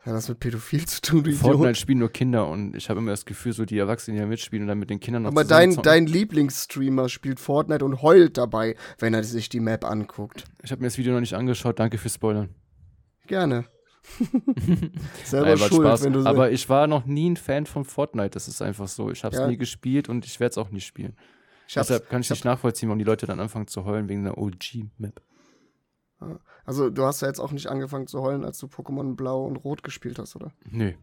Hat 0.06 0.14
das 0.14 0.28
mit 0.28 0.40
Pädophil 0.42 0.86
zu 0.86 1.02
tun, 1.02 1.24
du 1.24 1.32
Fortnite 1.32 1.64
Idiot? 1.70 1.78
spielen 1.78 2.00
nur 2.00 2.12
Kinder 2.12 2.48
und 2.50 2.76
ich 2.76 2.90
habe 2.90 3.00
immer 3.00 3.12
das 3.12 3.24
Gefühl, 3.26 3.54
so 3.54 3.64
die 3.64 3.78
Erwachsenen, 3.78 4.18
die 4.18 4.22
da 4.22 4.28
mitspielen 4.28 4.64
und 4.64 4.68
dann 4.68 4.78
mit 4.80 4.90
den 4.90 5.00
Kindern 5.00 5.24
noch 5.24 5.32
Aber 5.32 5.46
dein, 5.46 5.76
dein 5.78 6.08
Lieblingsstreamer 6.08 7.08
spielt 7.08 7.40
Fortnite 7.40 7.86
und 7.86 8.02
heult 8.02 8.38
dabei, 8.38 8.76
wenn 9.00 9.14
er 9.14 9.24
sich 9.24 9.48
die 9.48 9.62
Map 9.62 9.86
anguckt. 9.86 10.44
Ich 10.62 10.72
habe 10.72 10.82
mir 10.82 10.88
das 10.88 10.98
Video 10.98 11.14
noch 11.14 11.22
nicht 11.22 11.36
angeschaut, 11.36 11.80
danke 11.80 11.98
fürs 11.98 12.16
Spoilern. 12.16 12.50
Gerne. 13.28 13.64
Selber 15.24 15.48
Nein, 15.48 15.58
schuld, 15.58 15.88
Spaß. 15.88 16.04
wenn 16.04 16.12
du 16.14 16.22
so. 16.22 16.28
Aber 16.28 16.52
ich 16.52 16.68
war 16.68 16.88
noch 16.88 17.06
nie 17.06 17.30
ein 17.30 17.38
Fan 17.38 17.66
von 17.66 17.86
Fortnite, 17.86 18.32
das 18.32 18.50
ist 18.50 18.62
einfach 18.62 18.90
so. 18.90 19.10
Ich 19.10 19.24
habe 19.24 19.34
es 19.34 19.40
Ja. 19.42 19.48
nie 19.48 19.58
gespielt 19.58 20.10
und 20.10 20.26
ich 20.26 20.42
werde 20.42 20.52
es 20.52 20.58
auch 20.58 20.70
nie 20.72 20.82
spielen. 20.82 21.16
Deshalb 21.74 22.10
kann 22.10 22.20
ich 22.22 22.28
ich 22.28 22.32
nicht 22.32 22.46
nachvollziehen, 22.46 22.90
warum 22.90 23.00
die 23.00 23.06
Leute 23.06 23.26
dann 23.26 23.40
anfangen 23.40 23.68
zu 23.68 23.86
heulen 23.86 24.10
wegen 24.10 24.26
der 24.26 24.38
OG-Map. 24.38 25.22
Also, 26.66 26.90
du 26.90 27.04
hast 27.04 27.22
ja 27.22 27.28
jetzt 27.28 27.40
auch 27.40 27.52
nicht 27.52 27.68
angefangen 27.68 28.08
zu 28.08 28.22
heulen, 28.22 28.46
als 28.46 28.58
du 28.58 28.68
Pokémon 28.68 29.16
Blau 29.16 29.46
und 29.46 29.58
Rot 29.58 29.84
gespielt 29.84 30.20
hast, 30.20 30.36
oder? 30.36 30.52
Nö. 30.70 30.94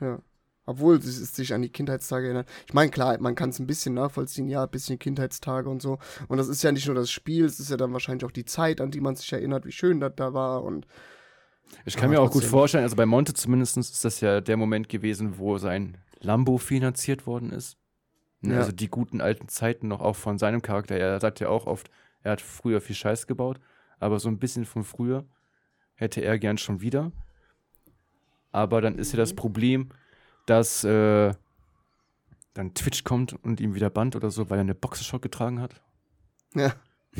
Ja. 0.00 0.20
Obwohl 0.66 0.96
es 0.96 1.34
sich 1.34 1.52
an 1.52 1.62
die 1.62 1.68
Kindheitstage 1.70 2.26
erinnert. 2.26 2.48
Ich 2.66 2.74
meine, 2.74 2.90
klar, 2.90 3.18
man 3.20 3.34
kann 3.34 3.50
es 3.50 3.58
ein 3.58 3.66
bisschen 3.66 3.94
nachvollziehen, 3.94 4.48
ja, 4.48 4.62
ein 4.64 4.70
bisschen 4.70 4.98
Kindheitstage 4.98 5.68
und 5.68 5.82
so. 5.82 5.98
Und 6.28 6.38
das 6.38 6.48
ist 6.48 6.62
ja 6.62 6.70
nicht 6.70 6.86
nur 6.86 6.94
das 6.94 7.10
Spiel, 7.10 7.44
es 7.44 7.58
ist 7.58 7.70
ja 7.70 7.76
dann 7.76 7.92
wahrscheinlich 7.92 8.24
auch 8.24 8.30
die 8.30 8.44
Zeit, 8.44 8.80
an 8.80 8.90
die 8.90 9.00
man 9.00 9.16
sich 9.16 9.32
erinnert, 9.32 9.64
wie 9.64 9.72
schön 9.72 10.00
das 10.00 10.12
da 10.16 10.32
war. 10.32 10.62
Und 10.62 10.86
Ich 11.86 11.96
kann 11.96 12.10
mir 12.10 12.20
auch 12.20 12.30
gut 12.30 12.44
vorstellen, 12.44 12.84
also 12.84 12.94
bei 12.94 13.06
Monte 13.06 13.34
zumindest 13.34 13.78
ist 13.78 14.04
das 14.04 14.20
ja 14.20 14.40
der 14.40 14.56
Moment 14.56 14.88
gewesen, 14.88 15.38
wo 15.38 15.58
sein 15.58 15.96
Lambo 16.20 16.58
finanziert 16.58 17.26
worden 17.26 17.50
ist. 17.50 17.76
Ne, 18.40 18.54
Ja. 18.54 18.60
Also 18.60 18.72
die 18.72 18.88
guten 18.88 19.20
alten 19.20 19.48
Zeiten 19.48 19.88
noch 19.88 20.00
auch 20.00 20.16
von 20.16 20.38
seinem 20.38 20.62
Charakter. 20.62 20.96
Er 20.96 21.18
sagt 21.20 21.40
ja 21.40 21.48
auch 21.48 21.66
oft, 21.66 21.90
er 22.22 22.32
hat 22.32 22.40
früher 22.40 22.80
viel 22.80 22.96
Scheiß 22.96 23.26
gebaut, 23.26 23.58
aber 24.00 24.18
so 24.18 24.28
ein 24.28 24.38
bisschen 24.38 24.64
von 24.64 24.82
früher 24.82 25.24
hätte 25.94 26.22
er 26.22 26.38
gern 26.38 26.58
schon 26.58 26.80
wieder. 26.80 27.12
Aber 28.50 28.80
dann 28.80 28.98
ist 28.98 29.12
ja 29.12 29.18
das 29.18 29.34
Problem, 29.34 29.90
dass 30.46 30.82
äh, 30.82 31.32
dann 32.54 32.74
Twitch 32.74 33.04
kommt 33.04 33.32
und 33.44 33.60
ihm 33.60 33.74
wieder 33.74 33.90
bannt 33.90 34.16
oder 34.16 34.30
so, 34.30 34.50
weil 34.50 34.58
er 34.58 34.62
eine 34.62 34.74
Boxershot 34.74 35.22
getragen 35.22 35.60
hat. 35.60 35.80
ja, 36.54 36.74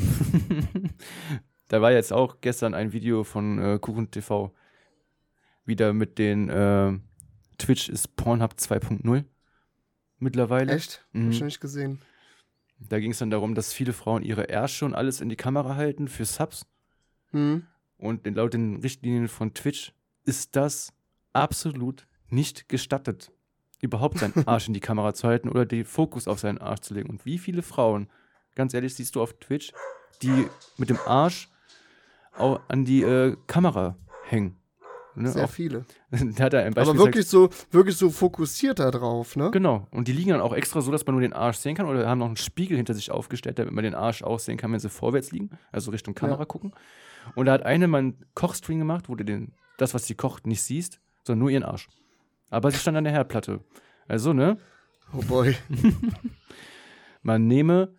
da 1.69 1.81
war 1.81 1.91
jetzt 1.91 2.11
auch 2.11 2.41
gestern 2.41 2.73
ein 2.73 2.91
Video 2.91 3.23
von 3.23 3.59
äh, 3.59 3.79
Kuchen 3.79 4.11
TV 4.11 4.53
wieder 5.65 5.93
mit 5.93 6.17
den 6.17 6.49
äh, 6.49 6.97
Twitch 7.57 7.89
ist 7.89 8.15
Pornhub 8.15 8.53
2.0 8.53 9.23
mittlerweile. 10.17 10.73
echt? 10.73 11.05
Mhm. 11.13 11.25
Hab 11.25 11.31
ich 11.31 11.39
noch 11.39 11.45
nicht 11.45 11.61
gesehen. 11.61 12.01
Da 12.89 12.99
ging 12.99 13.11
es 13.11 13.19
dann 13.19 13.29
darum, 13.29 13.55
dass 13.55 13.73
viele 13.73 13.93
Frauen 13.93 14.23
ihre 14.23 14.49
Ärsche 14.49 14.85
und 14.85 14.95
alles 14.95 15.21
in 15.21 15.29
die 15.29 15.35
Kamera 15.35 15.75
halten 15.75 16.07
für 16.07 16.25
Subs. 16.25 16.65
Hm. 17.31 17.65
Und 17.97 18.25
laut 18.35 18.53
den 18.53 18.77
Richtlinien 18.77 19.27
von 19.27 19.53
Twitch 19.53 19.93
ist 20.25 20.55
das 20.55 20.91
absolut 21.33 22.07
nicht 22.29 22.69
gestattet, 22.69 23.31
überhaupt 23.81 24.19
seinen 24.19 24.33
Arsch 24.47 24.67
in 24.67 24.73
die 24.73 24.79
Kamera 24.79 25.13
zu 25.13 25.27
halten 25.27 25.49
oder 25.49 25.65
den 25.65 25.85
Fokus 25.85 26.27
auf 26.27 26.39
seinen 26.39 26.57
Arsch 26.57 26.81
zu 26.81 26.93
legen. 26.93 27.09
Und 27.09 27.25
wie 27.25 27.37
viele 27.37 27.61
Frauen, 27.61 28.09
ganz 28.55 28.73
ehrlich, 28.73 28.95
siehst 28.95 29.15
du 29.15 29.21
auf 29.21 29.33
Twitch, 29.39 29.71
die 30.21 30.47
mit 30.77 30.89
dem 30.89 30.99
Arsch 31.05 31.49
an 32.33 32.85
die 32.85 33.03
äh, 33.03 33.35
Kamera 33.47 33.97
hängen? 34.27 34.60
Ne? 35.15 35.29
Sehr 35.29 35.45
Auch, 35.45 35.49
viele. 35.49 35.85
da 36.11 36.43
hat 36.45 36.53
er 36.53 36.65
Aber 36.65 36.97
wirklich 36.97 37.27
so, 37.27 37.49
wirklich 37.69 37.97
so 37.97 38.09
fokussiert 38.09 38.79
da 38.79 38.91
drauf, 38.91 39.35
ne? 39.35 39.51
Genau. 39.51 39.87
Und 39.91 40.07
die 40.07 40.13
liegen 40.13 40.29
dann 40.31 40.41
auch 40.41 40.53
extra 40.53 40.81
so, 40.81 40.91
dass 40.91 41.05
man 41.05 41.15
nur 41.15 41.21
den 41.21 41.33
Arsch 41.33 41.57
sehen 41.57 41.75
kann 41.75 41.85
oder 41.85 42.07
haben 42.07 42.19
noch 42.19 42.27
einen 42.27 42.37
Spiegel 42.37 42.77
hinter 42.77 42.93
sich 42.93 43.11
aufgestellt, 43.11 43.59
damit 43.59 43.73
man 43.73 43.83
den 43.83 43.95
Arsch 43.95 44.23
aussehen 44.23 44.57
kann, 44.57 44.71
wenn 44.71 44.79
sie 44.79 44.89
vorwärts 44.89 45.31
liegen, 45.31 45.49
also 45.71 45.91
Richtung 45.91 46.15
Kamera 46.15 46.39
Ja. 46.39 46.45
gucken. 46.45 46.73
Und 47.35 47.45
da 47.45 47.53
hat 47.53 47.63
eine 47.63 47.87
mal 47.87 47.99
einen 47.99 48.25
Kochstream 48.35 48.79
gemacht, 48.79 49.09
wo 49.09 49.15
du 49.15 49.23
den, 49.25 49.53
das, 49.77 49.93
was 49.93 50.07
sie 50.07 50.15
kocht, 50.15 50.47
nicht 50.47 50.61
siehst, 50.63 50.99
sondern 51.25 51.39
nur 51.39 51.49
ihren 51.49 51.63
Arsch. 51.63 51.87
Aber 52.49 52.71
sie 52.71 52.77
stand 52.77 52.97
an 52.97 53.03
der 53.03 53.13
Herdplatte. 53.13 53.59
Also, 54.07 54.33
ne? 54.33 54.57
Oh 55.13 55.21
boy. 55.27 55.55
Man 57.21 57.47
nehme, 57.47 57.93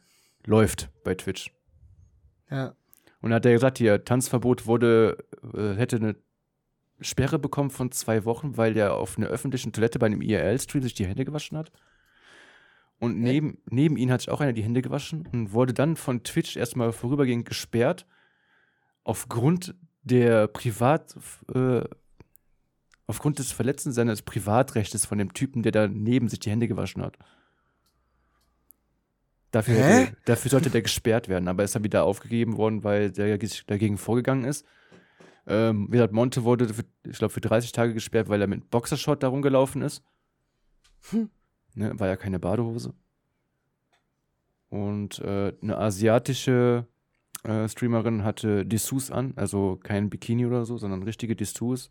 läuft 0.44 0.90
bei 1.04 1.14
Twitch. 1.14 1.52
Ja. 2.50 2.74
Und 3.20 3.30
dann 3.30 3.34
hat 3.34 3.46
er 3.46 3.52
gesagt, 3.52 3.78
hier, 3.78 4.04
Tanzverbot 4.04 4.66
wurde, 4.66 5.16
äh, 5.54 5.74
hätte 5.74 5.96
eine 5.96 6.16
Sperre 7.02 7.38
bekommen 7.38 7.70
von 7.70 7.92
zwei 7.92 8.24
Wochen, 8.24 8.56
weil 8.56 8.74
der 8.74 8.94
auf 8.94 9.18
einer 9.18 9.28
öffentlichen 9.28 9.72
Toilette 9.72 9.98
bei 9.98 10.06
einem 10.06 10.22
IRL-Stream 10.22 10.82
sich 10.82 10.94
die 10.94 11.06
Hände 11.06 11.24
gewaschen 11.24 11.58
hat. 11.58 11.72
Und 12.98 13.18
neben, 13.18 13.58
neben 13.68 13.96
ihn 13.96 14.12
hat 14.12 14.20
sich 14.20 14.30
auch 14.30 14.40
einer 14.40 14.52
die 14.52 14.62
Hände 14.62 14.80
gewaschen 14.80 15.26
und 15.32 15.52
wurde 15.52 15.74
dann 15.74 15.96
von 15.96 16.22
Twitch 16.22 16.56
erstmal 16.56 16.92
vorübergehend 16.92 17.44
gesperrt, 17.44 18.06
aufgrund 19.02 19.74
der 20.02 20.46
Privat, 20.46 21.16
äh, 21.52 21.82
aufgrund 23.06 23.38
des 23.38 23.50
Verletzen 23.50 23.92
seines 23.92 24.22
Privatrechts 24.22 25.04
von 25.04 25.18
dem 25.18 25.34
Typen, 25.34 25.62
der 25.62 25.72
da 25.72 25.88
neben 25.88 26.28
sich 26.28 26.38
die 26.38 26.50
Hände 26.50 26.68
gewaschen 26.68 27.02
hat. 27.02 27.18
Dafür, 29.50 29.74
Hä? 29.74 29.80
hätte, 29.80 30.16
dafür 30.24 30.50
sollte 30.50 30.70
der 30.70 30.82
gesperrt 30.82 31.28
werden, 31.28 31.46
aber 31.46 31.62
ist 31.62 31.74
dann 31.74 31.84
wieder 31.84 32.04
aufgegeben 32.04 32.56
worden, 32.56 32.84
weil 32.84 33.10
der 33.10 33.36
dagegen 33.66 33.98
vorgegangen 33.98 34.44
ist. 34.44 34.64
Ähm, 35.46 35.88
wie 35.88 35.92
gesagt, 35.92 36.12
Monte 36.12 36.44
wurde, 36.44 36.72
für, 36.72 36.84
ich 37.04 37.18
glaube, 37.18 37.32
für 37.32 37.40
30 37.40 37.72
Tage 37.72 37.94
gesperrt, 37.94 38.28
weil 38.28 38.40
er 38.40 38.46
mit 38.46 38.70
Boxershot 38.70 39.22
da 39.22 39.28
rumgelaufen 39.28 39.82
ist. 39.82 40.02
Hm. 41.10 41.30
Ne, 41.74 41.98
war 41.98 42.08
ja 42.08 42.16
keine 42.16 42.38
Badehose. 42.38 42.94
Und 44.68 45.18
äh, 45.18 45.52
eine 45.60 45.76
asiatische 45.78 46.86
äh, 47.44 47.68
Streamerin 47.68 48.24
hatte 48.24 48.64
Dessous 48.64 49.10
an, 49.10 49.32
also 49.36 49.78
kein 49.82 50.10
Bikini 50.10 50.46
oder 50.46 50.64
so, 50.64 50.78
sondern 50.78 51.02
richtige 51.02 51.34
Dessous, 51.34 51.90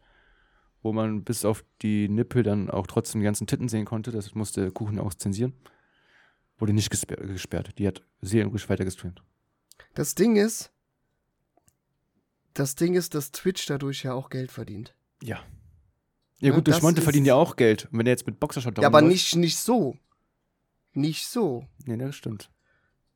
wo 0.81 0.93
man 0.93 1.23
bis 1.23 1.45
auf 1.45 1.63
die 1.81 2.09
Nippel 2.09 2.43
dann 2.43 2.69
auch 2.69 2.87
trotzdem 2.87 3.21
die 3.21 3.25
ganzen 3.25 3.47
Titten 3.47 3.69
sehen 3.69 3.85
konnte. 3.85 4.11
Das 4.11 4.33
musste 4.33 4.71
Kuchen 4.71 4.99
auch 4.99 5.13
zensieren. 5.13 5.53
Wurde 6.57 6.73
nicht 6.73 6.89
gesper 6.89 7.17
gesperrt. 7.17 7.77
Die 7.77 7.87
hat 7.87 8.01
seelenruhig 8.21 8.69
weiter 8.69 8.85
gestreamt. 8.85 9.21
Das 9.93 10.15
Ding 10.15 10.35
ist, 10.35 10.71
das 12.53 12.75
Ding 12.75 12.93
ist, 12.95 13.15
dass 13.15 13.31
Twitch 13.31 13.65
dadurch 13.65 14.03
ja 14.03 14.13
auch 14.13 14.29
Geld 14.29 14.51
verdient. 14.51 14.95
Ja. 15.21 15.37
Ja, 16.39 16.49
Ja, 16.49 16.55
gut, 16.55 16.67
durch 16.67 16.77
das 16.77 16.83
Monte 16.83 17.01
verdienen 17.01 17.25
ja 17.25 17.35
auch 17.35 17.55
Geld. 17.55 17.87
Und 17.91 17.99
wenn 17.99 18.07
er 18.07 18.11
jetzt 18.13 18.25
mit 18.25 18.39
Boxershot 18.39 18.77
Ja, 18.79 18.87
aber 18.87 19.01
nicht, 19.01 19.35
nicht 19.35 19.59
so. 19.59 19.95
nicht 20.93 21.27
so. 21.27 21.65
Nee, 21.85 21.97
das 21.97 22.15
stimmt. 22.15 22.49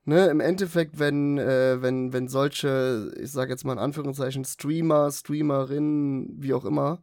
Ne, 0.08 0.28
im 0.28 0.40
Endeffekt, 0.40 1.00
wenn, 1.00 1.40
äh, 1.40 1.82
wenn, 1.82 2.14
wenn 2.14 2.28
solche, 2.28 3.12
ich 3.20 3.32
sag 3.32 3.50
jetzt 3.50 3.66
mal 3.66 3.74
in 3.74 3.80
Anführungszeichen, 3.80 4.46
Streamer, 4.46 5.12
Streamerinnen, 5.12 6.36
wie 6.38 6.54
auch 6.54 6.64
immer, 6.64 7.02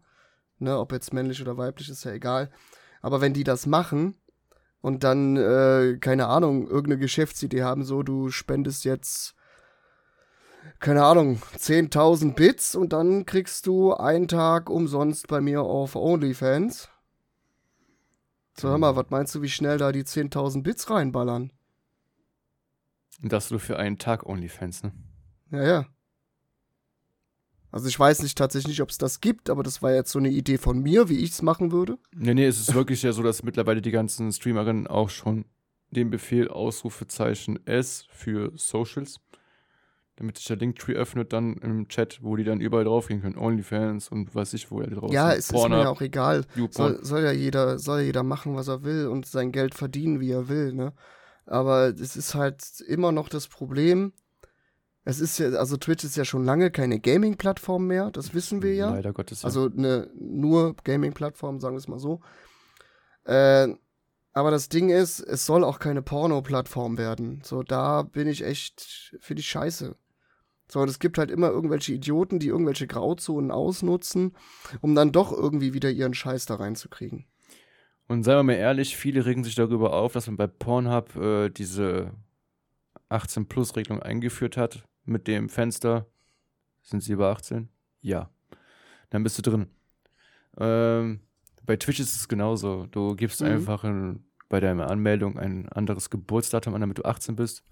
ne, 0.60 0.78
ob 0.78 0.92
jetzt 0.92 1.12
männlich 1.12 1.42
oder 1.42 1.56
weiblich, 1.56 1.88
ist 1.88 2.04
ja 2.04 2.12
egal. 2.12 2.52
Aber 3.00 3.20
wenn 3.20 3.34
die 3.34 3.42
das 3.42 3.66
machen 3.66 4.14
und 4.80 5.02
dann, 5.02 5.36
äh, 5.36 5.98
keine 6.00 6.28
Ahnung, 6.28 6.68
irgendeine 6.68 6.98
Geschäftsidee 6.98 7.64
haben, 7.64 7.82
so, 7.84 8.04
du 8.04 8.30
spendest 8.30 8.84
jetzt, 8.84 9.34
keine 10.78 11.04
Ahnung, 11.04 11.40
10.000 11.58 12.34
Bits 12.34 12.74
und 12.74 12.92
dann 12.92 13.26
kriegst 13.26 13.66
du 13.66 13.94
einen 13.94 14.28
Tag 14.28 14.68
umsonst 14.70 15.28
bei 15.28 15.40
mir 15.40 15.62
auf 15.62 15.96
OnlyFans. 15.96 16.88
So, 18.58 18.68
hör 18.68 18.78
mal, 18.78 18.96
was 18.96 19.06
meinst 19.10 19.34
du, 19.34 19.42
wie 19.42 19.48
schnell 19.48 19.78
da 19.78 19.92
die 19.92 20.04
10.000 20.04 20.62
Bits 20.62 20.90
reinballern? 20.90 21.52
Das 23.22 23.50
nur 23.50 23.60
für 23.60 23.78
einen 23.78 23.98
Tag 23.98 24.26
OnlyFans, 24.26 24.82
ne? 24.82 24.92
Ja, 25.50 25.62
ja. 25.64 25.86
Also 27.70 27.88
ich 27.88 27.98
weiß 27.98 28.22
nicht 28.22 28.36
tatsächlich 28.36 28.68
nicht, 28.68 28.82
ob 28.82 28.90
es 28.90 28.98
das 28.98 29.22
gibt, 29.22 29.48
aber 29.48 29.62
das 29.62 29.80
war 29.80 29.94
jetzt 29.94 30.12
so 30.12 30.18
eine 30.18 30.28
Idee 30.28 30.58
von 30.58 30.80
mir, 30.80 31.08
wie 31.08 31.18
ich 31.18 31.30
es 31.30 31.40
machen 31.40 31.72
würde. 31.72 31.98
Nee, 32.14 32.34
nee, 32.34 32.44
es 32.44 32.60
ist 32.60 32.74
wirklich 32.74 33.02
ja 33.02 33.12
so, 33.12 33.22
dass 33.22 33.42
mittlerweile 33.42 33.80
die 33.80 33.90
ganzen 33.90 34.30
Streamerinnen 34.30 34.86
auch 34.86 35.08
schon 35.08 35.46
den 35.90 36.10
Befehl 36.10 36.48
Ausrufezeichen 36.48 37.66
S 37.66 38.06
für 38.10 38.52
Socials, 38.56 39.20
damit 40.22 40.38
sich 40.38 40.46
der 40.46 40.56
Linktree 40.56 40.94
öffnet 40.94 41.32
dann 41.32 41.54
im 41.56 41.88
Chat, 41.88 42.20
wo 42.22 42.36
die 42.36 42.44
dann 42.44 42.60
überall 42.60 42.84
draufgehen 42.84 43.20
können. 43.20 43.36
OnlyFans 43.36 44.08
und 44.08 44.34
weiß 44.34 44.54
ich, 44.54 44.70
wo 44.70 44.80
er 44.80 44.88
drauf 44.88 45.12
Ja, 45.12 45.32
es 45.32 45.50
ist 45.50 45.68
mir 45.68 45.82
ja 45.82 45.88
auch 45.88 46.00
egal. 46.00 46.44
Soll, 46.70 47.04
soll 47.04 47.22
ja 47.22 47.32
jeder, 47.32 47.78
soll 47.78 48.00
ja 48.00 48.06
jeder 48.06 48.22
machen, 48.22 48.54
was 48.54 48.68
er 48.68 48.84
will 48.84 49.08
und 49.08 49.26
sein 49.26 49.52
Geld 49.52 49.74
verdienen, 49.74 50.20
wie 50.20 50.30
er 50.30 50.48
will, 50.48 50.72
ne? 50.72 50.92
Aber 51.44 51.88
es 51.88 52.16
ist 52.16 52.34
halt 52.34 52.62
immer 52.86 53.10
noch 53.10 53.28
das 53.28 53.48
Problem. 53.48 54.12
Es 55.04 55.18
ist 55.18 55.38
ja, 55.38 55.48
also 55.50 55.76
Twitch 55.76 56.04
ist 56.04 56.16
ja 56.16 56.24
schon 56.24 56.44
lange 56.44 56.70
keine 56.70 57.00
Gaming-Plattform 57.00 57.88
mehr, 57.88 58.12
das 58.12 58.32
wissen 58.32 58.62
wir 58.62 58.74
ja. 58.74 58.90
Leider 58.90 59.12
Gottes. 59.12 59.42
Ja. 59.42 59.46
Also 59.46 59.68
eine 59.76 60.08
nur 60.14 60.76
Gaming-Plattform, 60.84 61.58
sagen 61.58 61.74
wir 61.74 61.78
es 61.78 61.88
mal 61.88 61.98
so. 61.98 62.20
Äh, 63.24 63.74
aber 64.34 64.50
das 64.50 64.68
Ding 64.68 64.88
ist, 64.88 65.20
es 65.20 65.44
soll 65.44 65.64
auch 65.64 65.78
keine 65.78 66.00
Porno-Plattform 66.00 66.96
werden. 66.96 67.42
So, 67.44 67.62
da 67.62 68.02
bin 68.02 68.28
ich 68.28 68.44
echt, 68.44 69.16
finde 69.20 69.40
ich 69.40 69.48
scheiße. 69.48 69.96
So, 70.72 70.80
und 70.80 70.88
es 70.88 70.98
gibt 70.98 71.18
halt 71.18 71.30
immer 71.30 71.50
irgendwelche 71.50 71.92
Idioten, 71.92 72.38
die 72.38 72.46
irgendwelche 72.46 72.86
Grauzonen 72.86 73.50
ausnutzen, 73.50 74.34
um 74.80 74.94
dann 74.94 75.12
doch 75.12 75.30
irgendwie 75.30 75.74
wieder 75.74 75.90
ihren 75.90 76.14
Scheiß 76.14 76.46
da 76.46 76.54
reinzukriegen. 76.54 77.26
Und 78.08 78.22
seien 78.22 78.38
wir 78.38 78.42
mal 78.42 78.54
ehrlich, 78.54 78.96
viele 78.96 79.26
regen 79.26 79.44
sich 79.44 79.54
darüber 79.54 79.92
auf, 79.92 80.14
dass 80.14 80.28
man 80.28 80.38
bei 80.38 80.46
Pornhub 80.46 81.14
äh, 81.16 81.50
diese 81.50 82.12
18-Plus-Regelung 83.10 84.00
eingeführt 84.02 84.56
hat 84.56 84.82
mit 85.04 85.28
dem 85.28 85.50
Fenster. 85.50 86.06
Sind 86.80 87.02
sie 87.02 87.12
über 87.12 87.28
18? 87.28 87.68
Ja. 88.00 88.30
Dann 89.10 89.24
bist 89.24 89.36
du 89.36 89.42
drin. 89.42 89.66
Ähm, 90.56 91.20
bei 91.66 91.76
Twitch 91.76 92.00
ist 92.00 92.16
es 92.16 92.28
genauso. 92.28 92.86
Du 92.86 93.14
gibst 93.14 93.42
Mhm. 93.42 93.48
einfach 93.48 93.84
ein, 93.84 94.24
bei 94.48 94.58
deiner 94.58 94.90
Anmeldung 94.90 95.38
ein 95.38 95.68
anderes 95.68 96.08
Geburtsdatum 96.08 96.74
an, 96.74 96.80
damit 96.80 96.96
du 96.96 97.04
18 97.04 97.36
bist. 97.36 97.62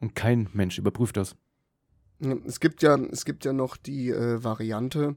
Und 0.00 0.16
kein 0.16 0.48
Mensch 0.52 0.76
überprüft 0.78 1.16
das. 1.16 1.36
Es 2.46 2.60
gibt 2.60 2.82
ja, 2.82 2.96
es 2.96 3.24
gibt 3.24 3.44
ja 3.44 3.52
noch 3.52 3.76
die 3.76 4.10
äh, 4.10 4.42
Variante, 4.44 5.16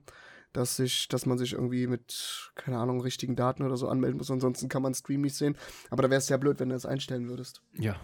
dass 0.53 0.77
sich, 0.77 1.07
dass 1.07 1.25
man 1.25 1.37
sich 1.37 1.53
irgendwie 1.53 1.87
mit, 1.87 2.51
keine 2.55 2.77
Ahnung, 2.77 3.01
richtigen 3.01 3.35
Daten 3.35 3.63
oder 3.63 3.77
so 3.77 3.87
anmelden 3.87 4.17
muss, 4.17 4.31
ansonsten 4.31 4.69
kann 4.69 4.81
man 4.81 4.93
Stream 4.93 5.21
nicht 5.21 5.35
sehen. 5.35 5.57
Aber 5.89 6.01
da 6.01 6.09
wäre 6.09 6.19
es 6.19 6.29
ja 6.29 6.37
blöd, 6.37 6.59
wenn 6.59 6.69
du 6.69 6.75
das 6.75 6.85
einstellen 6.85 7.27
würdest. 7.27 7.61
Ja. 7.73 7.95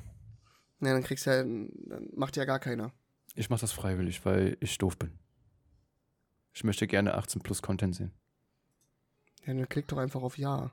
Ja, 0.81 0.93
dann 0.93 1.03
kriegst 1.03 1.25
du 1.25 1.29
ja, 1.31 1.37
dann 1.37 2.09
macht 2.13 2.35
ja 2.37 2.45
gar 2.45 2.59
keiner. 2.59 2.91
Ich 3.35 3.49
mache 3.49 3.61
das 3.61 3.71
freiwillig, 3.71 4.25
weil 4.25 4.57
ich 4.59 4.77
doof 4.77 4.97
bin. 4.97 5.17
Ich 6.53 6.63
möchte 6.63 6.87
gerne 6.87 7.13
18 7.15 7.41
plus 7.41 7.61
Content 7.61 7.95
sehen. 7.95 8.11
Ja, 9.45 9.53
dann 9.53 9.69
klick 9.69 9.87
doch 9.87 9.97
einfach 9.97 10.21
auf 10.21 10.37
Ja. 10.37 10.71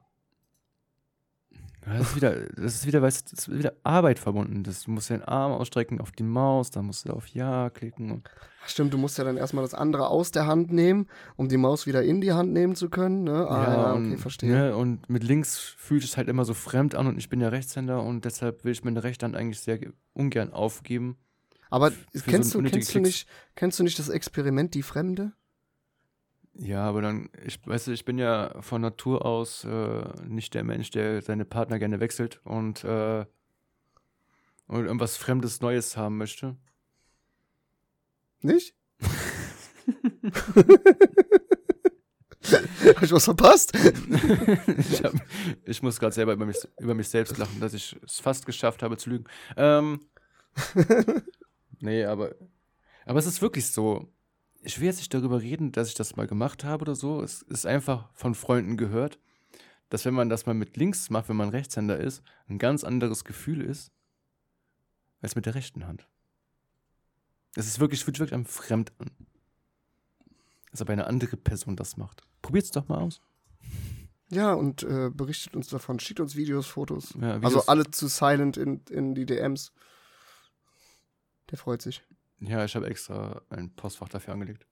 Ja, 1.88 1.98
Das 1.98 2.08
ist 2.10 2.16
wieder, 2.16 2.34
das 2.56 2.74
ist 2.74 2.86
wieder, 2.86 3.02
weißt 3.02 3.32
das 3.32 3.38
ist 3.48 3.58
wieder 3.58 3.72
Arbeit 3.82 4.18
verbunden. 4.18 4.62
Das, 4.62 4.82
du 4.82 4.90
musst 4.90 5.10
den 5.10 5.22
Arm 5.22 5.52
ausstrecken 5.52 6.00
auf 6.00 6.12
die 6.12 6.22
Maus, 6.22 6.70
dann 6.70 6.86
musst 6.86 7.08
du 7.08 7.12
auf 7.12 7.26
Ja 7.28 7.70
klicken. 7.70 8.22
Stimmt, 8.66 8.92
du 8.92 8.98
musst 8.98 9.16
ja 9.16 9.24
dann 9.24 9.36
erstmal 9.38 9.64
das 9.64 9.72
andere 9.74 10.08
aus 10.08 10.30
der 10.30 10.46
Hand 10.46 10.70
nehmen, 10.72 11.06
um 11.36 11.48
die 11.48 11.56
Maus 11.56 11.86
wieder 11.86 12.02
in 12.02 12.20
die 12.20 12.32
Hand 12.32 12.52
nehmen 12.52 12.76
zu 12.76 12.90
können. 12.90 13.24
Ne? 13.24 13.48
Ah, 13.48 13.62
ja, 13.62 13.92
okay, 13.94 14.12
und, 14.12 14.18
verstehe. 14.18 14.50
Ne, 14.50 14.76
und 14.76 15.08
mit 15.08 15.22
links 15.24 15.58
fühlt 15.58 16.04
es 16.04 16.16
halt 16.16 16.28
immer 16.28 16.44
so 16.44 16.52
fremd 16.54 16.94
an 16.94 17.06
und 17.06 17.16
ich 17.18 17.28
bin 17.30 17.40
ja 17.40 17.48
Rechtshänder 17.48 18.02
und 18.02 18.24
deshalb 18.24 18.64
will 18.64 18.72
ich 18.72 18.84
meine 18.84 19.02
rechte 19.02 19.24
Hand 19.24 19.36
eigentlich 19.36 19.60
sehr 19.60 19.78
ge- 19.78 19.92
ungern 20.12 20.52
aufgeben. 20.52 21.16
Aber 21.70 21.90
für 21.90 21.96
so 22.14 22.24
kennst, 22.26 22.54
du, 22.54 22.62
kennst, 22.62 22.94
du 22.94 23.00
nicht, 23.00 23.28
kennst 23.54 23.78
du 23.78 23.82
nicht 23.84 23.98
das 23.98 24.08
Experiment 24.08 24.74
Die 24.74 24.82
Fremde? 24.82 25.32
Ja, 26.60 26.82
aber 26.84 27.02
dann, 27.02 27.30
ich 27.44 27.64
weißt 27.64 27.86
du, 27.86 27.92
ich 27.92 28.04
bin 28.04 28.18
ja 28.18 28.60
von 28.60 28.82
Natur 28.82 29.24
aus 29.24 29.64
äh, 29.64 30.04
nicht 30.26 30.54
der 30.54 30.64
Mensch, 30.64 30.90
der 30.90 31.22
seine 31.22 31.44
Partner 31.44 31.78
gerne 31.78 32.00
wechselt 32.00 32.40
und, 32.44 32.82
äh, 32.82 33.24
und 34.66 34.84
irgendwas 34.84 35.16
Fremdes, 35.16 35.60
Neues 35.60 35.96
haben 35.96 36.16
möchte. 36.18 36.56
Nicht? 38.40 38.74
Hab 42.50 43.02
ich 43.02 43.12
was 43.12 43.24
verpasst? 43.24 43.72
ich, 44.78 45.02
hab, 45.04 45.12
ich 45.64 45.82
muss 45.82 45.98
gerade 46.00 46.14
selber 46.14 46.32
über 46.32 46.46
mich, 46.46 46.56
über 46.78 46.94
mich 46.94 47.08
selbst 47.08 47.36
lachen, 47.38 47.60
dass 47.60 47.74
ich 47.74 47.96
es 48.04 48.20
fast 48.20 48.46
geschafft 48.46 48.82
habe 48.82 48.96
zu 48.96 49.10
lügen. 49.10 49.24
Ähm, 49.56 50.00
nee, 51.80 52.04
aber, 52.04 52.34
aber 53.04 53.18
es 53.18 53.26
ist 53.26 53.42
wirklich 53.42 53.66
so. 53.66 54.12
Ich 54.68 54.78
will 54.80 54.86
jetzt 54.86 54.98
nicht 54.98 55.14
darüber 55.14 55.40
reden, 55.40 55.72
dass 55.72 55.88
ich 55.88 55.94
das 55.94 56.16
mal 56.16 56.26
gemacht 56.26 56.62
habe 56.62 56.82
oder 56.82 56.94
so. 56.94 57.22
Es 57.22 57.40
ist 57.40 57.64
einfach 57.64 58.10
von 58.12 58.34
Freunden 58.34 58.76
gehört, 58.76 59.18
dass 59.88 60.04
wenn 60.04 60.12
man 60.12 60.28
das 60.28 60.44
mal 60.44 60.52
mit 60.52 60.76
links 60.76 61.08
macht, 61.08 61.30
wenn 61.30 61.36
man 61.36 61.48
Rechtshänder 61.48 61.98
ist, 61.98 62.22
ein 62.48 62.58
ganz 62.58 62.84
anderes 62.84 63.24
Gefühl 63.24 63.62
ist, 63.62 63.90
als 65.22 65.36
mit 65.36 65.46
der 65.46 65.54
rechten 65.54 65.86
Hand. 65.86 66.06
Es 67.54 67.66
ist 67.66 67.80
wirklich, 67.80 68.00
es 68.00 68.04
fühlt 68.04 68.18
wirklich 68.18 68.34
am 68.34 68.44
fremd 68.44 68.92
an. 68.98 69.10
Als 70.70 70.82
ob 70.82 70.90
eine 70.90 71.06
andere 71.06 71.38
Person 71.38 71.74
das 71.74 71.96
macht. 71.96 72.22
Probiert's 72.42 72.70
doch 72.70 72.88
mal 72.88 72.98
aus. 72.98 73.22
Ja, 74.28 74.52
und 74.52 74.82
äh, 74.82 75.08
berichtet 75.10 75.56
uns 75.56 75.68
davon, 75.68 75.98
schickt 75.98 76.20
uns 76.20 76.36
Videos, 76.36 76.66
Fotos. 76.66 77.14
Ja, 77.18 77.36
Also 77.40 77.60
Videos- 77.60 77.68
alle 77.68 77.90
zu 77.90 78.06
Silent 78.08 78.58
in, 78.58 78.82
in 78.90 79.14
die 79.14 79.24
DMs. 79.24 79.72
Der 81.50 81.56
freut 81.56 81.80
sich. 81.80 82.02
Ja, 82.40 82.64
ich 82.64 82.76
habe 82.76 82.86
extra 82.86 83.42
ein 83.50 83.74
Postfach 83.74 84.08
dafür 84.08 84.34
angelegt. 84.34 84.66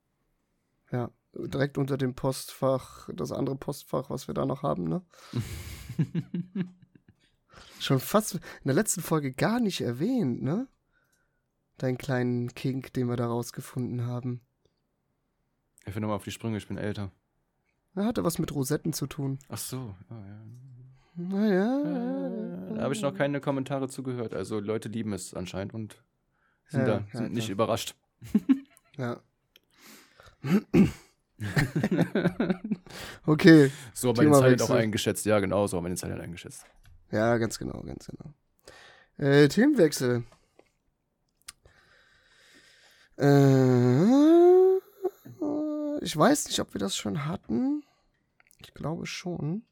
Ja, 0.92 1.10
direkt 1.34 1.78
unter 1.78 1.96
dem 1.96 2.14
Postfach, 2.14 3.08
das 3.12 3.32
andere 3.32 3.56
Postfach, 3.56 4.08
was 4.08 4.28
wir 4.28 4.34
da 4.34 4.46
noch 4.46 4.62
haben, 4.62 4.84
ne? 4.84 5.02
Schon 7.80 8.00
fast 8.00 8.34
in 8.34 8.40
der 8.64 8.74
letzten 8.74 9.02
Folge 9.02 9.32
gar 9.32 9.60
nicht 9.60 9.80
erwähnt, 9.80 10.42
ne? 10.42 10.68
Deinen 11.78 11.98
kleinen 11.98 12.54
Kink, 12.54 12.92
den 12.92 13.08
wir 13.08 13.16
da 13.16 13.26
rausgefunden 13.26 14.06
haben. 14.06 14.40
Ich 15.84 15.92
bin 15.92 16.02
nochmal 16.02 16.16
auf 16.16 16.24
die 16.24 16.30
Sprünge, 16.30 16.56
ich 16.56 16.68
bin 16.68 16.78
älter. 16.78 17.10
Er 17.94 18.04
hatte 18.04 18.24
was 18.24 18.38
mit 18.38 18.54
Rosetten 18.54 18.92
zu 18.92 19.06
tun. 19.06 19.38
Ach 19.48 19.58
so, 19.58 19.94
ja, 20.10 20.26
ja. 20.26 20.44
Naja. 21.18 22.74
Da 22.74 22.82
habe 22.82 22.94
ich 22.94 23.00
noch 23.00 23.14
keine 23.14 23.40
Kommentare 23.40 23.88
zugehört. 23.88 24.34
Also 24.34 24.60
Leute 24.60 24.88
lieben 24.88 25.14
es 25.14 25.32
anscheinend 25.32 25.72
und 25.72 26.02
sind 26.68 26.80
Ja, 26.80 26.86
da, 26.86 26.92
ja, 27.12 27.18
sind 27.18 27.32
nicht 27.34 27.46
klar. 27.46 27.52
überrascht. 27.54 27.94
Ja. 28.98 29.20
okay. 33.26 33.70
So 33.92 34.08
haben 34.08 34.16
wir 34.16 34.24
den 34.24 34.32
Silent 34.34 34.62
auch 34.62 34.66
Themawechsel. 34.66 34.76
eingeschätzt. 34.76 35.26
Ja, 35.26 35.38
genau, 35.38 35.66
so 35.66 35.76
haben 35.76 35.84
wir 35.84 35.90
den 35.90 35.96
Silent 35.98 36.20
eingeschätzt. 36.22 36.64
Ja, 37.10 37.36
ganz 37.36 37.58
genau, 37.58 37.82
ganz 37.82 38.06
genau. 38.06 38.32
Äh, 39.18 39.48
Themenwechsel. 39.48 40.24
Äh, 43.18 44.76
ich 46.04 46.16
weiß 46.16 46.46
nicht, 46.46 46.60
ob 46.60 46.72
wir 46.74 46.78
das 46.78 46.96
schon 46.96 47.26
hatten. 47.26 47.82
Ich 48.60 48.72
glaube 48.74 49.04
schon. 49.06 49.64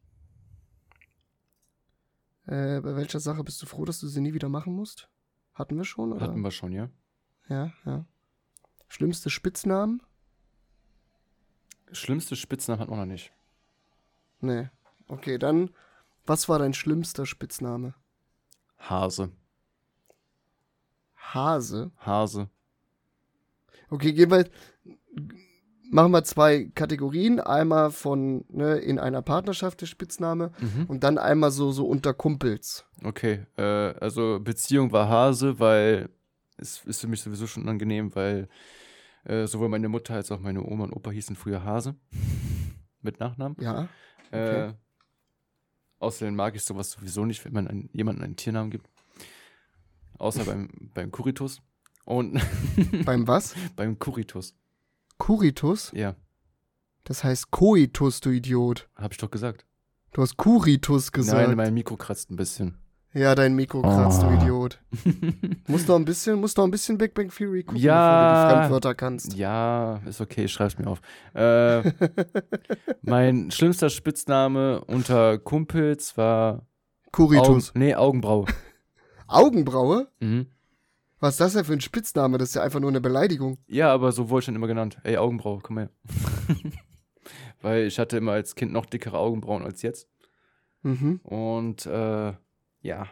Äh, 2.46 2.80
bei 2.80 2.94
welcher 2.96 3.20
Sache 3.20 3.42
bist 3.42 3.62
du 3.62 3.66
froh, 3.66 3.84
dass 3.86 4.00
du 4.00 4.06
sie 4.08 4.20
nie 4.20 4.34
wieder 4.34 4.48
machen 4.50 4.74
musst? 4.74 5.08
Hatten 5.54 5.76
wir 5.76 5.84
schon, 5.84 6.12
oder? 6.12 6.26
Hatten 6.26 6.40
wir 6.40 6.50
schon, 6.50 6.72
ja. 6.72 6.90
Ja, 7.48 7.72
ja. 7.84 8.04
Schlimmste 8.88 9.30
Spitznamen? 9.30 10.02
Schlimmste 11.92 12.36
Spitznamen 12.36 12.80
hat 12.80 12.88
man 12.88 12.98
noch 12.98 13.06
nicht. 13.06 13.32
Nee. 14.40 14.68
Okay, 15.06 15.38
dann, 15.38 15.70
was 16.26 16.48
war 16.48 16.58
dein 16.58 16.74
schlimmster 16.74 17.26
Spitzname? 17.26 17.94
Hase. 18.78 19.30
Hase. 21.16 21.92
Hase. 21.98 22.50
Okay, 23.90 24.12
gehen 24.12 24.30
wir. 24.30 24.48
Machen 25.94 26.12
wir 26.12 26.24
zwei 26.24 26.70
Kategorien. 26.74 27.40
Einmal 27.40 27.90
von 27.90 28.44
ne, 28.48 28.76
in 28.78 28.98
einer 28.98 29.22
Partnerschaft 29.22 29.80
der 29.80 29.86
Spitzname 29.86 30.52
Mhm. 30.60 30.86
und 30.86 31.04
dann 31.04 31.18
einmal 31.18 31.50
so, 31.50 31.70
so 31.72 31.86
unter 31.86 32.12
Kumpels. 32.14 32.84
Okay, 33.02 33.46
äh, 33.56 33.62
also 33.62 34.40
Beziehung 34.42 34.92
war 34.92 35.08
Hase, 35.08 35.58
weil 35.60 36.08
es 36.56 36.84
ist 36.84 37.00
für 37.00 37.08
mich 37.08 37.20
sowieso 37.20 37.46
schon 37.46 37.62
unangenehm, 37.62 38.14
weil 38.14 38.48
äh, 39.24 39.46
sowohl 39.46 39.68
meine 39.68 39.88
Mutter 39.88 40.14
als 40.14 40.30
auch 40.32 40.40
meine 40.40 40.62
Oma 40.62 40.84
und 40.84 40.92
Opa 40.92 41.10
hießen 41.10 41.36
früher 41.36 41.64
Hase. 41.64 41.94
Mit 43.02 43.20
Nachnamen. 43.20 43.56
Ja. 43.60 43.88
Äh, 44.30 44.64
Okay. 44.66 44.72
außerdem 46.00 46.34
mag 46.34 46.56
ich 46.56 46.64
sowas 46.64 46.90
sowieso 46.90 47.24
nicht, 47.24 47.44
wenn 47.44 47.52
man 47.52 47.68
einen, 47.68 47.88
jemanden 47.92 48.22
einen 48.22 48.36
Tiernamen 48.36 48.70
gibt. 48.70 48.88
Außer 50.18 50.44
beim, 50.44 50.68
beim 50.94 51.10
Kuritus. 51.10 51.60
Und 52.04 52.40
Beim 53.04 53.26
was? 53.26 53.54
beim 53.76 53.98
Kuritus. 53.98 54.54
Kuritus? 55.18 55.90
Ja, 55.94 56.14
Das 57.04 57.22
heißt 57.24 57.50
Koitus, 57.50 58.20
du 58.20 58.30
Idiot. 58.30 58.88
hab 58.96 59.12
ich 59.12 59.18
doch 59.18 59.30
gesagt. 59.30 59.66
Du 60.12 60.22
hast 60.22 60.36
Kuritus 60.36 61.12
gesagt. 61.12 61.48
Nein, 61.48 61.56
mein 61.56 61.74
Mikro 61.74 61.96
kratzt 61.96 62.30
ein 62.30 62.36
bisschen. 62.36 62.78
ja, 63.12 63.34
dein 63.34 63.54
Mikro 63.54 63.82
kratzt, 63.82 64.22
du 64.22 64.26
Oh. 64.26 64.30
Idiot. 64.32 64.80
Muss 65.68 65.86
noch 65.88 65.96
ein 65.96 66.04
bisschen, 66.04 66.40
muss 66.40 66.56
noch 66.56 66.64
ein 66.64 66.70
bisschen 66.70 66.98
Big 66.98 67.14
Bang 67.14 67.30
Theory 67.30 67.62
gucken, 67.64 67.80
Ja. 67.80 67.94
bevor 67.94 68.48
du 68.48 68.52
die 68.52 68.58
Fremdwörter 68.60 68.94
kannst. 68.94 69.34
Ja, 69.34 69.96
ist 70.06 70.20
okay, 70.20 70.44
ich 70.44 70.52
schreib's 70.52 70.78
mir 70.78 70.86
auf. 70.88 71.00
Äh, 71.34 71.82
mein 73.02 73.50
schlimmster 73.50 73.90
Spitzname 73.90 74.84
unter 74.84 75.38
Kumpels 75.38 76.16
war 76.16 76.54
Augen, 76.54 76.66
Kuritus. 77.12 77.72
nee, 77.74 77.94
Augenbraue. 77.94 78.46
Augenbraue? 79.26 80.08
Mhm. 80.20 80.46
Was 81.24 81.36
ist 81.36 81.40
das 81.40 81.54
denn 81.54 81.64
für 81.64 81.72
ein 81.72 81.80
Spitzname? 81.80 82.36
Das 82.36 82.50
ist 82.50 82.54
ja 82.56 82.62
einfach 82.62 82.80
nur 82.80 82.90
eine 82.90 83.00
Beleidigung. 83.00 83.56
Ja, 83.66 83.90
aber 83.90 84.12
so 84.12 84.28
wurde 84.28 84.40
ich 84.40 84.44
schon 84.44 84.56
immer 84.56 84.66
genannt. 84.66 84.98
Ey, 85.04 85.16
Augenbraue, 85.16 85.60
komm 85.62 85.78
her. 85.78 85.88
Weil 87.62 87.86
ich 87.86 87.98
hatte 87.98 88.18
immer 88.18 88.32
als 88.32 88.54
Kind 88.56 88.72
noch 88.72 88.84
dickere 88.84 89.16
Augenbrauen 89.16 89.64
als 89.64 89.80
jetzt. 89.80 90.06
Mhm. 90.82 91.20
Und 91.22 91.86
äh, 91.86 92.34
ja, 92.82 93.08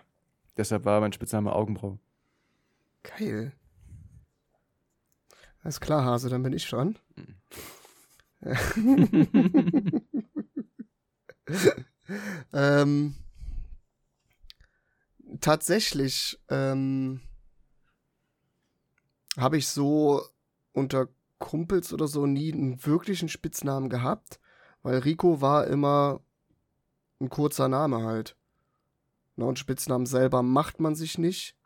deshalb 0.58 0.84
war 0.84 1.00
mein 1.00 1.14
Spitzname 1.14 1.54
Augenbraue. 1.54 1.98
Geil. 3.02 3.54
Alles 5.62 5.80
klar, 5.80 6.04
Hase, 6.04 6.28
dann 6.28 6.42
bin 6.42 6.52
ich 6.52 6.68
dran. 6.68 6.98
ähm, 12.52 13.14
tatsächlich 15.40 16.38
ähm, 16.50 17.22
habe 19.36 19.56
ich 19.56 19.68
so 19.68 20.22
unter 20.72 21.08
Kumpels 21.38 21.92
oder 21.92 22.06
so 22.06 22.26
nie 22.26 22.52
einen 22.52 22.84
wirklichen 22.84 23.28
Spitznamen 23.28 23.88
gehabt, 23.88 24.40
weil 24.82 24.98
Rico 24.98 25.40
war 25.40 25.66
immer 25.66 26.20
ein 27.20 27.28
kurzer 27.28 27.68
Name 27.68 28.04
halt. 28.04 28.36
Na, 29.36 29.46
und 29.46 29.58
Spitznamen 29.58 30.06
selber 30.06 30.42
macht 30.42 30.80
man 30.80 30.94
sich 30.94 31.18
nicht. 31.18 31.56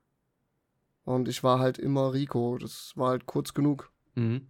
Und 1.04 1.28
ich 1.28 1.42
war 1.42 1.58
halt 1.58 1.78
immer 1.78 2.12
Rico. 2.12 2.58
Das 2.58 2.92
war 2.96 3.10
halt 3.10 3.26
kurz 3.26 3.54
genug. 3.54 3.92
Mhm. 4.14 4.48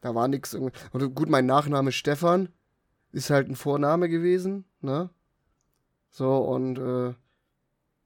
Da 0.00 0.14
war 0.14 0.28
irgendwie- 0.28 0.72
Und 0.92 1.14
gut, 1.14 1.28
mein 1.28 1.46
Nachname 1.46 1.92
Stefan 1.92 2.48
ist 3.12 3.30
halt 3.30 3.48
ein 3.48 3.56
Vorname 3.56 4.08
gewesen, 4.08 4.64
ne? 4.80 5.10
So, 6.10 6.36
und 6.38 6.78
äh, 6.78 7.14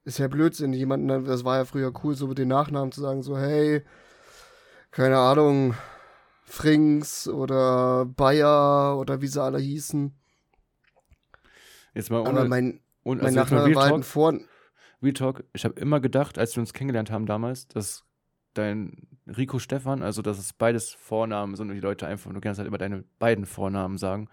ist 0.05 0.18
ja 0.18 0.28
Blödsinn, 0.28 0.72
jemanden, 0.72 1.24
das 1.24 1.44
war 1.44 1.59
ja 1.59 1.64
früher 1.64 1.92
cool, 2.03 2.14
so 2.14 2.26
mit 2.26 2.38
den 2.38 2.48
Nachnamen 2.48 2.90
zu 2.92 3.01
sagen, 3.01 3.22
so, 3.22 3.36
hey, 3.36 3.84
keine 4.91 5.18
Ahnung, 5.18 5.74
Frings 6.45 7.28
oder 7.28 8.07
Bayer 8.07 8.99
oder 8.99 9.20
wie 9.20 9.28
sie 9.28 9.43
alle 9.43 9.59
hießen. 9.59 10.14
Jetzt 11.95 12.11
mal 12.11 12.20
Aber 12.20 12.30
ohne, 12.30 12.49
mein, 12.49 12.80
ohne 13.05 13.22
mein 13.22 13.38
also 13.38 13.41
Nachname 13.41 13.74
war 13.74 13.91
halt. 13.91 14.05
Vor... 14.05 14.34
Real 15.03 15.14
Talk, 15.14 15.45
ich 15.55 15.64
habe 15.64 15.80
immer 15.80 16.01
gedacht, 16.01 16.38
als 16.38 16.55
wir 16.57 16.61
uns 16.61 16.74
kennengelernt 16.74 17.11
haben 17.11 17.26
damals, 17.26 17.68
dass 17.68 18.05
dein 18.55 19.09
Rico 19.26 19.59
Stefan, 19.59 20.03
also 20.03 20.22
dass 20.22 20.38
es 20.38 20.53
beides 20.53 20.91
Vornamen 20.93 21.57
sind 21.57 21.68
und 21.68 21.74
die 21.74 21.80
Leute 21.80 22.07
einfach 22.07 22.30
nur 22.30 22.41
gerne 22.41 22.59
halt 22.59 22.68
immer 22.68 22.78
deine 22.78 23.05
beiden 23.18 23.47
Vornamen 23.47 23.97
sagen, 23.97 24.28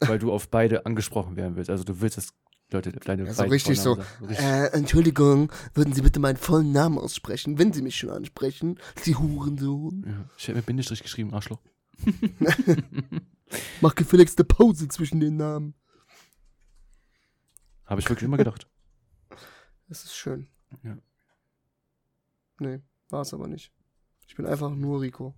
weil 0.00 0.18
du 0.18 0.32
auf 0.32 0.50
beide 0.50 0.84
angesprochen 0.84 1.36
werden 1.36 1.56
willst. 1.56 1.70
Also 1.70 1.84
du 1.84 2.00
willst, 2.00 2.16
dass 2.16 2.34
Leute 2.72 2.92
deine 2.92 3.24
Ja, 3.24 3.34
so 3.34 3.44
richtig. 3.44 3.78
Richtig. 3.78 4.38
Äh, 4.38 4.66
Entschuldigung, 4.68 5.52
würden 5.74 5.92
Sie 5.92 6.02
bitte 6.02 6.20
meinen 6.20 6.36
vollen 6.36 6.72
Namen 6.72 6.98
aussprechen, 6.98 7.58
wenn 7.58 7.72
Sie 7.72 7.82
mich 7.82 7.96
schon 7.96 8.10
ansprechen? 8.10 8.78
Sie 9.00 9.14
Hurensohn. 9.14 10.04
Ja, 10.06 10.24
ich 10.36 10.48
hätte 10.48 10.56
mit 10.56 10.66
Bindestrich 10.66 11.02
geschrieben, 11.02 11.32
Arschloch. 11.34 11.60
Mach 13.80 13.94
gefälligst 13.94 14.38
eine 14.38 14.46
Pause 14.46 14.88
zwischen 14.88 15.20
den 15.20 15.36
Namen. 15.36 15.74
Habe 17.84 18.00
ich 18.00 18.08
wirklich 18.08 18.26
immer 18.26 18.38
gedacht. 18.38 18.66
Das 19.88 20.04
ist 20.04 20.14
schön. 20.14 20.48
Ja. 20.82 20.96
Nee, 22.58 22.80
war 23.10 23.22
es 23.22 23.34
aber 23.34 23.48
nicht. 23.48 23.72
Ich 24.26 24.36
bin 24.36 24.46
einfach 24.46 24.70
nur 24.70 25.02
Rico. 25.02 25.34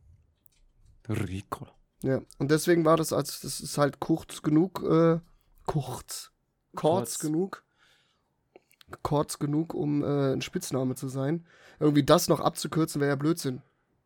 Rico. 1.09 1.67
Ja, 2.03 2.21
und 2.39 2.51
deswegen 2.51 2.85
war 2.85 2.97
das 2.97 3.13
als, 3.13 3.41
das 3.41 3.61
ist 3.61 3.79
halt 3.79 3.99
kurz 3.99 4.43
genug, 4.43 4.83
äh, 4.83 5.21
kurz, 5.67 6.31
kurz 6.75 7.19
genug, 7.19 7.65
kurz 9.03 9.39
genug, 9.39 9.75
um 9.75 10.03
äh, 10.03 10.33
ein 10.35 10.43
Spitzname 10.43 10.95
zu 10.95 11.09
sein. 11.09 11.47
Irgendwie 11.81 12.05
das 12.05 12.29
noch 12.29 12.41
abzukürzen 12.41 13.01
wäre 13.01 13.11
ja 13.11 13.17
Blödsinn. 13.17 13.63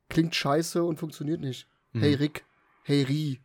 Klingt 0.08 0.34
scheiße 0.34 0.82
und 0.82 0.98
funktioniert 0.98 1.40
nicht. 1.40 1.68
Mhm. 1.92 2.00
Hey 2.00 2.14
Rick, 2.14 2.44
hey 2.84 3.02
Ri. 3.02 3.40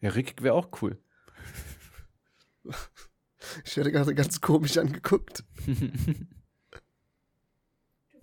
Ja, 0.00 0.10
Rick 0.10 0.42
wäre 0.42 0.54
auch 0.54 0.68
cool. 0.82 0.98
Ich 3.64 3.76
werde 3.76 3.92
gerade 3.92 4.14
ganz 4.14 4.40
komisch 4.40 4.76
angeguckt. 4.76 5.44
Du 5.66 5.74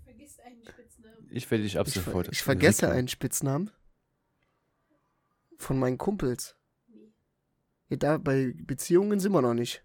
vergisst 0.03 0.39
einen 0.41 0.63
Spitznamen. 0.65 1.27
Ich 1.29 1.49
werde 1.49 1.63
dich 1.63 1.79
ab 1.79 1.87
Ich, 1.87 1.93
ver 1.93 2.03
sofort. 2.03 2.29
ich 2.31 2.41
vergesse 2.41 2.89
einen 2.91 3.07
Spitznamen 3.07 3.71
von 5.57 5.79
meinen 5.79 5.97
Kumpels. 5.97 6.55
Ja, 7.93 7.97
da 7.97 8.17
bei 8.17 8.55
Beziehungen 8.57 9.19
sind 9.19 9.33
wir 9.33 9.43
noch 9.43 9.53
nicht. 9.53 9.83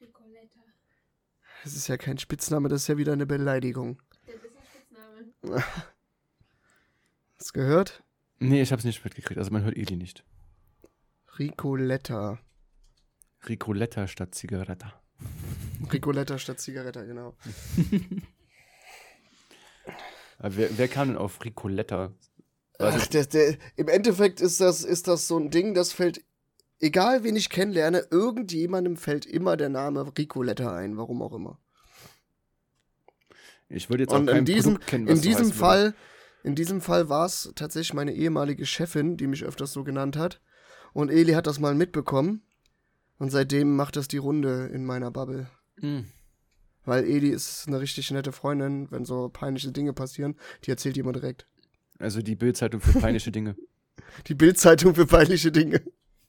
Ricoletta. 0.00 0.60
Das 1.62 1.76
ist 1.76 1.86
ja 1.86 1.96
kein 1.96 2.18
Spitzname, 2.18 2.68
das 2.68 2.82
ist 2.82 2.88
ja 2.88 2.96
wieder 2.96 3.12
eine 3.12 3.24
Beleidigung. 3.24 4.02
Das 4.26 4.34
ist 4.34 4.42
ein 4.44 4.64
Spitzname. 4.66 5.64
Hast 7.38 7.50
du 7.50 7.52
gehört? 7.52 8.02
Nee, 8.40 8.62
ich 8.62 8.72
habe 8.72 8.80
es 8.80 8.84
nicht 8.84 9.04
mitgekriegt. 9.04 9.38
Also 9.38 9.52
man 9.52 9.62
hört 9.62 9.76
Eli 9.76 9.94
nicht. 9.94 10.24
Ricoletta. 11.38 12.40
Ricoletta 13.48 14.08
statt 14.08 14.34
Zigaretta. 14.34 14.92
Ricoletta 15.92 16.36
statt 16.36 16.58
Zigaretta, 16.58 17.04
genau. 17.04 17.36
Wer, 20.40 20.76
wer 20.76 20.88
kam 20.88 21.08
denn 21.08 21.16
auf 21.16 21.44
Ricoletta? 21.44 22.12
Ach, 22.78 23.06
der, 23.06 23.26
der, 23.26 23.56
Im 23.76 23.88
Endeffekt 23.88 24.40
ist 24.40 24.60
das, 24.60 24.84
ist 24.84 25.06
das 25.06 25.28
so 25.28 25.38
ein 25.38 25.50
Ding, 25.50 25.74
das 25.74 25.92
fällt, 25.92 26.24
egal 26.80 27.22
wen 27.22 27.36
ich 27.36 27.48
kennenlerne, 27.48 28.06
irgendjemandem 28.10 28.96
fällt 28.96 29.26
immer 29.26 29.56
der 29.56 29.68
Name 29.68 30.12
Ricoletta 30.16 30.74
ein, 30.74 30.96
warum 30.96 31.22
auch 31.22 31.32
immer. 31.32 31.58
ich 33.68 33.90
würde 33.90 34.04
jetzt 34.04 34.12
auch 34.12 34.18
Und 34.18 34.28
in 34.28 34.44
diesem, 34.44 34.80
kennen, 34.80 35.06
in 35.06 35.20
diesem 35.20 35.52
Fall, 35.52 35.94
in 36.42 36.54
diesem 36.54 36.80
Fall 36.80 37.08
war 37.08 37.26
es 37.26 37.52
tatsächlich 37.54 37.94
meine 37.94 38.14
ehemalige 38.14 38.66
Chefin, 38.66 39.16
die 39.16 39.26
mich 39.26 39.44
öfters 39.44 39.72
so 39.72 39.84
genannt 39.84 40.16
hat. 40.16 40.40
Und 40.92 41.10
Eli 41.10 41.32
hat 41.32 41.46
das 41.46 41.58
mal 41.58 41.74
mitbekommen. 41.74 42.42
Und 43.18 43.30
seitdem 43.30 43.76
macht 43.76 43.96
das 43.96 44.08
die 44.08 44.18
Runde 44.18 44.70
in 44.72 44.84
meiner 44.84 45.10
Bubble. 45.10 45.48
würde. 45.76 45.98
Hm. 45.98 46.06
Weil 46.84 47.04
Eli 47.04 47.30
ist 47.30 47.66
eine 47.66 47.80
richtig 47.80 48.10
nette 48.10 48.32
Freundin, 48.32 48.90
wenn 48.90 49.04
so 49.04 49.30
peinliche 49.30 49.72
Dinge 49.72 49.92
passieren, 49.92 50.36
die 50.64 50.70
erzählt 50.70 50.96
die 50.96 51.00
immer 51.00 51.12
direkt. 51.12 51.46
Also 51.98 52.22
die 52.22 52.36
Bildzeitung 52.36 52.80
für 52.80 52.98
peinliche 52.98 53.30
Dinge. 53.30 53.56
Die 54.26 54.34
Bildzeitung 54.34 54.94
für 54.94 55.06
peinliche 55.06 55.50
Dinge. 55.50 55.82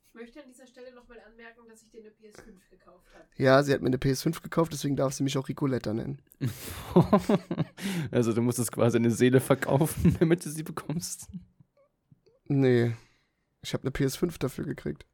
Ich 0.07 0.13
möchte 0.13 0.41
an 0.41 0.49
dieser 0.49 0.65
Stelle 0.65 0.93
nochmal 0.93 1.19
anmerken, 1.27 1.61
dass 1.67 1.81
ich 1.83 1.89
dir 1.89 1.99
eine 2.01 2.09
PS5 2.09 2.69
gekauft 2.69 3.05
habe. 3.13 3.25
Ja, 3.37 3.61
sie 3.63 3.73
hat 3.73 3.81
mir 3.81 3.87
eine 3.87 3.97
PS5 3.97 4.41
gekauft, 4.41 4.73
deswegen 4.73 4.95
darf 4.95 5.13
sie 5.13 5.23
mich 5.23 5.37
auch 5.37 5.47
Ricoletta 5.47 5.93
nennen. 5.93 6.19
also 8.11 8.33
du 8.33 8.41
musstest 8.41 8.71
quasi 8.71 8.97
eine 8.97 9.11
Seele 9.11 9.39
verkaufen, 9.39 10.15
damit 10.19 10.45
du 10.45 10.49
sie 10.49 10.63
bekommst. 10.63 11.27
Nee. 12.47 12.93
Ich 13.61 13.73
habe 13.73 13.83
eine 13.83 13.91
PS5 13.91 14.39
dafür 14.39 14.65
gekriegt. 14.65 15.05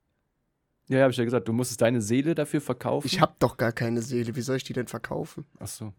Ja, 0.87 0.97
ja, 0.97 1.03
habe 1.03 1.11
ich 1.11 1.17
ja 1.17 1.23
gesagt, 1.23 1.47
du 1.47 1.53
musstest 1.53 1.81
deine 1.81 2.01
Seele 2.01 2.35
dafür 2.35 2.59
verkaufen. 2.59 3.07
Ich 3.07 3.21
hab 3.21 3.39
doch 3.39 3.55
gar 3.57 3.71
keine 3.71 4.01
Seele. 4.01 4.35
Wie 4.35 4.41
soll 4.41 4.57
ich 4.57 4.65
die 4.65 4.73
denn 4.73 4.87
verkaufen? 4.87 5.45
Ach 5.59 5.67
so, 5.67 5.93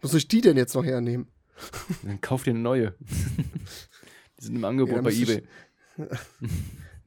Wo 0.00 0.08
soll 0.08 0.18
ich 0.18 0.28
die 0.28 0.40
denn 0.40 0.56
jetzt 0.56 0.74
noch 0.74 0.84
hernehmen? 0.84 1.28
dann 2.02 2.20
kauf 2.20 2.42
dir 2.44 2.50
eine 2.50 2.58
neue. 2.60 2.94
die 3.00 4.44
sind 4.44 4.56
im 4.56 4.64
Angebot 4.64 4.96
Ja, 4.96 5.02
bei 5.02 5.12
eBay. 5.12 5.46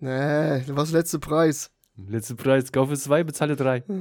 Nee, 0.02 0.64
was 0.68 0.92
letzte 0.92 1.20
Preis? 1.20 1.72
Letzter 1.98 2.36
Preis, 2.36 2.72
kaufe 2.72 2.96
zwei, 2.98 3.24
bezahle 3.26 3.58
drei. 3.58 3.84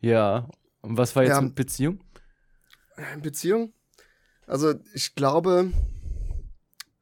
ja, 0.00 0.48
und 0.80 0.96
was 0.96 1.14
war 1.14 1.22
jetzt 1.24 1.32
Ja. 1.34 1.40
mit 1.42 1.54
Beziehung? 1.54 2.02
Beziehung? 3.22 3.72
Also, 4.46 4.74
ich 4.94 5.14
glaube, 5.14 5.72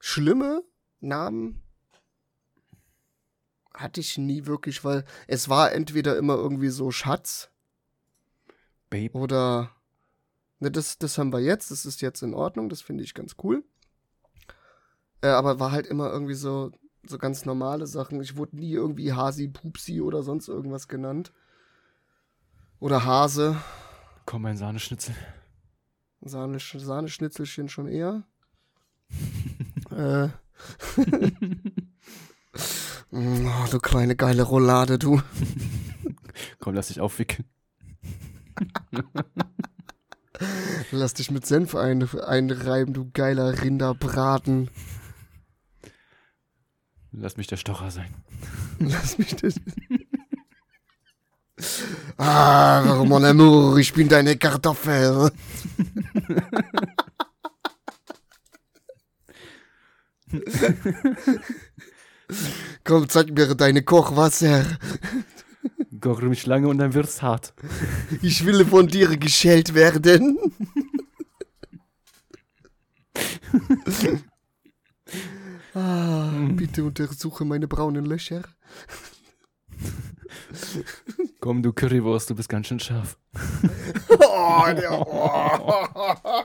schlimme 0.01 0.63
Namen 1.01 1.63
hatte 3.73 4.01
ich 4.01 4.19
nie 4.19 4.47
wirklich, 4.47 4.85
weil 4.85 5.05
es 5.29 5.49
war 5.49 5.73
entweder 5.73 6.17
immer 6.19 6.35
irgendwie 6.35 6.69
so 6.71 6.91
Schatz 6.91 7.51
Babe. 8.91 9.19
oder. 9.19 9.71
Ne, 10.61 10.71
das, 10.71 10.99
das 10.99 11.19
haben 11.19 11.33
wir 11.33 11.41
jetzt, 11.41 11.71
das 11.71 11.87
ist 11.87 12.01
jetzt 12.01 12.23
in 12.23 12.35
Ordnung, 12.35 12.69
das 12.69 12.83
finde 12.83 13.05
ich 13.05 13.15
ganz 13.15 13.37
cool. 13.43 13.63
Äh, 15.21 15.29
aber 15.29 15.61
war 15.61 15.71
halt 15.71 15.87
immer 15.87 16.11
irgendwie 16.11 16.35
so, 16.35 16.73
so 17.07 17.19
ganz 17.19 17.45
normale 17.45 17.87
Sachen. 17.87 18.21
Ich 18.21 18.37
wurde 18.37 18.57
nie 18.57 18.73
irgendwie 18.73 19.13
Hasi, 19.13 19.49
Pupsi 19.49 20.01
oder 20.01 20.23
sonst 20.23 20.49
irgendwas 20.49 20.89
genannt. 20.89 21.33
Oder 22.81 23.05
Hase. 23.05 23.57
Komm, 24.27 24.47
ein 24.47 24.57
Sahneschnitzel. 24.57 25.15
Sahne, 26.21 26.59
Sahneschnitzelchen 26.59 27.69
schon 27.69 27.89
eher. 27.89 28.25
äh. 29.91 30.29
oh, 33.13 33.67
du 33.71 33.79
kleine 33.79 34.17
geile 34.17 34.43
Roulade, 34.43 34.99
du. 34.99 35.21
Komm, 36.59 36.75
lass 36.75 36.89
dich 36.89 37.01
aufwickeln. 37.01 37.49
Lass 40.91 41.15
dich 41.15 41.31
mit 41.31 41.47
Senf 41.47 41.75
ein, 41.75 42.09
einreiben, 42.21 42.95
du 42.95 43.11
geiler 43.13 43.63
Rinderbraten. 43.63 44.71
Lass 47.13 47.37
mich 47.37 47.47
der 47.49 47.57
Stocher 47.57 47.91
sein. 47.91 48.15
Lass 48.79 49.19
mich 49.19 49.35
das. 49.37 49.55
ah, 52.17 53.03
mon 53.05 53.25
amour, 53.25 53.77
ich 53.79 53.93
bin 53.93 54.09
deine 54.09 54.37
Kartoffel. 54.37 55.33
Komm, 62.85 63.09
zeig 63.09 63.33
mir 63.33 63.55
deine 63.55 63.83
Kochwasser. 63.83 64.65
Koche 66.01 66.27
mich 66.27 66.47
lange 66.47 66.69
und 66.69 66.79
dann 66.79 66.95
wird's 66.95 67.23
hart. 67.23 67.55
Ich 68.23 68.45
will 68.45 68.65
von 68.65 68.89
dir 68.89 69.17
geschält 69.17 69.75
werden. 69.75 70.39
ah, 75.75 76.31
bitte 76.51 76.85
untersuche 76.85 77.45
meine 77.45 77.69
braunen 77.69 78.07
Löcher. 78.07 78.43
Komm, 81.41 81.63
du 81.63 81.73
Currywurst, 81.73 82.31
du 82.31 82.35
bist 82.35 82.49
ganz 82.49 82.67
schön 82.67 82.81
scharf. 82.81 83.19
Oh, 84.09 84.65
der, 84.75 85.07
oh. 85.07 86.45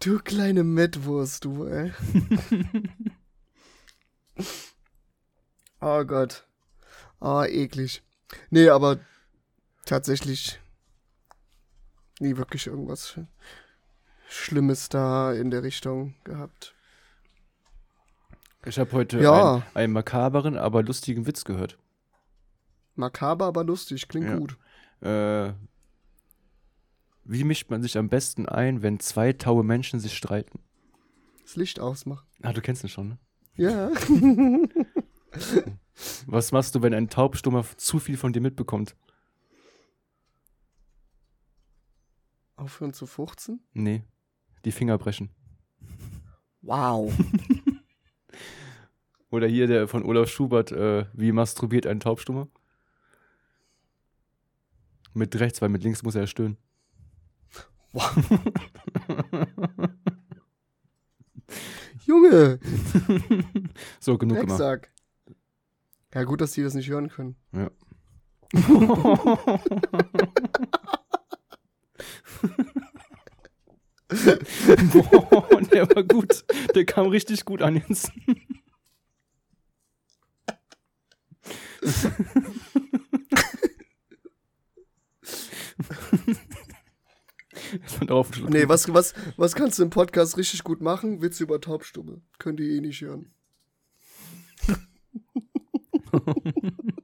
Du 0.00 0.18
kleine 0.20 0.64
Mettwurst, 0.64 1.44
du, 1.44 1.66
ey. 1.66 1.92
oh 5.80 6.04
Gott. 6.04 6.46
Oh, 7.20 7.42
eklig. 7.42 8.02
Nee, 8.50 8.68
aber 8.68 8.98
tatsächlich 9.84 10.60
nie 12.20 12.36
wirklich 12.36 12.66
irgendwas 12.66 13.18
Schlimmes 14.28 14.88
da 14.88 15.32
in 15.32 15.50
der 15.50 15.62
Richtung 15.62 16.14
gehabt. 16.24 16.74
Ich 18.66 18.78
habe 18.78 18.92
heute 18.92 19.20
Ja. 19.20 19.54
einen, 19.54 19.62
einen 19.74 19.92
makaberen, 19.92 20.56
aber 20.58 20.82
lustigen 20.82 21.26
Witz 21.26 21.44
gehört. 21.44 21.78
Makaber, 22.96 23.46
aber 23.46 23.64
lustig, 23.64 24.08
klingt 24.08 24.26
Ja. 24.28 24.36
gut. 24.36 24.58
Äh, 25.00 25.52
wie 27.24 27.44
mischt 27.44 27.70
man 27.70 27.82
sich 27.82 27.96
am 27.96 28.08
besten 28.08 28.48
ein, 28.48 28.82
wenn 28.82 29.00
zwei 29.00 29.32
taue 29.32 29.62
Menschen 29.64 30.00
sich 30.00 30.16
streiten? 30.16 30.58
Das 31.42 31.56
Licht 31.56 31.78
ausmachen. 31.80 32.26
Ah, 32.42 32.52
du 32.52 32.60
kennst 32.60 32.82
ihn 32.84 32.88
schon, 32.90 33.08
ne? 33.10 33.18
Ja. 33.54 33.90
Was 36.26 36.52
machst 36.52 36.74
du, 36.74 36.82
wenn 36.82 36.94
ein 36.94 37.08
Taubstummer 37.08 37.64
zu 37.76 37.98
viel 37.98 38.16
von 38.16 38.32
dir 38.32 38.40
mitbekommt? 38.40 38.96
Aufhören 42.56 42.92
zu 42.92 43.06
fuchzen? 43.06 43.60
Nee, 43.72 44.02
die 44.64 44.72
Finger 44.72 44.98
brechen. 44.98 45.30
Wow. 46.62 47.12
Oder 49.30 49.46
hier 49.46 49.66
der 49.66 49.88
von 49.88 50.04
Olaf 50.04 50.28
Schubert, 50.28 50.72
äh, 50.72 51.06
wie 51.12 51.32
masturbiert 51.32 51.86
ein 51.86 52.00
Taubstummer? 52.00 52.48
Mit 55.14 55.38
rechts, 55.38 55.60
weil 55.60 55.68
mit 55.68 55.82
links 55.82 56.02
muss 56.02 56.14
er 56.14 56.26
stöhnen. 56.26 56.56
Junge, 62.06 62.58
So, 64.00 64.18
genug 64.18 64.40
gemacht. 64.40 64.58
Ja, 66.14 66.24
gut, 66.24 66.40
dass 66.40 66.52
die 66.52 66.62
das 66.62 66.74
nicht 66.74 66.88
hören 66.88 67.08
können. 67.08 67.36
Ja. 67.52 67.70
Boah, 74.92 75.60
der 75.72 75.88
war 75.94 76.02
gut. 76.02 76.44
Der 76.74 76.86
kam 76.86 77.08
richtig 77.08 77.44
gut 77.44 77.60
an 77.60 77.76
jetzt. 77.76 78.10
Nee, 88.48 88.68
was, 88.68 88.92
was, 88.92 89.14
was 89.36 89.54
kannst 89.54 89.78
du 89.78 89.82
im 89.82 89.90
Podcast 89.90 90.36
richtig 90.38 90.64
gut 90.64 90.80
machen? 90.80 91.20
Witze 91.20 91.42
über 91.42 91.60
Taubstumme. 91.60 92.22
Könnt 92.38 92.60
ihr 92.60 92.70
eh 92.70 92.80
nicht 92.80 93.02
hören. 93.02 93.30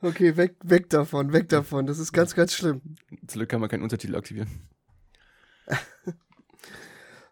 Okay, 0.00 0.36
weg, 0.36 0.56
weg 0.62 0.88
davon, 0.88 1.32
weg 1.32 1.48
davon. 1.48 1.86
Das 1.86 1.98
ist 1.98 2.12
ganz, 2.12 2.34
ganz 2.34 2.54
schlimm. 2.54 2.80
Zum 3.26 3.38
Glück 3.38 3.48
kann 3.48 3.60
man 3.60 3.68
keinen 3.68 3.82
Untertitel 3.82 4.16
aktivieren. 4.16 4.68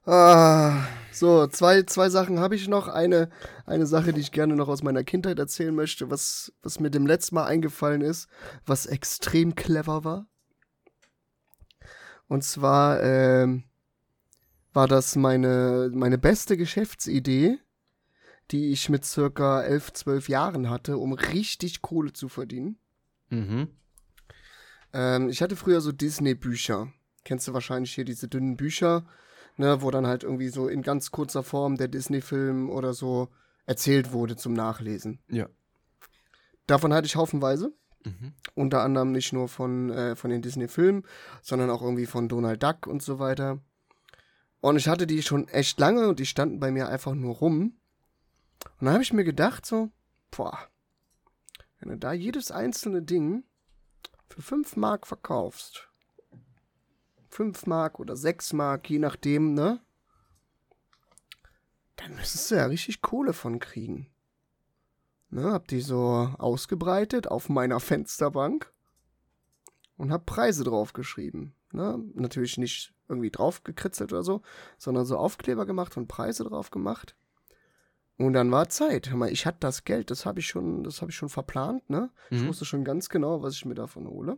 Ah, 0.04 0.84
so, 1.12 1.46
zwei, 1.46 1.84
zwei 1.84 2.10
Sachen 2.10 2.40
habe 2.40 2.56
ich 2.56 2.66
noch. 2.66 2.88
Eine, 2.88 3.28
eine 3.66 3.86
Sache, 3.86 4.12
die 4.12 4.20
ich 4.20 4.32
gerne 4.32 4.56
noch 4.56 4.68
aus 4.68 4.82
meiner 4.82 5.04
Kindheit 5.04 5.38
erzählen 5.38 5.72
möchte, 5.72 6.10
was, 6.10 6.52
was 6.60 6.80
mir 6.80 6.90
dem 6.90 7.06
letzten 7.06 7.36
Mal 7.36 7.44
eingefallen 7.44 8.00
ist, 8.00 8.26
was 8.66 8.86
extrem 8.86 9.54
clever 9.54 10.02
war. 10.02 10.26
Und 12.32 12.44
zwar 12.44 13.02
ähm, 13.02 13.64
war 14.72 14.88
das 14.88 15.16
meine, 15.16 15.90
meine 15.92 16.16
beste 16.16 16.56
Geschäftsidee, 16.56 17.58
die 18.50 18.70
ich 18.70 18.88
mit 18.88 19.04
circa 19.04 19.60
11, 19.60 19.92
12 19.92 20.28
Jahren 20.30 20.70
hatte, 20.70 20.96
um 20.96 21.12
richtig 21.12 21.82
Kohle 21.82 22.14
zu 22.14 22.30
verdienen. 22.30 22.78
Mhm. 23.28 23.68
Ähm, 24.94 25.28
ich 25.28 25.42
hatte 25.42 25.56
früher 25.56 25.82
so 25.82 25.92
Disney-Bücher. 25.92 26.90
Kennst 27.22 27.48
du 27.48 27.52
wahrscheinlich 27.52 27.94
hier 27.94 28.06
diese 28.06 28.28
dünnen 28.28 28.56
Bücher, 28.56 29.04
ne, 29.58 29.82
wo 29.82 29.90
dann 29.90 30.06
halt 30.06 30.24
irgendwie 30.24 30.48
so 30.48 30.68
in 30.68 30.80
ganz 30.80 31.10
kurzer 31.10 31.42
Form 31.42 31.76
der 31.76 31.88
Disney-Film 31.88 32.70
oder 32.70 32.94
so 32.94 33.28
erzählt 33.66 34.12
wurde 34.12 34.36
zum 34.36 34.54
Nachlesen. 34.54 35.18
Ja. 35.28 35.50
Davon 36.66 36.94
hatte 36.94 37.04
ich 37.04 37.16
haufenweise. 37.16 37.74
Mhm. 38.04 38.32
Unter 38.54 38.82
anderem 38.82 39.12
nicht 39.12 39.32
nur 39.32 39.48
von, 39.48 39.90
äh, 39.90 40.16
von 40.16 40.30
den 40.30 40.42
Disney-Filmen, 40.42 41.04
sondern 41.40 41.70
auch 41.70 41.82
irgendwie 41.82 42.06
von 42.06 42.28
Donald 42.28 42.62
Duck 42.62 42.86
und 42.86 43.02
so 43.02 43.18
weiter. 43.18 43.60
Und 44.60 44.76
ich 44.76 44.88
hatte 44.88 45.06
die 45.06 45.22
schon 45.22 45.48
echt 45.48 45.78
lange 45.80 46.08
und 46.08 46.20
die 46.20 46.26
standen 46.26 46.60
bei 46.60 46.70
mir 46.70 46.88
einfach 46.88 47.14
nur 47.14 47.34
rum. 47.36 47.76
Und 48.78 48.86
dann 48.86 48.94
habe 48.94 49.02
ich 49.02 49.12
mir 49.12 49.24
gedacht, 49.24 49.66
so, 49.66 49.90
boah, 50.30 50.58
wenn 51.80 51.90
du 51.90 51.98
da 51.98 52.12
jedes 52.12 52.52
einzelne 52.52 53.02
Ding 53.02 53.44
für 54.28 54.40
5 54.40 54.76
Mark 54.76 55.06
verkaufst, 55.06 55.88
5 57.30 57.66
Mark 57.66 57.98
oder 57.98 58.16
6 58.16 58.52
Mark, 58.52 58.88
je 58.88 58.98
nachdem, 58.98 59.54
ne? 59.54 59.80
Dann 61.96 62.14
müsstest 62.14 62.50
du 62.50 62.54
ja 62.56 62.66
richtig 62.66 63.02
Kohle 63.02 63.32
von 63.32 63.58
kriegen. 63.58 64.12
Ne, 65.34 65.50
hab 65.50 65.66
die 65.68 65.80
so 65.80 66.30
ausgebreitet 66.38 67.26
auf 67.26 67.48
meiner 67.48 67.80
Fensterbank 67.80 68.70
und 69.96 70.12
hab 70.12 70.26
Preise 70.26 70.62
draufgeschrieben. 70.62 71.54
Ne, 71.72 71.98
natürlich 72.14 72.58
nicht 72.58 72.92
irgendwie 73.08 73.30
draufgekritzelt 73.30 74.12
oder 74.12 74.22
so, 74.24 74.42
sondern 74.76 75.06
so 75.06 75.16
Aufkleber 75.16 75.64
gemacht 75.64 75.96
und 75.96 76.06
Preise 76.06 76.44
drauf 76.44 76.70
gemacht. 76.70 77.16
Und 78.18 78.34
dann 78.34 78.52
war 78.52 78.68
Zeit. 78.68 79.08
Hör 79.08 79.16
mal, 79.16 79.32
ich 79.32 79.46
hatte 79.46 79.56
das 79.60 79.84
Geld, 79.84 80.10
das 80.10 80.26
habe 80.26 80.38
ich 80.40 80.46
schon, 80.46 80.84
das 80.84 81.00
habe 81.00 81.10
ich 81.10 81.16
schon 81.16 81.30
verplant, 81.30 81.88
ne? 81.88 82.10
Ich 82.30 82.42
Mhm. 82.42 82.48
wusste 82.48 82.66
schon 82.66 82.84
ganz 82.84 83.08
genau, 83.08 83.42
was 83.42 83.54
ich 83.54 83.64
mir 83.64 83.74
davon 83.74 84.06
hole. 84.06 84.36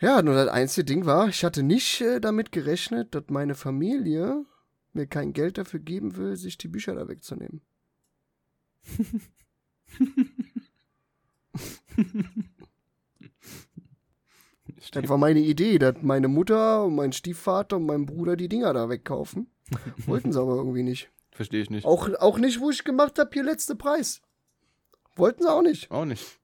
Ja, 0.00 0.22
nur 0.22 0.34
das 0.34 0.48
einzige 0.48 0.84
Ding 0.86 1.06
war, 1.06 1.28
ich 1.28 1.44
hatte 1.44 1.62
nicht 1.62 2.00
äh, 2.00 2.20
damit 2.20 2.50
gerechnet, 2.50 3.14
dass 3.14 3.24
meine 3.28 3.54
Familie 3.54 4.44
mir 4.92 5.06
kein 5.06 5.32
Geld 5.32 5.56
dafür 5.56 5.78
geben 5.78 6.16
will, 6.16 6.34
sich 6.36 6.58
die 6.58 6.68
Bücher 6.68 6.96
da 6.96 7.06
wegzunehmen. 7.06 7.60
Das 14.92 15.08
war 15.08 15.18
meine 15.18 15.40
Idee, 15.40 15.78
dass 15.78 15.96
meine 16.02 16.28
Mutter 16.28 16.84
und 16.84 16.94
mein 16.94 17.12
Stiefvater 17.12 17.76
und 17.76 17.86
mein 17.86 18.06
Bruder 18.06 18.36
die 18.36 18.48
Dinger 18.48 18.72
da 18.72 18.88
wegkaufen. 18.88 19.50
Wollten 20.06 20.32
sie 20.32 20.40
aber 20.40 20.56
irgendwie 20.56 20.82
nicht. 20.82 21.10
Verstehe 21.32 21.62
ich 21.62 21.70
nicht. 21.70 21.86
Auch, 21.86 22.08
auch 22.14 22.38
nicht, 22.38 22.60
wo 22.60 22.70
ich 22.70 22.84
gemacht 22.84 23.18
habe, 23.18 23.30
hier 23.32 23.44
letzte 23.44 23.76
Preis. 23.76 24.20
Wollten 25.16 25.42
sie 25.42 25.50
auch 25.50 25.62
nicht. 25.62 25.90
Auch 25.90 26.04
nicht. 26.04 26.38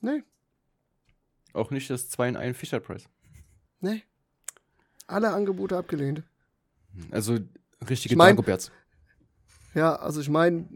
Nee, 0.00 0.22
Auch 1.54 1.70
nicht 1.70 1.88
das 1.88 2.10
2 2.10 2.28
in 2.30 2.36
1 2.36 2.56
Fisher 2.56 2.80
Price. 2.80 3.04
nee. 3.80 4.02
Alle 5.08 5.32
Angebote 5.32 5.76
abgelehnt. 5.76 6.24
Also 7.12 7.38
richtige 7.88 8.14
Ich 8.14 8.18
mein- 8.18 8.34
Dagoberts. 8.34 8.72
Ja, 9.74 9.94
also 9.94 10.20
ich 10.20 10.28
meine, 10.28 10.68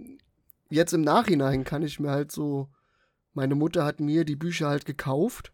jetzt 0.71 0.93
im 0.93 1.03
Nachhinein 1.03 1.65
kann 1.65 1.83
ich 1.83 2.01
mir 2.01 2.11
halt 2.11 2.33
so. 2.33 2.71
Meine 3.33 3.55
Mutter 3.55 3.85
hat 3.85 4.01
mir 4.01 4.25
die 4.25 4.37
Bücher 4.37 4.69
halt 4.69 4.87
gekauft 4.87 5.53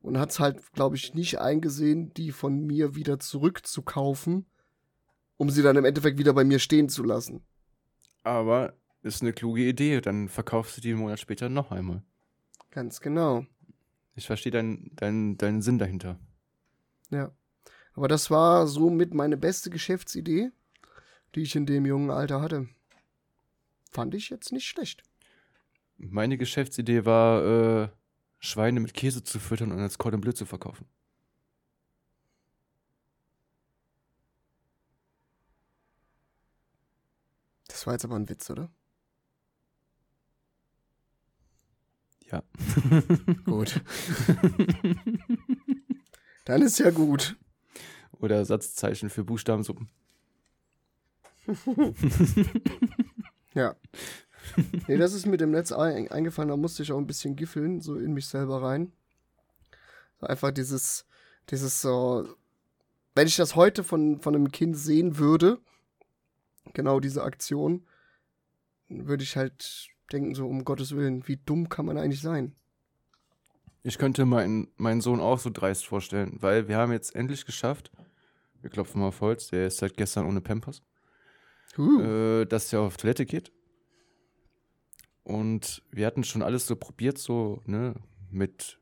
und 0.00 0.18
hat 0.18 0.30
es 0.30 0.40
halt, 0.40 0.72
glaube 0.72 0.96
ich, 0.96 1.14
nicht 1.14 1.40
eingesehen, 1.40 2.12
die 2.12 2.32
von 2.32 2.66
mir 2.66 2.94
wieder 2.94 3.18
zurückzukaufen, 3.18 4.46
um 5.36 5.48
sie 5.48 5.62
dann 5.62 5.76
im 5.76 5.84
Endeffekt 5.84 6.18
wieder 6.18 6.34
bei 6.34 6.44
mir 6.44 6.58
stehen 6.58 6.88
zu 6.88 7.02
lassen. 7.02 7.46
Aber 8.24 8.74
ist 9.02 9.22
eine 9.22 9.32
kluge 9.32 9.62
Idee. 9.62 10.00
Dann 10.00 10.28
verkaufst 10.28 10.76
du 10.76 10.80
die 10.80 10.90
einen 10.90 11.00
Monat 11.00 11.20
später 11.20 11.48
noch 11.48 11.70
einmal. 11.70 12.02
Ganz 12.70 13.00
genau. 13.00 13.46
Ich 14.14 14.26
verstehe 14.26 14.52
deinen 14.52 14.90
dein, 14.96 15.38
deinen 15.38 15.62
Sinn 15.62 15.78
dahinter. 15.78 16.18
Ja. 17.10 17.32
Aber 17.94 18.08
das 18.08 18.30
war 18.30 18.66
somit 18.66 19.14
meine 19.14 19.36
beste 19.36 19.70
Geschäftsidee, 19.70 20.50
die 21.34 21.40
ich 21.40 21.56
in 21.56 21.66
dem 21.66 21.86
jungen 21.86 22.10
Alter 22.10 22.42
hatte. 22.42 22.68
Fand 23.90 24.14
ich 24.14 24.28
jetzt 24.30 24.52
nicht 24.52 24.66
schlecht. 24.66 25.02
Meine 25.98 26.36
Geschäftsidee 26.36 27.04
war, 27.04 27.84
äh, 27.84 27.88
Schweine 28.38 28.80
mit 28.80 28.94
Käse 28.94 29.24
zu 29.24 29.38
füttern 29.40 29.72
und 29.72 29.80
als 29.80 29.98
Cordon 29.98 30.20
Bleu 30.20 30.32
zu 30.32 30.44
verkaufen. 30.44 30.86
Das 37.68 37.86
war 37.86 37.94
jetzt 37.94 38.04
aber 38.04 38.16
ein 38.16 38.28
Witz, 38.28 38.50
oder? 38.50 38.70
Ja. 42.30 42.42
Gut. 43.44 43.80
Dann 46.44 46.62
ist 46.62 46.78
ja 46.78 46.90
gut. 46.90 47.36
Oder 48.12 48.44
Satzzeichen 48.44 49.10
für 49.10 49.24
Buchstabensuppen. 49.24 49.88
Ja. 53.56 53.74
Nee, 54.86 54.96
das 54.96 55.12
ist 55.12 55.26
mir 55.26 55.38
dem 55.38 55.50
Netz 55.50 55.72
ein, 55.72 56.08
eingefallen, 56.08 56.50
da 56.50 56.56
musste 56.56 56.84
ich 56.84 56.92
auch 56.92 56.98
ein 56.98 57.08
bisschen 57.08 57.34
giffeln, 57.34 57.80
so 57.80 57.96
in 57.96 58.12
mich 58.12 58.28
selber 58.28 58.62
rein. 58.62 58.92
Einfach 60.20 60.52
dieses, 60.52 61.04
dieses 61.50 61.80
so, 61.82 62.28
wenn 63.16 63.26
ich 63.26 63.34
das 63.34 63.56
heute 63.56 63.82
von, 63.82 64.20
von 64.20 64.36
einem 64.36 64.52
Kind 64.52 64.76
sehen 64.76 65.18
würde, 65.18 65.58
genau 66.74 67.00
diese 67.00 67.24
Aktion, 67.24 67.84
würde 68.88 69.24
ich 69.24 69.36
halt 69.36 69.88
denken, 70.12 70.36
so 70.36 70.46
um 70.46 70.64
Gottes 70.64 70.94
Willen, 70.94 71.26
wie 71.26 71.38
dumm 71.44 71.68
kann 71.68 71.86
man 71.86 71.98
eigentlich 71.98 72.22
sein? 72.22 72.54
Ich 73.82 73.98
könnte 73.98 74.26
meinen, 74.26 74.68
meinen 74.76 75.00
Sohn 75.00 75.18
auch 75.18 75.40
so 75.40 75.50
dreist 75.50 75.86
vorstellen, 75.86 76.36
weil 76.40 76.68
wir 76.68 76.76
haben 76.76 76.92
jetzt 76.92 77.16
endlich 77.16 77.44
geschafft, 77.44 77.90
wir 78.62 78.70
klopfen 78.70 79.00
mal 79.00 79.08
auf 79.08 79.20
Holz, 79.20 79.48
der 79.48 79.66
ist 79.66 79.78
seit 79.78 79.96
gestern 79.96 80.26
ohne 80.26 80.40
Pampers, 80.40 80.82
Huh. 81.76 82.00
äh, 82.00 82.46
dass 82.46 82.72
er 82.72 82.80
auf 82.80 82.96
Toilette 82.96 83.26
geht. 83.26 83.52
Und 85.22 85.82
wir 85.90 86.06
hatten 86.06 86.24
schon 86.24 86.42
alles 86.42 86.66
so 86.66 86.76
probiert, 86.76 87.18
so, 87.18 87.62
ne, 87.66 87.94
mit 88.30 88.78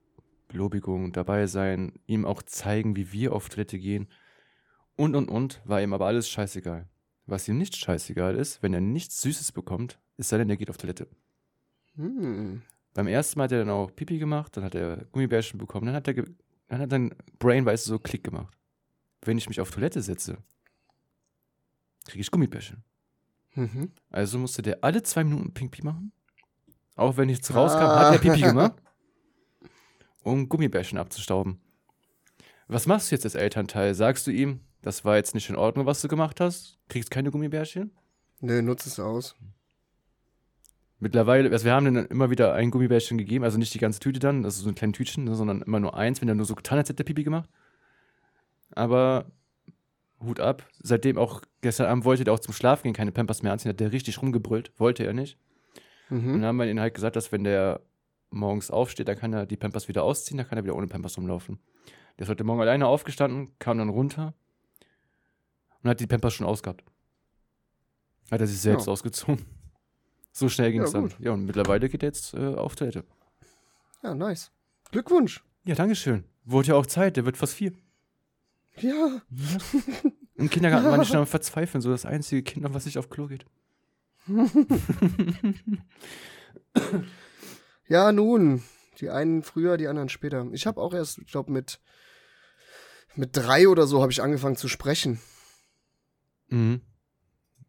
Belobigung 0.48 1.12
dabei 1.12 1.46
sein, 1.46 1.92
ihm 2.06 2.24
auch 2.24 2.42
zeigen, 2.42 2.96
wie 2.96 3.12
wir 3.12 3.32
auf 3.32 3.48
Toilette 3.48 3.78
gehen. 3.78 4.08
Und, 4.96 5.16
und, 5.16 5.28
und, 5.28 5.62
war 5.64 5.82
ihm 5.82 5.92
aber 5.92 6.06
alles 6.06 6.28
scheißegal. 6.28 6.88
Was 7.26 7.48
ihm 7.48 7.56
nicht 7.56 7.76
scheißegal 7.76 8.36
ist, 8.36 8.62
wenn 8.62 8.74
er 8.74 8.80
nichts 8.80 9.22
Süßes 9.22 9.52
bekommt, 9.52 9.98
ist 10.16 10.28
sei 10.28 10.38
denn, 10.38 10.50
er 10.50 10.56
geht 10.56 10.70
auf 10.70 10.76
Toilette. 10.76 11.08
Hm. 11.96 12.62
Beim 12.92 13.06
ersten 13.08 13.38
Mal 13.38 13.44
hat 13.44 13.52
er 13.52 13.58
dann 13.60 13.70
auch 13.70 13.90
Pipi 13.94 14.18
gemacht, 14.18 14.56
dann 14.56 14.64
hat 14.64 14.74
er 14.74 15.06
Gummibärchen 15.10 15.58
bekommen, 15.58 15.86
dann 15.86 15.94
hat 15.96 16.06
er, 16.06 16.24
dann 16.68 16.80
hat 16.80 16.90
sein 16.90 17.14
Brain, 17.38 17.64
weißt 17.64 17.86
du, 17.86 17.90
so 17.90 17.98
Klick 17.98 18.22
gemacht. 18.22 18.56
Wenn 19.22 19.38
ich 19.38 19.48
mich 19.48 19.60
auf 19.60 19.70
Toilette 19.70 20.02
setze, 20.02 20.38
kriege 22.04 22.20
ich 22.20 22.30
Gummibärchen. 22.30 22.84
Mhm. 23.54 23.92
Also 24.10 24.38
musste 24.38 24.62
der 24.62 24.82
alle 24.82 25.02
zwei 25.02 25.24
Minuten 25.24 25.52
Pipi 25.52 25.82
machen. 25.82 26.12
Auch 26.96 27.16
wenn 27.16 27.26
nichts 27.26 27.54
rauskam, 27.54 27.82
hat 27.82 28.14
er 28.14 28.18
Pipi 28.18 28.40
gemacht, 28.40 28.74
um 30.22 30.48
Gummibärchen 30.48 30.98
abzustauben. 30.98 31.60
Was 32.68 32.86
machst 32.86 33.10
du 33.10 33.14
jetzt 33.14 33.24
als 33.24 33.34
Elternteil? 33.34 33.94
Sagst 33.94 34.26
du 34.26 34.30
ihm, 34.30 34.60
das 34.82 35.04
war 35.04 35.16
jetzt 35.16 35.34
nicht 35.34 35.48
in 35.50 35.56
Ordnung, 35.56 35.86
was 35.86 36.00
du 36.00 36.08
gemacht 36.08 36.40
hast? 36.40 36.78
Kriegst 36.88 37.10
keine 37.10 37.30
Gummibärchen? 37.30 37.92
Nö, 38.40 38.62
nutz 38.62 38.86
es 38.86 39.00
aus. 39.00 39.36
Mittlerweile, 41.00 41.50
also 41.50 41.64
wir 41.64 41.72
haben 41.72 41.84
dann 41.84 42.06
immer 42.06 42.30
wieder 42.30 42.54
ein 42.54 42.70
Gummibärchen 42.70 43.18
gegeben, 43.18 43.44
also 43.44 43.58
nicht 43.58 43.74
die 43.74 43.78
ganze 43.78 44.00
Tüte 44.00 44.20
dann, 44.20 44.44
also 44.44 44.62
so 44.62 44.68
ein 44.68 44.74
kleines 44.74 44.96
Tütchen, 44.96 45.24
ne, 45.24 45.34
sondern 45.34 45.62
immer 45.62 45.80
nur 45.80 45.96
eins, 45.96 46.20
wenn 46.20 46.28
er 46.28 46.34
nur 46.34 46.46
so 46.46 46.54
getan 46.54 46.78
hat, 46.78 46.88
hätte 46.88 47.02
er 47.02 47.06
Pipi 47.06 47.24
gemacht. 47.24 47.50
Aber 48.70 49.26
Hut 50.20 50.40
ab. 50.40 50.66
Seitdem 50.82 51.18
auch 51.18 51.42
gestern 51.64 51.86
Abend 51.86 52.04
wollte 52.04 52.22
der 52.24 52.32
auch 52.32 52.38
zum 52.38 52.54
Schlafen 52.54 52.84
gehen, 52.84 52.92
keine 52.94 53.10
Pampers 53.12 53.42
mehr 53.42 53.52
anziehen, 53.52 53.70
hat 53.70 53.80
der 53.80 53.90
richtig 53.92 54.22
rumgebrüllt, 54.22 54.72
wollte 54.78 55.04
er 55.04 55.12
nicht. 55.12 55.36
Und 56.10 56.24
Mhm. 56.24 56.32
dann 56.34 56.44
haben 56.44 56.56
wir 56.58 56.66
ihnen 56.70 56.80
halt 56.80 56.94
gesagt, 56.94 57.16
dass 57.16 57.32
wenn 57.32 57.42
der 57.44 57.80
morgens 58.30 58.70
aufsteht, 58.70 59.08
dann 59.08 59.16
kann 59.18 59.32
er 59.32 59.46
die 59.46 59.56
Pampers 59.56 59.88
wieder 59.88 60.02
ausziehen, 60.04 60.38
dann 60.38 60.46
kann 60.48 60.58
er 60.58 60.64
wieder 60.64 60.76
ohne 60.76 60.86
Pampers 60.86 61.16
rumlaufen. 61.18 61.58
Der 62.18 62.24
ist 62.24 62.28
heute 62.28 62.44
Morgen 62.44 62.60
alleine 62.60 62.86
aufgestanden, 62.86 63.58
kam 63.58 63.78
dann 63.78 63.88
runter 63.88 64.34
und 65.82 65.90
hat 65.90 65.98
die 66.00 66.06
Pampers 66.06 66.34
schon 66.34 66.46
ausgehabt. 66.46 66.84
Hat 68.30 68.40
er 68.40 68.46
sich 68.46 68.60
selbst 68.60 68.86
Ja. 68.86 68.92
ausgezogen. 68.92 69.44
So 70.36 70.48
schnell 70.48 70.72
ging 70.72 70.82
es 70.82 70.92
Ja, 70.92 70.98
dann. 71.00 71.08
gut. 71.10 71.20
Ja, 71.20 71.30
und 71.30 71.44
mittlerweile 71.44 71.88
geht 71.88 72.02
er 72.02 72.08
jetzt 72.08 72.34
äh, 72.34 72.54
auf 72.56 72.74
Toilette. 72.74 73.04
Ja, 74.02 74.16
nice. 74.16 74.50
Glückwunsch. 74.90 75.44
Ja, 75.64 75.76
Dankeschön. 75.76 76.24
Wurde 76.44 76.68
ja 76.70 76.74
auch 76.74 76.86
Zeit, 76.86 77.16
der 77.16 77.24
wird 77.24 77.36
fast 77.36 77.54
vier. 77.54 77.72
Ja. 78.80 79.22
Im 80.36 80.50
Kindergarten 80.50 80.86
war 80.86 81.00
ich 81.00 81.08
schon 81.08 81.18
am 81.18 81.26
Verzweifeln, 81.28 81.80
so 81.80 81.90
das 81.90 82.06
einzige 82.06 82.42
Kind, 82.42 82.66
was 82.74 82.86
nicht 82.86 82.98
auf 82.98 83.10
Klo 83.10 83.26
geht. 83.26 83.44
Ja, 87.86 88.12
nun. 88.12 88.62
Die 89.00 89.10
einen 89.10 89.42
früher, 89.42 89.76
die 89.76 89.88
anderen 89.88 90.08
später. 90.08 90.46
Ich 90.52 90.66
habe 90.66 90.80
auch 90.80 90.94
erst, 90.94 91.18
ich 91.18 91.26
glaube, 91.26 91.52
mit, 91.52 91.80
mit 93.16 93.36
drei 93.36 93.68
oder 93.68 93.86
so 93.86 94.02
habe 94.02 94.12
ich 94.12 94.22
angefangen 94.22 94.56
zu 94.56 94.68
sprechen. 94.68 95.20
Mhm. 96.48 96.80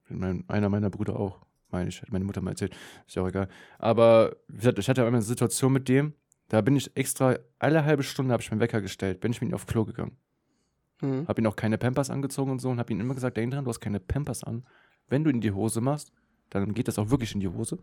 Mein, 0.07 0.45
einer 0.47 0.69
meiner 0.69 0.91
Brüder 0.91 1.19
auch, 1.19 1.41
meine 1.69 1.89
ich, 1.89 2.01
hat 2.01 2.11
meine 2.11 2.25
Mutter 2.25 2.41
mal 2.41 2.51
erzählt. 2.51 2.75
Ist 3.07 3.15
ja 3.15 3.23
auch 3.23 3.27
egal. 3.27 3.49
Aber 3.79 4.35
wie 4.47 4.57
gesagt, 4.57 4.77
ich 4.77 4.87
hatte 4.87 5.01
einmal 5.01 5.15
eine 5.19 5.23
Situation 5.23 5.73
mit 5.73 5.89
dem, 5.89 6.13
da 6.47 6.61
bin 6.61 6.75
ich 6.75 6.95
extra, 6.95 7.39
alle 7.57 7.85
halbe 7.85 8.03
Stunde 8.03 8.31
habe 8.31 8.43
ich 8.43 8.51
meinen 8.51 8.59
Wecker 8.59 8.81
gestellt, 8.81 9.19
bin 9.19 9.31
ich 9.31 9.41
mit 9.41 9.49
ihm 9.49 9.55
auf 9.55 9.65
Klo 9.65 9.83
gegangen. 9.83 10.15
Hm. 11.01 11.27
Habe 11.27 11.41
ihn 11.41 11.47
auch 11.47 11.55
keine 11.55 11.77
Pampers 11.77 12.09
angezogen 12.09 12.51
und 12.51 12.59
so 12.59 12.69
und 12.69 12.79
habe 12.79 12.91
ihm 12.93 12.99
immer 12.99 13.15
gesagt, 13.15 13.37
denk 13.37 13.53
dran, 13.53 13.65
du 13.65 13.69
hast 13.69 13.79
keine 13.79 13.99
Pampers 13.99 14.43
an. 14.43 14.65
Wenn 15.07 15.23
du 15.23 15.29
in 15.29 15.41
die 15.41 15.51
Hose 15.51 15.81
machst, 15.81 16.11
dann 16.49 16.73
geht 16.73 16.87
das 16.87 16.97
auch 16.99 17.09
wirklich 17.09 17.33
in 17.33 17.41
die 17.41 17.47
Hose. 17.47 17.77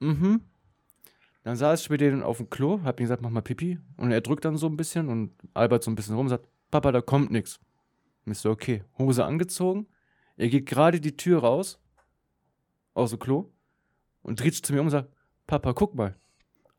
Mhm. 0.00 0.40
Dann 1.42 1.56
saß 1.56 1.82
ich 1.82 1.90
mit 1.90 2.00
denen 2.00 2.22
auf 2.22 2.38
dem 2.38 2.50
Klo, 2.50 2.80
hab 2.82 3.00
ihm 3.00 3.04
gesagt, 3.04 3.22
mach 3.22 3.30
mal 3.30 3.40
Pipi. 3.40 3.78
Und 3.96 4.12
er 4.12 4.20
drückt 4.20 4.44
dann 4.44 4.56
so 4.56 4.66
ein 4.66 4.76
bisschen 4.76 5.08
und 5.08 5.32
Albert 5.54 5.84
so 5.84 5.90
ein 5.90 5.94
bisschen 5.94 6.14
rum 6.14 6.26
und 6.26 6.30
sagt, 6.30 6.46
Papa, 6.70 6.92
da 6.92 7.00
kommt 7.00 7.30
nichts. 7.30 7.58
Und 8.24 8.32
ich 8.32 8.38
so, 8.38 8.50
okay, 8.50 8.84
Hose 8.98 9.24
angezogen. 9.24 9.86
Er 10.36 10.48
geht 10.48 10.66
gerade 10.66 11.00
die 11.00 11.16
Tür 11.16 11.40
raus, 11.40 11.78
aus 12.94 13.10
dem 13.10 13.18
Klo, 13.18 13.50
und 14.22 14.40
dreht 14.40 14.54
sich 14.54 14.62
zu 14.62 14.72
mir 14.72 14.80
um 14.80 14.86
und 14.86 14.90
sagt, 14.90 15.10
Papa, 15.46 15.72
guck 15.72 15.94
mal. 15.94 16.16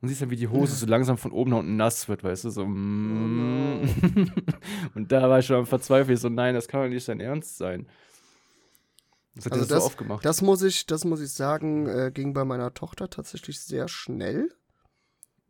Und 0.02 0.08
siehst 0.08 0.22
dann, 0.22 0.32
wie 0.32 0.36
die 0.36 0.48
Hose 0.48 0.76
so 0.76 0.88
langsam 0.88 1.18
von 1.18 1.32
oben 1.32 1.52
nach 1.52 1.60
unten 1.60 1.76
nass 1.76 2.10
wird, 2.10 2.24
weißt 2.24 2.46
du, 2.46 2.50
so. 2.50 2.66
mm. 2.66 3.82
und 4.96 5.12
da 5.12 5.30
war 5.30 5.40
ich 5.40 5.46
schon 5.46 5.58
am 5.58 5.68
Verzweifeln, 5.68 6.18
so, 6.18 6.28
nein, 6.30 6.56
das 6.56 6.68
kann 6.68 6.82
doch 6.82 6.90
nicht 6.90 7.08
dein 7.08 7.20
Ernst 7.20 7.58
sein. 7.58 7.88
Das 9.36 9.46
hat 9.46 9.54
Also 9.54 9.64
er 9.66 9.68
so 9.68 9.76
das- 9.76 9.84
aufgemacht. 9.86 10.26
Das 10.26 10.42
muss 10.42 10.62
ich, 10.64 10.88
das 10.88 11.06
muss 11.06 11.22
ich 11.22 11.32
sagen, 11.32 11.88
äh, 11.88 12.12
ging 12.14 12.34
bei 12.34 12.44
meiner 12.46 12.74
Tochter 12.74 13.10
tatsächlich 13.10 13.62
sehr 13.62 13.88
schnell, 13.88 14.50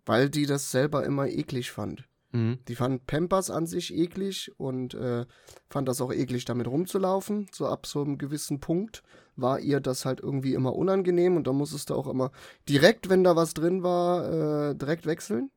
weil 0.05 0.29
die 0.29 0.45
das 0.45 0.69
selber 0.69 1.05
immer 1.05 1.27
eklig 1.27 1.71
fand. 1.71 2.03
Mhm. 2.31 2.59
Die 2.67 2.75
fand 2.75 3.05
Pampers 3.07 3.49
an 3.49 3.67
sich 3.67 3.93
eklig 3.93 4.51
und 4.57 4.93
äh, 4.93 5.25
fand 5.69 5.87
das 5.87 6.01
auch 6.01 6.11
eklig, 6.11 6.45
damit 6.45 6.67
rumzulaufen. 6.67 7.47
So 7.51 7.67
ab 7.67 7.85
so 7.85 8.01
einem 8.01 8.17
gewissen 8.17 8.59
Punkt 8.59 9.03
war 9.35 9.59
ihr 9.59 9.79
das 9.79 10.05
halt 10.05 10.19
irgendwie 10.19 10.53
immer 10.53 10.75
unangenehm 10.75 11.37
und 11.37 11.47
da 11.47 11.53
musstest 11.53 11.89
du 11.89 11.95
auch 11.95 12.07
immer 12.07 12.31
direkt, 12.67 13.09
wenn 13.09 13.23
da 13.23 13.35
was 13.35 13.53
drin 13.53 13.83
war, 13.83 14.71
äh, 14.71 14.75
direkt 14.75 15.05
wechseln. 15.05 15.51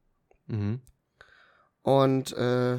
Mhm. 0.47 0.81
Und 1.83 2.33
äh, 2.35 2.79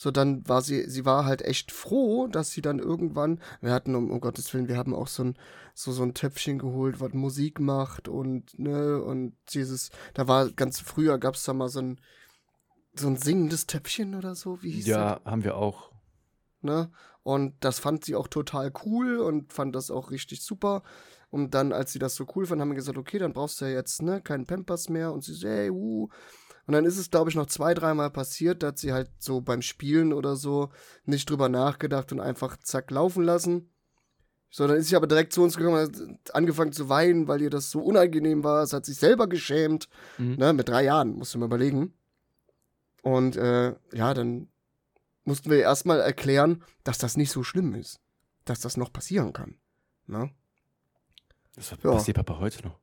So, 0.00 0.12
dann 0.12 0.46
war 0.48 0.62
sie, 0.62 0.88
sie 0.88 1.04
war 1.04 1.24
halt 1.24 1.42
echt 1.42 1.72
froh, 1.72 2.28
dass 2.28 2.52
sie 2.52 2.62
dann 2.62 2.78
irgendwann, 2.78 3.40
wir 3.60 3.72
hatten, 3.72 3.96
um, 3.96 4.12
um 4.12 4.20
Gottes 4.20 4.54
Willen, 4.54 4.68
wir 4.68 4.76
haben 4.76 4.94
auch 4.94 5.08
so 5.08 5.24
ein, 5.24 5.34
so, 5.74 5.90
so 5.90 6.04
ein 6.04 6.14
Töpfchen 6.14 6.58
geholt, 6.60 7.00
was 7.00 7.14
Musik 7.14 7.58
macht 7.58 8.06
und, 8.06 8.56
ne, 8.60 9.02
und 9.02 9.34
dieses, 9.52 9.90
da 10.14 10.28
war 10.28 10.50
ganz 10.52 10.78
früher 10.78 11.18
gab's 11.18 11.42
da 11.44 11.52
mal 11.52 11.68
so 11.68 11.80
ein, 11.80 12.00
so 12.98 13.08
ein 13.08 13.16
singendes 13.16 13.66
Töpfchen 13.66 14.14
oder 14.14 14.34
so, 14.34 14.62
wie 14.62 14.70
hieß 14.70 14.86
das? 14.86 14.94
Ja, 14.94 15.20
haben 15.24 15.44
wir 15.44 15.56
auch. 15.56 15.92
ne? 16.60 16.90
Und 17.22 17.54
das 17.60 17.78
fand 17.78 18.04
sie 18.04 18.14
auch 18.16 18.28
total 18.28 18.72
cool 18.86 19.18
und 19.18 19.52
fand 19.52 19.74
das 19.76 19.90
auch 19.90 20.10
richtig 20.10 20.42
super. 20.42 20.82
Und 21.30 21.52
dann, 21.54 21.72
als 21.74 21.92
sie 21.92 21.98
das 21.98 22.14
so 22.14 22.26
cool 22.34 22.46
fand, 22.46 22.60
haben 22.60 22.70
wir 22.70 22.74
gesagt, 22.74 22.96
okay, 22.96 23.18
dann 23.18 23.34
brauchst 23.34 23.60
du 23.60 23.66
ja 23.66 23.72
jetzt, 23.72 24.00
ne, 24.00 24.22
keinen 24.22 24.46
Pampers 24.46 24.88
mehr. 24.88 25.12
Und 25.12 25.24
sie 25.24 25.34
so, 25.34 25.46
hey, 25.46 25.68
uh. 25.70 26.08
Und 26.66 26.72
dann 26.72 26.86
ist 26.86 26.96
es, 26.96 27.10
glaube 27.10 27.28
ich, 27.28 27.36
noch 27.36 27.46
zwei, 27.46 27.74
dreimal 27.74 28.10
passiert, 28.10 28.62
dass 28.62 28.80
sie 28.80 28.92
halt 28.94 29.10
so 29.18 29.42
beim 29.42 29.60
Spielen 29.60 30.12
oder 30.14 30.36
so 30.36 30.70
nicht 31.04 31.28
drüber 31.28 31.48
nachgedacht 31.50 32.12
und 32.12 32.20
einfach 32.20 32.56
zack 32.58 32.90
laufen 32.90 33.24
lassen. 33.24 33.70
So, 34.50 34.66
dann 34.66 34.78
ist 34.78 34.88
sie 34.88 34.96
aber 34.96 35.06
direkt 35.06 35.34
zu 35.34 35.42
uns 35.42 35.58
gekommen 35.58 35.76
hat 35.76 36.34
angefangen 36.34 36.72
zu 36.72 36.88
weinen, 36.88 37.28
weil 37.28 37.42
ihr 37.42 37.50
das 37.50 37.70
so 37.70 37.80
unangenehm 37.80 38.42
war. 38.44 38.62
Es 38.62 38.72
hat 38.72 38.86
sich 38.86 38.96
selber 38.96 39.26
geschämt. 39.26 39.90
Mhm. 40.16 40.36
Ne, 40.36 40.52
mit 40.54 40.68
drei 40.70 40.84
Jahren, 40.84 41.12
musst 41.12 41.34
du 41.34 41.38
mal 41.38 41.46
überlegen. 41.46 41.92
Und 43.08 43.36
äh, 43.36 43.74
ja, 43.92 44.12
dann 44.12 44.48
mussten 45.24 45.50
wir 45.50 45.58
erstmal 45.60 46.00
erklären, 46.00 46.62
dass 46.84 46.98
das 46.98 47.16
nicht 47.16 47.30
so 47.30 47.42
schlimm 47.42 47.74
ist. 47.74 48.00
Dass 48.44 48.60
das 48.60 48.76
noch 48.76 48.92
passieren 48.92 49.32
kann. 49.32 49.58
Ne? 50.06 50.30
Das 51.54 51.70
Ja. 51.70 51.76
passiert 51.76 52.16
Papa 52.16 52.38
heute 52.38 52.62
noch. 52.64 52.78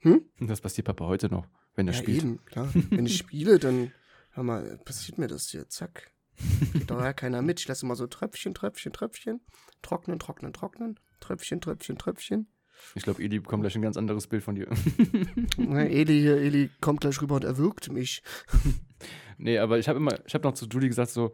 Hm? 0.00 0.24
Das 0.40 0.60
passiert 0.60 0.86
Papa 0.86 1.06
heute 1.06 1.28
noch, 1.28 1.46
wenn 1.74 1.88
er 1.88 1.94
Ja, 1.94 2.00
spielt. 2.00 2.22
eben, 2.22 2.44
klar. 2.44 2.68
Wenn 2.90 3.06
ich 3.06 3.16
spiele, 3.18 3.58
dann, 3.58 3.92
hör 4.32 4.42
mal, 4.44 4.78
passiert 4.84 5.18
mir 5.18 5.28
das 5.28 5.48
hier, 5.48 5.68
zack. 5.68 6.10
Geht 6.72 6.90
doch 6.90 7.00
ja 7.00 7.12
keiner 7.12 7.42
mit. 7.42 7.60
Ich 7.60 7.68
lasse 7.68 7.84
mal 7.86 7.96
so 7.96 8.06
Tröpfchen, 8.06 8.54
Tröpfchen, 8.54 8.92
Tröpfchen. 8.92 9.40
Trocknen, 9.82 10.18
trocknen, 10.18 10.52
trocknen. 10.54 10.98
Tröpfchen, 11.20 11.60
Tröpfchen, 11.60 11.98
Tröpfchen. 11.98 12.48
Ich 12.94 13.02
glaube, 13.02 13.22
Eli 13.22 13.40
bekommt 13.40 13.62
gleich 13.62 13.76
ein 13.76 13.82
ganz 13.82 13.96
anderes 13.96 14.26
Bild 14.26 14.42
von 14.42 14.54
dir. 14.54 14.68
Eli 15.58 16.26
Eli 16.26 16.70
kommt 16.80 17.00
gleich 17.00 17.20
rüber 17.20 17.36
und 17.36 17.44
erwürgt 17.44 17.92
mich. 17.92 18.22
nee, 19.38 19.58
aber 19.58 19.78
ich 19.78 19.88
habe 19.88 19.98
immer, 19.98 20.18
ich 20.26 20.34
habe 20.34 20.46
noch 20.46 20.54
zu 20.54 20.66
Julie 20.66 20.88
gesagt, 20.88 21.10
so, 21.10 21.32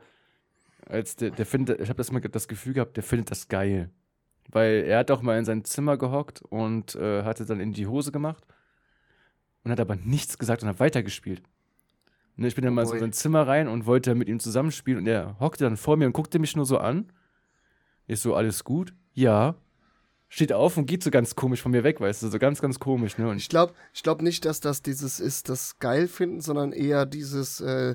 als 0.86 1.16
der, 1.16 1.30
der 1.30 1.46
findet, 1.46 1.80
ich 1.80 1.88
habe 1.88 1.96
das 1.96 2.12
mal 2.12 2.20
das 2.20 2.48
Gefühl 2.48 2.74
gehabt, 2.74 2.96
der 2.96 3.02
findet 3.02 3.30
das 3.30 3.48
geil. 3.48 3.90
Weil 4.48 4.84
er 4.86 4.98
hat 4.98 5.10
auch 5.10 5.22
mal 5.22 5.38
in 5.38 5.44
sein 5.44 5.64
Zimmer 5.64 5.96
gehockt 5.96 6.42
und 6.42 6.94
äh, 6.94 7.24
hatte 7.24 7.46
dann 7.46 7.58
in 7.58 7.72
die 7.72 7.86
Hose 7.86 8.12
gemacht 8.12 8.44
und 9.64 9.72
hat 9.72 9.80
aber 9.80 9.96
nichts 9.96 10.38
gesagt 10.38 10.62
und 10.62 10.68
hat 10.68 10.78
weitergespielt. 10.78 11.42
Ne, 12.36 12.46
ich 12.48 12.54
bin 12.54 12.64
dann 12.64 12.74
mal 12.74 12.86
so 12.86 12.94
in 12.94 13.00
sein 13.00 13.12
Zimmer 13.12 13.46
rein 13.46 13.66
und 13.66 13.86
wollte 13.86 14.14
mit 14.14 14.28
ihm 14.28 14.38
zusammenspielen 14.38 15.00
und 15.00 15.06
er 15.06 15.38
hockte 15.40 15.64
dann 15.64 15.76
vor 15.76 15.96
mir 15.96 16.06
und 16.06 16.12
guckte 16.12 16.38
mich 16.38 16.54
nur 16.54 16.66
so 16.66 16.78
an. 16.78 17.10
Ich 18.06 18.20
so, 18.20 18.34
alles 18.34 18.62
gut? 18.62 18.94
Ja. 19.14 19.56
Steht 20.36 20.52
auf 20.52 20.76
und 20.76 20.84
geht 20.84 21.02
so 21.02 21.10
ganz 21.10 21.34
komisch 21.34 21.62
von 21.62 21.72
mir 21.72 21.82
weg, 21.82 21.98
weißt 21.98 22.22
du, 22.22 22.28
so 22.28 22.38
ganz, 22.38 22.60
ganz 22.60 22.78
komisch, 22.78 23.16
ne? 23.16 23.26
Und 23.26 23.38
Ich 23.38 23.48
glaube 23.48 23.72
ich 23.94 24.02
glaub 24.02 24.20
nicht, 24.20 24.44
dass 24.44 24.60
das 24.60 24.82
dieses 24.82 25.18
ist, 25.18 25.48
das 25.48 25.78
geil 25.78 26.08
finden, 26.08 26.42
sondern 26.42 26.72
eher 26.72 27.06
dieses 27.06 27.62
äh, 27.62 27.94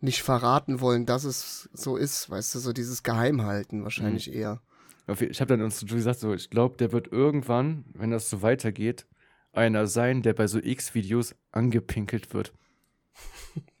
nicht 0.00 0.22
verraten 0.22 0.80
wollen, 0.80 1.04
dass 1.04 1.24
es 1.24 1.68
so 1.72 1.96
ist, 1.96 2.30
weißt 2.30 2.54
du, 2.54 2.58
so 2.60 2.72
dieses 2.72 3.02
Geheimhalten 3.02 3.82
wahrscheinlich 3.82 4.32
eher. 4.32 4.60
Auf 5.08 5.20
je- 5.20 5.26
Ich 5.26 5.40
habe 5.40 5.48
dann 5.48 5.62
uns 5.62 5.78
zu 5.78 5.84
Julie 5.86 5.98
gesagt, 5.98 6.20
so, 6.20 6.32
ich 6.32 6.48
glaube, 6.48 6.76
der 6.76 6.92
wird 6.92 7.10
irgendwann, 7.10 7.84
wenn 7.92 8.12
das 8.12 8.30
so 8.30 8.40
weitergeht, 8.40 9.06
einer 9.52 9.88
sein, 9.88 10.22
der 10.22 10.34
bei 10.34 10.46
so 10.46 10.60
X-Videos 10.60 11.34
angepinkelt 11.50 12.32
wird. 12.32 12.52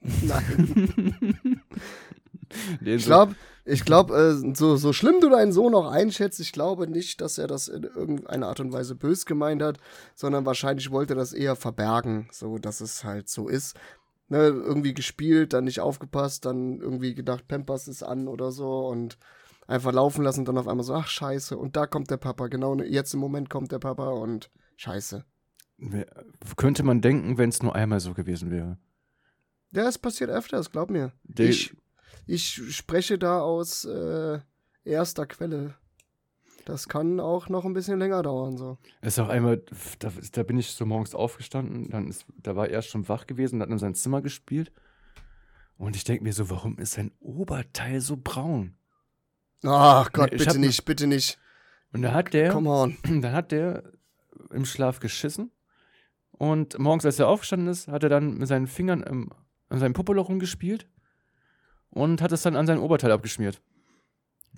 Nein. 0.00 1.60
Ich 2.84 3.04
glaube, 3.06 3.34
ich 3.64 3.84
glaub, 3.84 4.10
äh, 4.10 4.34
so, 4.54 4.76
so 4.76 4.92
schlimm 4.92 5.20
du 5.20 5.30
deinen 5.30 5.52
Sohn 5.52 5.74
auch 5.74 5.90
einschätzt, 5.90 6.40
ich 6.40 6.52
glaube 6.52 6.86
nicht, 6.86 7.20
dass 7.20 7.38
er 7.38 7.46
das 7.46 7.68
in 7.68 7.82
irgendeiner 7.84 8.48
Art 8.48 8.60
und 8.60 8.72
Weise 8.72 8.94
bös 8.94 9.24
gemeint 9.26 9.62
hat, 9.62 9.78
sondern 10.14 10.44
wahrscheinlich 10.46 10.90
wollte 10.90 11.14
er 11.14 11.16
das 11.16 11.32
eher 11.32 11.56
verbergen, 11.56 12.28
so 12.32 12.58
dass 12.58 12.80
es 12.80 13.04
halt 13.04 13.28
so 13.28 13.48
ist. 13.48 13.76
Ne, 14.28 14.38
irgendwie 14.38 14.94
gespielt, 14.94 15.52
dann 15.52 15.64
nicht 15.64 15.80
aufgepasst, 15.80 16.46
dann 16.46 16.80
irgendwie 16.80 17.14
gedacht, 17.14 17.46
Pampers 17.46 17.88
ist 17.88 18.02
an 18.02 18.26
oder 18.26 18.52
so 18.52 18.86
und 18.86 19.18
einfach 19.66 19.92
laufen 19.92 20.24
lassen 20.24 20.40
und 20.40 20.48
dann 20.48 20.56
auf 20.58 20.66
einmal 20.66 20.84
so, 20.84 20.94
ach 20.94 21.08
scheiße, 21.08 21.58
und 21.58 21.76
da 21.76 21.86
kommt 21.86 22.10
der 22.10 22.16
Papa, 22.16 22.46
genau 22.48 22.74
jetzt 22.78 23.12
im 23.12 23.20
Moment 23.20 23.50
kommt 23.50 23.70
der 23.70 23.78
Papa 23.80 24.08
und 24.10 24.50
scheiße. 24.76 25.24
Könnte 26.56 26.82
man 26.84 27.00
denken, 27.02 27.36
wenn 27.36 27.50
es 27.50 27.62
nur 27.62 27.74
einmal 27.74 28.00
so 28.00 28.14
gewesen 28.14 28.50
wäre. 28.50 28.78
Ja, 29.72 29.88
es 29.88 29.98
passiert 29.98 30.30
öfters, 30.30 30.70
glaub 30.70 30.88
mir. 30.90 31.12
Der- 31.24 31.48
Ich, 31.50 31.74
ich 32.26 32.74
spreche 32.74 33.18
da 33.18 33.40
aus 33.40 33.84
äh, 33.84 34.40
erster 34.84 35.26
Quelle. 35.26 35.74
Das 36.64 36.88
kann 36.88 37.20
auch 37.20 37.50
noch 37.50 37.66
ein 37.66 37.74
bisschen 37.74 37.98
länger 37.98 38.22
dauern, 38.22 38.56
so. 38.56 38.78
Ist 39.02 39.18
auch 39.18 39.28
einmal, 39.28 39.62
da, 39.98 40.10
da 40.32 40.42
bin 40.42 40.56
ich 40.56 40.70
so 40.70 40.86
morgens 40.86 41.14
aufgestanden, 41.14 41.90
dann 41.90 42.08
ist, 42.08 42.24
da 42.42 42.56
war 42.56 42.68
er 42.68 42.80
schon 42.80 43.06
wach 43.08 43.26
gewesen, 43.26 43.60
hat 43.60 43.68
in 43.68 43.78
sein 43.78 43.94
Zimmer 43.94 44.22
gespielt. 44.22 44.72
Und 45.76 45.94
ich 45.96 46.04
denke 46.04 46.24
mir 46.24 46.32
so, 46.32 46.48
warum 46.48 46.78
ist 46.78 46.92
sein 46.92 47.10
Oberteil 47.20 48.00
so 48.00 48.16
braun? 48.16 48.76
Ach 49.62 50.10
Gott, 50.12 50.32
ich 50.32 50.38
bitte 50.38 50.58
nicht, 50.58 50.84
bitte 50.84 51.06
nicht. 51.06 51.38
Und 51.92 52.02
da 52.02 52.12
hat 52.12 52.32
der, 52.32 52.50
Come 52.50 52.70
on. 52.70 52.96
dann 53.02 53.32
hat 53.32 53.52
der 53.52 53.82
im 54.50 54.64
Schlaf 54.64 55.00
geschissen. 55.00 55.50
Und 56.30 56.78
morgens, 56.78 57.04
als 57.04 57.18
er 57.18 57.28
aufgestanden 57.28 57.68
ist, 57.68 57.88
hat 57.88 58.02
er 58.02 58.08
dann 58.08 58.38
mit 58.38 58.48
seinen 58.48 58.66
Fingern 58.66 59.02
im, 59.02 59.30
an 59.68 59.80
seinem 59.80 59.92
Popoloch 59.92 60.28
rumgespielt 60.28 60.86
und 61.94 62.20
hat 62.20 62.32
es 62.32 62.42
dann 62.42 62.56
an 62.56 62.66
sein 62.66 62.78
Oberteil 62.78 63.12
abgeschmiert. 63.12 63.60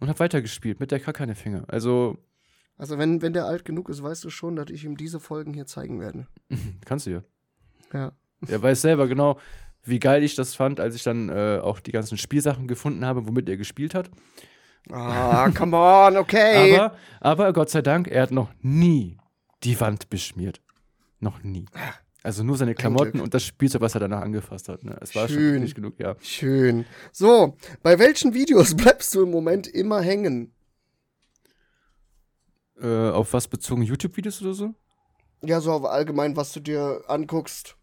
Und 0.01 0.09
hat 0.09 0.21
weitergespielt 0.21 0.81
mit 0.81 0.91
der 0.91 1.01
gar 1.01 1.15
keine 1.15 1.35
Finger. 1.35 1.65
Also, 1.69 2.19
Also 2.77 2.99
wenn, 2.99 3.23
wenn 3.23 3.33
der 3.33 3.47
alt 3.47 3.65
genug 3.65 3.89
ist, 3.89 4.03
weißt 4.03 4.25
du 4.25 4.31
schon, 4.31 4.57
dass 4.57 4.71
ich 4.71 4.85
ihm 4.85 4.97
diese 4.97 5.21
Folgen 5.21 5.55
hier 5.55 5.67
zeigen 5.67 6.01
werde. 6.01 6.27
kannst 6.85 7.07
du 7.07 7.11
ja. 7.11 7.23
Ja. 7.93 8.13
Er 8.49 8.63
weiß 8.63 8.83
selber 8.83 9.07
genau, 9.07 9.39
wie 9.83 9.99
geil 9.99 10.23
ich 10.23 10.35
das 10.35 10.55
fand, 10.55 10.81
als 10.81 10.95
ich 10.95 11.03
dann 11.03 11.29
äh, 11.31 11.61
auch 11.63 11.81
die 11.81 11.93
ganzen 11.93 12.19
Spielsachen 12.19 12.67
gefunden 12.69 13.05
habe, 13.07 13.27
womit 13.27 13.49
er 13.49 13.57
gespielt 13.57 13.95
hat. 13.95 14.11
Ah, 14.91 15.51
come 15.51 15.77
on, 15.77 16.17
okay. 16.17 16.77
Aber, 16.77 16.97
aber 17.21 17.53
Gott 17.53 17.71
sei 17.71 17.83
Dank, 17.83 18.09
er 18.09 18.23
hat 18.23 18.31
noch 18.31 18.51
nie 18.61 19.17
die 19.65 19.81
Wand 19.81 20.11
beschmiert. 20.11 20.61
Noch 21.19 21.43
nie. 21.43 21.67
Also 22.27 22.43
nur 22.43 22.57
seine 22.57 22.75
Klamotten 22.75 23.21
und 23.21 23.35
das 23.35 23.45
Spielzeug, 23.45 23.83
was 23.83 23.95
er 23.95 24.01
danach 24.01 24.21
angefasst 24.23 24.69
hat. 24.69 24.83
Ne? 24.83 24.97
Es 25.01 25.15
war 25.15 25.29
schon 25.29 25.37
Schön. 25.39 25.53
wirklich 25.55 25.77
genug, 25.77 25.95
ja. 26.01 26.17
Schön. 26.21 26.85
So, 27.13 27.57
bei 27.85 28.01
welchen 28.01 28.35
Videos 28.35 28.75
bleibst 28.77 29.15
du 29.15 29.23
im 29.23 29.31
Moment 29.31 29.69
immer 29.69 30.01
hängen? 30.01 30.53
Äh, 32.81 33.11
auf 33.11 33.33
was 33.33 33.47
bezogen? 33.47 33.83
YouTube-Videos 33.83 34.43
oder 34.43 34.55
so? 34.55 34.75
Ja, 35.45 35.61
so 35.61 35.71
auf 35.71 35.85
allgemein, 35.85 36.37
was 36.37 36.53
du 36.53 36.59
dir 36.59 37.05
anguckst. 37.07 37.77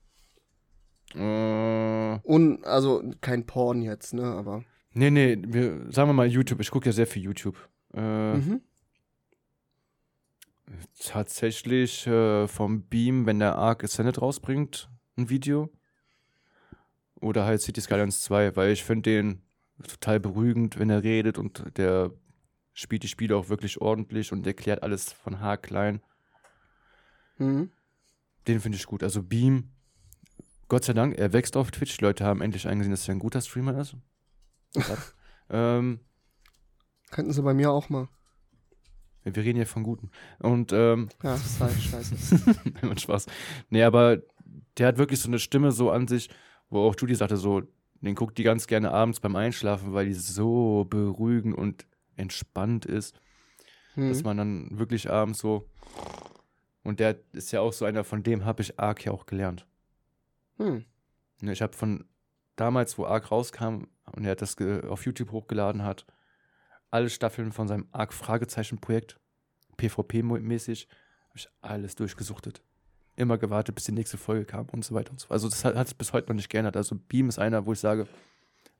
Äh, 1.16 2.20
Und, 2.24 2.66
also 2.66 3.02
kein 3.22 3.46
Porn 3.46 3.82
jetzt, 3.82 4.14
ne, 4.14 4.24
aber. 4.26 4.66
nee, 4.92 5.10
nee, 5.10 5.38
wir, 5.48 5.90
sagen 5.90 6.10
wir 6.10 6.14
mal 6.14 6.28
YouTube. 6.28 6.60
Ich 6.60 6.70
gucke 6.70 6.88
ja 6.88 6.92
sehr 6.94 7.08
viel 7.08 7.24
YouTube. 7.24 7.56
Äh, 7.94 8.34
Mhm. 8.34 8.62
Tatsächlich 11.00 12.08
äh, 12.08 12.48
vom 12.48 12.84
Beam, 12.84 13.26
wenn 13.26 13.40
der 13.40 13.56
Arc 13.56 13.84
Ascended 13.84 14.22
rausbringt, 14.22 14.90
ein 15.18 15.30
Video. 15.30 15.70
Oder 17.20 17.46
halt 17.46 17.62
City 17.62 17.82
Skylines 17.82 18.22
2, 18.24 18.56
weil 18.56 18.72
ich 18.72 18.84
finde 18.84 19.10
den 19.10 19.42
total 19.82 20.20
beruhigend, 20.20 20.78
wenn 20.80 20.90
er 20.90 21.04
redet 21.04 21.38
und 21.38 21.78
der 21.78 22.12
spielt 22.74 23.04
die 23.04 23.08
Spiele 23.08 23.36
auch 23.36 23.50
wirklich 23.50 23.82
ordentlich 23.82 24.32
und 24.32 24.46
erklärt 24.46 24.84
alles 24.84 25.14
von 25.14 25.40
haarklein. 25.40 26.02
Mhm. 27.38 27.72
Den 28.48 28.60
finde 28.60 28.78
ich 28.78 28.86
gut. 28.86 29.04
Also 29.04 29.24
Beam, 29.24 29.72
Gott 30.68 30.84
sei 30.84 30.94
Dank, 30.94 31.18
er 31.18 31.34
wächst 31.34 31.56
auf 31.56 31.72
Twitch. 31.72 31.98
Die 31.98 32.04
Leute 32.04 32.26
haben 32.26 32.42
endlich 32.42 32.68
eingesehen, 32.68 32.92
dass 32.92 33.08
er 33.08 33.16
ein 33.16 33.20
guter 33.20 33.42
Streamer 33.42 33.78
ist. 33.78 33.96
ähm, 35.50 36.00
Könnten 37.12 37.32
sie 37.32 37.44
bei 37.44 37.54
mir 37.54 37.72
auch 37.72 37.90
mal. 37.90 38.08
Wir 39.24 39.36
reden 39.44 39.56
hier 39.58 39.68
von 39.68 39.84
Guten. 39.84 40.10
Und 40.40 40.74
ähm, 40.74 41.10
Ja, 41.24 41.32
das 41.34 41.46
ist 41.46 41.60
halt 41.62 41.74
scheiße. 41.74 42.16
Nein, 42.82 42.98
Spaß. 42.98 43.26
Nee, 43.70 43.84
aber 43.84 44.18
der 44.78 44.88
hat 44.88 44.98
wirklich 44.98 45.20
so 45.20 45.28
eine 45.30 45.40
Stimme 45.40 45.72
so 45.72 45.92
an 45.92 46.08
sich, 46.08 46.30
wo 46.70 46.80
auch 46.82 46.96
Judy 47.00 47.16
sagte, 47.16 47.38
so, 47.38 47.62
den 48.02 48.16
guckt 48.16 48.38
die 48.38 48.44
ganz 48.44 48.68
gerne 48.68 48.92
abends 48.92 49.20
beim 49.20 49.36
Einschlafen, 49.36 49.94
weil 49.94 50.08
die 50.08 50.14
so 50.14 50.86
beruhigend 50.90 51.58
und 51.58 51.86
entspannt 52.16 52.86
ist, 52.86 53.16
dass 53.96 54.18
Hm. 54.20 54.24
man 54.26 54.38
dann 54.38 54.80
wirklich 54.80 55.10
abends 55.10 55.40
so. 55.40 55.70
Und 56.84 57.00
der 57.00 57.18
ist 57.32 57.52
ja 57.52 57.62
auch 57.62 57.72
so 57.72 57.86
einer, 57.86 58.04
von 58.04 58.24
dem 58.24 58.44
habe 58.44 58.62
ich 58.62 58.80
Ark 58.80 59.06
ja 59.06 59.12
auch 59.12 59.26
gelernt. 59.26 59.66
Hm. 60.58 60.84
Ne, 61.42 61.54
Ich 61.54 61.62
habe 61.62 61.74
von 61.74 62.06
damals, 62.56 62.98
wo 62.98 63.06
Ark 63.06 63.32
rauskam 63.32 63.86
und 64.16 64.26
er 64.26 64.36
das 64.36 64.58
auf 64.88 65.06
YouTube 65.06 65.32
hochgeladen 65.32 65.84
hat, 65.84 66.06
alle 66.94 67.10
Staffeln 67.10 67.52
von 67.52 67.68
seinem 67.68 67.88
Ark-Fragezeichen-Projekt, 67.92 69.20
PvP-mäßig, 69.78 70.88
habe 71.28 71.38
ich 71.38 71.50
alles 71.62 71.96
durchgesuchtet. 71.96 72.62
Immer 73.16 73.40
gewartet, 73.40 73.74
bis 73.74 73.86
die 73.86 73.92
nächste 73.92 74.18
Folge 74.18 74.46
kam 74.46 74.68
und 74.70 74.86
so 74.86 74.94
weiter 74.94 75.12
und 75.12 75.20
so 75.20 75.28
fort. 75.28 75.34
Also 75.34 75.50
das 75.50 75.66
hat, 75.66 75.76
es 75.76 75.94
bis 75.96 76.14
heute 76.14 76.30
noch 76.30 76.36
nicht 76.36 76.50
geändert. 76.50 76.78
Also 76.78 76.96
Beam 76.96 77.30
ist 77.30 77.40
einer, 77.40 77.66
wo 77.66 77.74
ich 77.74 77.80
sage, 77.80 78.08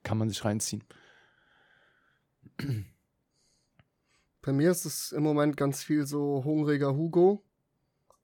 kann 0.04 0.16
man 0.16 0.28
sich 0.28 0.44
reinziehen. 0.44 0.84
Bei 4.42 4.52
mir 4.52 4.70
ist 4.70 4.84
es 4.84 5.10
im 5.10 5.24
Moment 5.24 5.56
ganz 5.56 5.82
viel 5.82 6.06
so 6.06 6.44
hungriger 6.44 6.94
Hugo. 6.94 7.42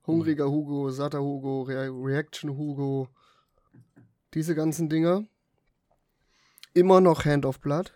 Hungriger 0.07 0.49
Hugo, 0.49 0.89
satter 0.89 1.19
Hugo, 1.21 1.63
Re 1.63 1.89
Reaction 1.89 2.57
Hugo. 2.57 3.09
Diese 4.33 4.55
ganzen 4.55 4.87
Dinger. 4.87 5.25
Immer 6.73 7.01
noch 7.01 7.25
Hand 7.25 7.45
of 7.45 7.59
Blood. 7.59 7.93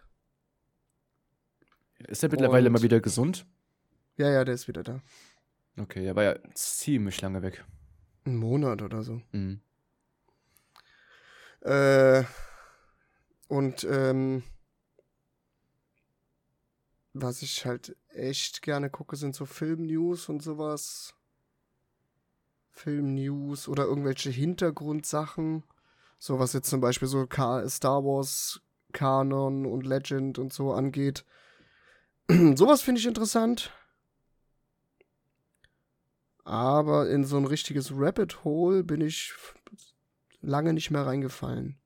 Ist 2.08 2.24
er 2.24 2.30
mittlerweile 2.30 2.68
Und- 2.70 2.74
mal 2.74 2.82
wieder 2.82 3.00
gesund? 3.00 3.46
Ja, 4.18 4.30
ja, 4.30 4.46
der 4.46 4.56
ist 4.56 4.68
wieder 4.68 4.84
da. 4.84 5.02
Okay, 5.78 6.06
er 6.06 6.16
war 6.16 6.24
ja 6.24 6.36
ziemlich 6.54 7.20
lange 7.22 7.42
weg. 7.42 7.66
Ein 8.26 8.38
Monat 8.38 8.82
oder 8.82 9.04
so. 9.04 9.22
Mhm. 9.32 9.60
Äh, 11.62 12.24
und 13.48 13.84
ähm, 13.90 14.44
was 17.14 17.42
ich 17.42 17.66
halt 17.66 17.96
echt 18.10 18.62
gerne 18.62 18.90
gucke, 18.90 19.16
sind 19.16 19.36
so 19.36 19.46
Film-News 19.46 20.30
und 20.30 20.42
sowas. 20.44 21.14
Film-News 22.72 23.68
oder 23.68 23.84
irgendwelche 23.86 24.30
Hintergrundsachen. 24.30 25.64
So 26.20 26.40
was 26.40 26.54
jetzt 26.54 26.70
zum 26.70 26.82
Beispiel 26.82 27.08
so 27.08 27.26
Star 27.26 28.04
Wars 28.04 28.62
Kanon 28.94 29.66
und 29.66 29.86
Legend 29.86 30.40
und 30.40 30.54
so 30.54 30.74
angeht. 30.74 31.26
sowas 32.56 32.82
finde 32.82 33.00
ich 33.00 33.08
interessant. 33.08 33.72
Aber 36.44 37.10
in 37.10 37.24
so 37.24 37.38
ein 37.38 37.46
richtiges 37.46 37.92
Rabbit 37.94 38.44
Hole 38.44 38.84
bin 38.84 39.02
ich 39.02 39.34
lange 40.42 40.74
nicht 40.74 40.92
mehr 40.92 41.06
reingefallen. 41.06 41.80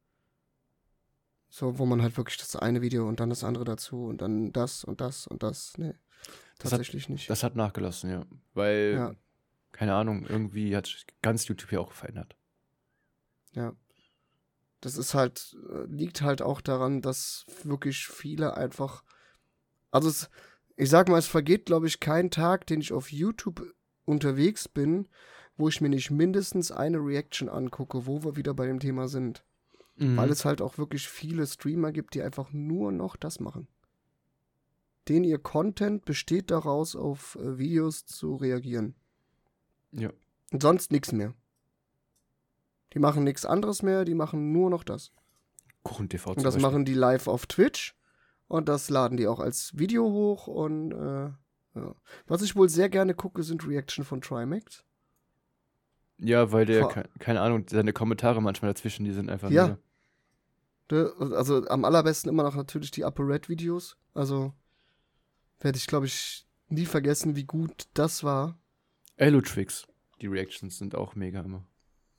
So, 1.50 1.80
wo 1.80 1.86
man 1.86 2.02
halt 2.02 2.18
wirklich 2.18 2.38
das 2.38 2.56
eine 2.56 2.82
Video 2.82 3.08
und 3.08 3.20
dann 3.20 3.30
das 3.30 3.44
andere 3.44 3.64
dazu 3.64 4.06
und 4.06 4.22
dann 4.22 4.52
das 4.52 4.84
und 4.84 5.02
das 5.02 5.26
und 5.28 5.42
das. 5.44 5.78
Nee, 5.78 5.94
Das 6.58 6.66
hat- 6.66 6.72
tatsächlich 6.80 7.10
nicht. 7.10 7.30
Das 7.30 7.44
hat 7.44 7.56
nachgelassen, 7.56 8.10
ja. 8.12 8.26
Weil, 8.54 8.94
Ja. 8.96 9.16
keine 9.72 9.96
Ahnung, 9.96 10.26
irgendwie 10.28 10.76
hat 10.76 10.86
sich 10.88 11.08
ganz 11.22 11.48
YouTube 11.48 11.72
ja 11.72 11.80
auch 11.80 11.92
verändert. 11.94 12.36
Ja. 13.54 13.74
Das 14.82 14.96
ist 14.98 15.14
halt, 15.14 15.58
äh, 15.74 15.86
liegt 15.86 16.22
halt 16.22 16.42
auch 16.42 16.62
daran, 16.62 17.02
dass 17.02 17.46
wirklich 17.64 18.08
viele 18.08 18.56
einfach. 18.56 19.04
Also, 19.92 20.10
es, 20.10 20.30
ich 20.76 20.90
sag 20.90 21.10
mal, 21.10 21.18
es 21.18 21.28
vergeht, 21.28 21.66
glaube 21.66 21.88
ich, 21.88 22.00
kein 22.00 22.32
Tag, 22.32 22.68
den 22.68 22.82
ich 22.82 22.94
auf 22.94 23.12
YouTube 23.12 23.62
unterwegs 24.06 24.68
bin, 24.68 25.08
wo 25.58 25.68
ich 25.68 25.82
mir 25.82 25.90
nicht 25.90 26.10
mindestens 26.10 26.72
eine 26.72 27.00
Reaction 27.00 27.50
angucke, 27.50 28.06
wo 28.06 28.24
wir 28.24 28.36
wieder 28.36 28.54
bei 28.54 28.66
dem 28.66 28.80
Thema 28.80 29.08
sind. 29.08 29.44
Mhm. 29.98 30.16
Weil 30.16 30.30
es 30.30 30.46
halt 30.46 30.62
auch 30.62 30.78
wirklich 30.78 31.08
viele 31.08 31.46
Streamer 31.46 31.92
gibt, 31.92 32.16
die 32.16 32.22
einfach 32.22 32.52
nur 32.54 32.92
noch 32.92 33.18
das 33.18 33.40
machen. 33.40 33.68
Den 35.10 35.24
ihr 35.24 35.40
Content 35.40 36.06
besteht 36.06 36.50
daraus, 36.52 36.96
auf 36.96 37.36
äh, 37.36 37.58
Videos 37.58 38.06
zu 38.06 38.36
reagieren. 38.36 38.96
Ja. 39.92 40.12
Und 40.52 40.62
sonst 40.62 40.92
nichts 40.92 41.12
mehr. 41.12 41.34
Die 42.94 43.00
machen 43.00 43.24
nichts 43.24 43.46
anderes 43.46 43.84
mehr, 43.84 44.06
die 44.06 44.16
machen 44.16 44.52
nur 44.52 44.70
noch 44.70 44.84
das. 44.84 45.12
Kuchen 45.84 46.10
TV 46.10 46.32
Und 46.32 46.44
das 46.44 46.58
machen 46.58 46.86
die 46.86 46.94
live 46.94 47.28
auf 47.28 47.46
Twitch 47.46 47.96
und 48.50 48.68
das 48.68 48.90
laden 48.90 49.16
die 49.18 49.28
auch 49.28 49.40
als 49.40 49.78
Video 49.78 50.04
hoch 50.04 50.48
und 50.48 50.92
äh, 50.92 51.30
ja. 51.76 51.96
Was 52.28 52.42
ich 52.42 52.56
wohl 52.58 52.68
sehr 52.68 52.90
gerne 52.90 53.14
gucke, 53.14 53.44
sind 53.44 53.66
Reaction 53.66 54.04
von 54.04 54.20
Trimax. 54.20 54.84
Ja, 56.18 56.52
weil 56.52 56.66
der, 56.66 56.82
Vor- 56.82 56.92
ke 56.92 57.10
keine 57.20 57.40
Ahnung, 57.42 57.66
seine 57.70 57.94
Kommentare 57.94 58.42
manchmal 58.42 58.74
dazwischen, 58.74 59.06
die 59.06 59.14
sind 59.14 59.30
einfach 59.30 59.50
Ja. 59.50 59.78
Der- 60.90 61.14
Also 61.20 61.66
am 61.68 61.86
allerbesten 61.86 62.30
immer 62.30 62.44
noch 62.44 62.56
natürlich 62.56 62.92
die 62.92 63.04
Upper 63.06 63.26
Red 63.26 63.48
Videos. 63.48 63.96
Also 64.14 64.54
werde 65.62 65.78
ich, 65.78 65.88
glaube 65.88 66.08
ich, 66.08 66.46
nie 66.68 66.86
vergessen, 66.86 67.36
wie 67.36 67.46
gut 67.46 67.88
das 67.94 68.24
war. 68.24 68.58
Elotrix, 69.16 69.88
die 70.22 70.28
Reactions 70.28 70.78
sind 70.78 70.96
auch 70.96 71.16
mega 71.16 71.42
immer. 71.42 71.64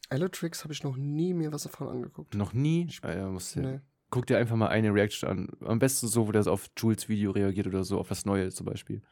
Elotrix 0.09 0.63
habe 0.65 0.73
ich 0.73 0.83
noch 0.85 0.97
nie 0.97 1.35
mir 1.35 1.53
was 1.53 1.65
davon 1.65 1.89
angeguckt. 1.89 2.35
Noch 2.35 2.53
nie? 2.53 2.89
Äh, 3.03 3.25
musst 3.27 3.57
du, 3.57 3.61
Nee. 3.61 3.81
Guck 4.11 4.27
dir 4.27 4.39
einfach 4.39 4.57
mal 4.57 4.69
eine 4.69 4.93
Reaction 4.93 5.29
an. 5.29 5.49
Am 5.65 5.79
besten 5.79 6.09
so, 6.09 6.27
wo 6.27 6.33
der 6.33 6.47
auf 6.47 6.69
Jules 6.77 7.09
Video 7.09 7.31
reagiert 7.31 7.67
oder 7.67 7.85
so, 7.85 7.99
auf 7.99 8.11
was 8.11 8.25
Neues 8.25 8.55
zum 8.55 8.67
Beispiel. 8.67 9.03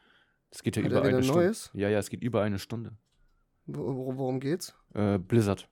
Das 0.51 0.61
geht 0.63 0.75
ja 0.75 0.83
Hat 0.83 0.91
über 0.91 1.01
er 1.03 1.07
eine 1.09 1.23
Stunde. 1.23 1.43
Neues? 1.43 1.69
Ja, 1.73 1.89
ja, 1.89 1.99
es 1.99 2.09
geht 2.09 2.21
über 2.21 2.41
eine 2.41 2.59
Stunde. 2.59 2.97
Wo- 3.65 3.95
wo- 3.95 4.17
Worum 4.17 4.39
geht's? 4.39 4.73
Äh, 4.93 5.17
Blizzard. 5.19 5.69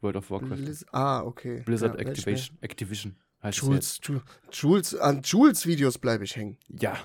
World 0.00 0.16
of 0.16 0.30
Warcraft. 0.30 0.56
Blizz 0.56 0.84
ah, 0.90 1.22
okay. 1.22 1.62
Blizzard 1.64 1.94
Ja, 1.94 2.00
Activation, 2.08 2.58
Activision 2.60 3.16
heißt 3.42 3.58
Jules, 3.58 4.00
Ju- 4.02 4.20
Jules, 4.50 4.94
an 4.96 5.22
Jules 5.22 5.64
Videos 5.66 5.98
bleibe 5.98 6.24
ich 6.24 6.34
hängen. 6.34 6.58
Ja. 6.68 6.96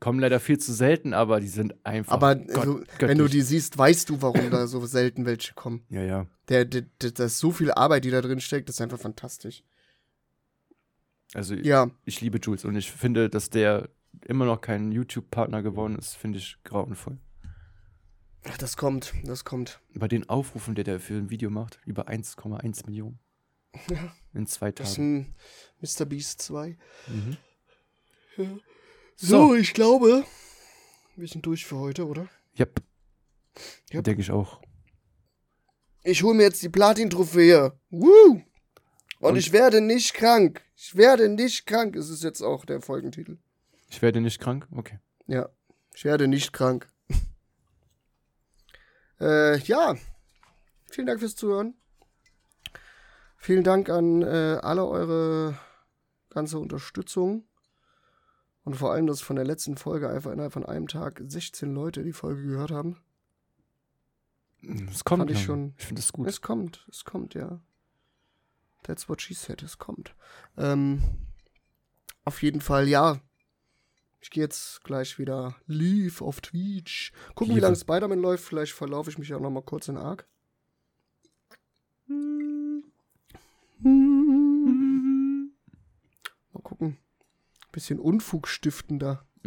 Kommen 0.00 0.18
leider 0.18 0.40
viel 0.40 0.58
zu 0.58 0.72
selten, 0.72 1.12
aber 1.12 1.40
die 1.40 1.46
sind 1.48 1.74
einfach. 1.84 2.12
Aber 2.14 2.34
Gott- 2.34 2.64
so, 2.64 2.80
wenn 3.00 3.18
du 3.18 3.28
die 3.28 3.42
siehst, 3.42 3.76
weißt 3.76 4.08
du, 4.08 4.22
warum 4.22 4.50
da 4.50 4.66
so 4.66 4.84
selten 4.86 5.26
welche 5.26 5.52
kommen. 5.54 5.84
Ja, 5.90 6.02
ja. 6.02 6.26
Der, 6.48 6.64
der, 6.64 6.82
der, 7.02 7.10
da 7.12 7.24
ist 7.26 7.38
so 7.38 7.52
viel 7.52 7.70
Arbeit, 7.70 8.04
die 8.04 8.10
da 8.10 8.20
drin 8.22 8.40
steckt, 8.40 8.68
das 8.68 8.76
ist 8.76 8.80
einfach 8.80 8.98
fantastisch. 8.98 9.62
Also 11.34 11.54
Ja, 11.54 11.90
ich 12.04 12.20
liebe 12.20 12.38
Jules 12.38 12.64
und 12.64 12.76
ich 12.76 12.90
finde, 12.90 13.30
dass 13.30 13.50
der 13.50 13.88
immer 14.26 14.44
noch 14.44 14.60
kein 14.60 14.90
YouTube-Partner 14.92 15.62
geworden 15.62 15.96
ist, 15.96 16.14
finde 16.16 16.38
ich 16.38 16.56
grauenvoll. 16.64 17.18
das 18.58 18.76
kommt, 18.76 19.14
das 19.24 19.44
kommt. 19.44 19.80
Bei 19.94 20.08
den 20.08 20.28
Aufrufen, 20.28 20.74
der 20.74 20.84
der 20.84 20.98
für 21.00 21.14
ein 21.14 21.30
Video 21.30 21.50
macht, 21.50 21.78
über 21.86 22.08
1,1 22.08 22.86
Millionen. 22.86 23.18
Ja. 23.88 24.12
In 24.34 24.46
zwei 24.46 24.72
Das 24.72 24.90
ist 24.90 24.96
Tagen. 24.96 25.34
ein 25.80 25.80
Mr. 25.80 26.04
Beast 26.06 26.42
2. 26.42 26.76
Mhm. 27.08 27.36
So, 29.16 29.54
ich 29.54 29.74
glaube, 29.74 30.24
wir 31.16 31.28
sind 31.28 31.44
durch 31.46 31.66
für 31.66 31.78
heute, 31.78 32.06
oder? 32.06 32.28
Yep. 32.58 32.80
Yep. 33.92 34.04
Denke 34.04 34.22
ich 34.22 34.30
auch. 34.30 34.60
Ich 36.02 36.22
hole 36.22 36.34
mir 36.34 36.44
jetzt 36.44 36.62
die 36.62 36.68
Platin-Trophäe. 36.70 37.78
Woo! 37.90 38.42
Und, 39.20 39.32
Und- 39.32 39.36
ich 39.36 39.52
werde 39.52 39.80
nicht 39.80 40.14
krank. 40.14 40.62
Ich 40.74 40.96
werde 40.96 41.28
nicht 41.28 41.66
krank. 41.66 41.94
Es 41.96 42.08
ist 42.10 42.24
jetzt 42.24 42.42
auch 42.42 42.64
der 42.64 42.80
Folgentitel. 42.80 43.38
Ich 43.88 44.02
werde 44.02 44.20
nicht 44.20 44.40
krank? 44.40 44.66
Okay. 44.72 44.98
Ja, 45.26 45.48
ich 45.94 46.04
werde 46.04 46.26
nicht 46.26 46.52
krank. 46.52 46.88
äh, 49.20 49.58
ja, 49.58 49.94
vielen 50.90 51.06
Dank 51.06 51.20
fürs 51.20 51.36
Zuhören. 51.36 51.74
Vielen 53.36 53.64
Dank 53.64 53.88
an 53.88 54.22
äh, 54.22 54.58
alle 54.62 54.86
eure 54.86 55.58
ganze 56.30 56.58
Unterstützung. 56.58 57.44
Und 58.64 58.74
vor 58.76 58.92
allem, 58.92 59.06
dass 59.06 59.22
von 59.22 59.36
der 59.36 59.46
letzten 59.46 59.76
Folge 59.78 60.08
einfach 60.10 60.30
innerhalb 60.32 60.52
von 60.52 60.66
einem 60.66 60.86
Tag 60.86 61.22
16 61.26 61.72
Leute 61.72 62.02
die 62.04 62.12
Folge 62.12 62.42
gehört 62.42 62.70
haben. 62.70 63.00
Es 64.90 65.04
kommt. 65.04 65.20
Fand 65.22 65.30
ich 65.30 65.42
schon- 65.42 65.74
Ich 65.78 65.86
finde 65.86 66.00
es 66.00 66.12
gut. 66.12 66.28
Es 66.28 66.42
kommt, 66.42 66.86
es 66.90 67.04
kommt, 67.04 67.32
ja. 67.34 67.60
That's 68.82 69.08
what 69.08 69.20
she 69.20 69.34
said, 69.34 69.62
es 69.62 69.78
kommt. 69.78 70.14
Ähm, 70.56 71.02
auf 72.24 72.42
jeden 72.42 72.60
Fall, 72.60 72.88
ja. 72.88 73.20
Ich 74.20 74.30
gehe 74.30 74.42
jetzt 74.42 74.84
gleich 74.84 75.18
wieder 75.18 75.56
live 75.66 76.20
auf 76.20 76.40
Twitch. 76.40 77.12
Gucken, 77.34 77.56
wie 77.56 77.60
lange 77.60 77.76
Spider-Man 77.76 78.20
läuft. 78.20 78.44
Vielleicht 78.44 78.72
verlaufe 78.72 79.10
ich 79.10 79.18
mich 79.18 79.32
auch 79.32 79.40
noch 79.40 79.50
mal 79.50 79.62
kurz 79.62 79.88
in 79.88 79.96
Arc. 79.96 80.28
Mal 86.52 86.62
gucken. 86.62 86.98
Bisschen 87.72 87.98
Unfug 87.98 88.46
stiften 88.48 88.98
da. 88.98 89.24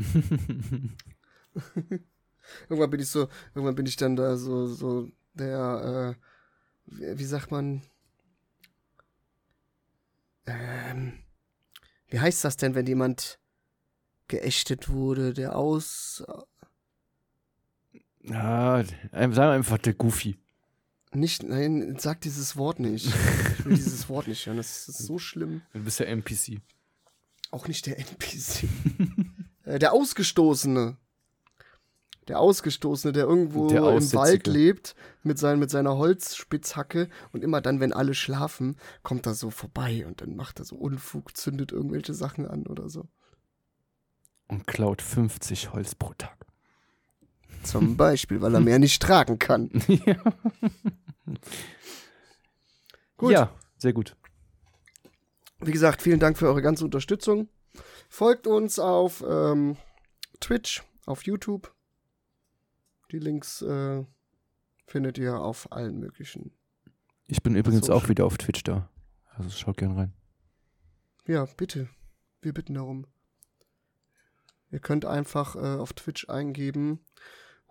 Irgendwann 2.68 2.90
bin 2.90 3.00
ich 3.00 3.10
so, 3.10 3.30
irgendwann 3.54 3.76
bin 3.76 3.86
ich 3.86 3.96
dann 3.96 4.16
da 4.16 4.36
so, 4.36 4.68
so 4.68 5.10
der, 5.34 6.18
äh, 6.88 7.18
wie 7.18 7.24
sagt 7.24 7.52
man, 7.52 7.84
ähm, 10.46 11.14
wie 12.08 12.20
heißt 12.20 12.44
das 12.44 12.58
denn, 12.58 12.76
wenn 12.76 12.86
jemand 12.86 13.40
geächtet 14.28 14.90
wurde, 14.90 15.34
der 15.34 15.56
aus, 15.56 16.24
ah, 18.30 18.84
sagen 18.84 19.36
wir 19.36 19.50
einfach 19.52 19.78
der 19.78 19.94
Goofy. 19.94 20.38
nicht, 21.14 21.44
nein, 21.44 21.98
sag 22.00 22.22
dieses 22.22 22.56
Wort 22.56 22.80
nicht. 22.80 23.08
Ich 23.08 23.66
will 23.66 23.76
dieses 23.76 24.08
Wort 24.10 24.28
nicht 24.28 24.46
hören, 24.46 24.58
das 24.58 24.88
ist 24.88 25.00
so 25.00 25.20
schlimm. 25.20 25.62
Du 25.74 25.84
bist 25.84 26.00
ja 26.00 26.06
NPC. 26.06 26.62
Auch 27.52 27.68
nicht 27.68 27.86
der 27.86 28.00
NPC. 28.00 28.64
äh, 29.66 29.80
der 29.80 29.94
Ausgestoßene. 29.94 30.98
Der 32.28 32.40
Ausgestoßene, 32.40 33.12
der 33.12 33.26
irgendwo 33.26 33.68
Der 33.68 33.82
im. 33.82 34.14
Wald 34.14 34.48
lebt 34.48 34.96
mit, 35.24 35.38
sein, 35.38 35.60
mit 35.60 35.70
seiner 35.70 35.98
Holzspitzhacke 35.98 37.10
und 37.32 37.44
immer 37.44 37.62
dann, 37.62 37.80
wenn 37.80 37.94
alle 37.94 38.14
schlafen, 38.14 38.78
kommt 39.02 39.26
er 39.26 39.34
so 39.34 39.50
vorbei 39.50 40.06
und 40.06 40.22
dann 40.22 40.36
macht 40.36 40.60
er 40.60 40.66
so 40.66 40.76
Unfug, 40.76 41.36
zündet 41.36 41.72
irgendwelche 41.72 42.14
Sachen 42.14 42.48
an 42.48 42.66
oder 42.68 42.90
so. 42.90 43.08
Und 44.48 44.68
klaut 44.68 45.02
50 45.02 45.74
Holz 45.74 45.96
pro 45.96 46.14
Tag. 46.18 46.38
Zum 47.64 47.98
Beispiel, 47.98 48.42
weil 48.42 48.54
er 48.54 48.62
mehr 48.62 48.80
nicht 48.80 49.02
tragen 49.02 49.40
kann. 49.40 49.70
ja. 49.88 50.16
Gut. 53.18 53.32
Ja, 53.32 53.52
sehr 53.78 53.94
gut. 53.94 54.16
wie 55.62 55.72
gesagt, 55.72 56.02
vielen 56.02 56.20
Dank 56.20 56.38
für 56.38 56.48
eure 56.48 56.62
ganze 56.62 56.84
Unterstützung. 56.86 57.48
Folgt 58.10 58.48
uns 58.48 58.80
auf 58.80 59.24
ähm, 59.28 59.78
Twitch, 60.40 60.84
auf 61.06 61.24
YouTube. 61.24 61.74
Die 63.14 63.20
Links 63.20 63.62
äh, 63.62 64.04
findet 64.88 65.20
ihr 65.20 65.40
auf 65.40 65.72
allen 65.72 66.00
möglichen. 66.00 66.52
Ich 67.28 67.44
bin 67.44 67.56
übrigens 67.56 67.86
So. 67.86 67.94
auch 67.94 68.10
wieder 68.10 68.26
auf 68.26 68.40
Twitch 68.40 68.64
da. 68.64 68.90
Also 69.36 69.52
schaut 69.52 69.78
gern 69.78 69.96
rein. 69.96 70.14
Ja, 71.28 71.46
bitte. 71.46 71.90
Wir 72.42 72.54
bitten 72.54 72.74
darum. 72.74 73.06
Ihr 74.72 74.80
könnt 74.80 75.06
einfach 75.06 75.56
äh, 75.56 75.80
auf 75.80 75.94
Twitch 75.94 76.28
eingeben 76.28 77.06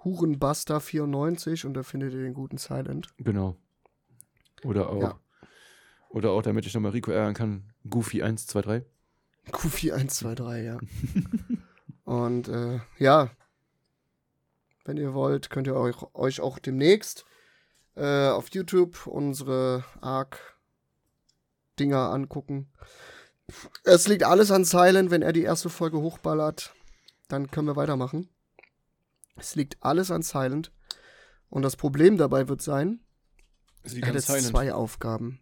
Hurenbuster94 0.05 1.67
und 1.67 1.75
da 1.75 1.83
findet 1.83 2.13
ihr 2.13 2.23
den 2.23 2.35
guten 2.35 2.59
Silent. 2.59 3.09
Genau. 3.19 3.57
Oder 4.63 4.91
auch. 4.91 5.03
Ja. 5.03 5.21
Oder 6.09 6.31
auch, 6.31 6.43
damit 6.43 6.67
ich 6.67 6.75
nochmal 6.75 6.93
Rico 6.93 7.11
ärgern 7.11 7.35
kann, 7.35 7.73
Goofy123. 7.89 8.85
Goofy 9.51 9.91
123, 9.91 10.65
ja. 10.65 10.79
und 12.05 12.49
äh, 12.49 12.79
ja, 12.99 13.31
wenn 14.85 14.97
ihr 14.97 15.15
wollt, 15.15 15.51
könnt 15.51 15.67
ihr 15.67 15.77
euch, 15.77 15.97
euch 16.15 16.41
auch 16.41 16.59
demnächst 16.59 17.25
äh, 17.95 18.29
auf 18.29 18.49
YouTube 18.51 19.07
unsere 19.07 19.85
Arc-Dinger 20.01 20.51
angucken. 22.11 22.73
Es 23.85 24.09
liegt 24.09 24.25
alles 24.25 24.51
an 24.51 24.65
Silent, 24.65 25.11
wenn 25.11 25.23
er 25.23 25.33
die 25.33 25.43
erste 25.43 25.69
Folge 25.69 25.99
hochballert, 26.01 26.75
dann 27.29 27.51
können 27.51 27.69
wir 27.69 27.77
weitermachen. 27.77 28.29
Es 29.37 29.55
liegt 29.55 29.83
alles 29.83 30.11
an 30.11 30.23
Silent. 30.23 30.73
Und 31.49 31.63
das 31.63 31.77
Problem 31.77 32.17
dabei 32.17 32.49
wird 32.49 32.63
sein, 32.63 33.01
er 33.85 34.09
hat 34.09 34.15
jetzt 34.15 34.29
silent. 34.29 34.47
zwei 34.47 34.73
Aufgaben. 34.73 35.41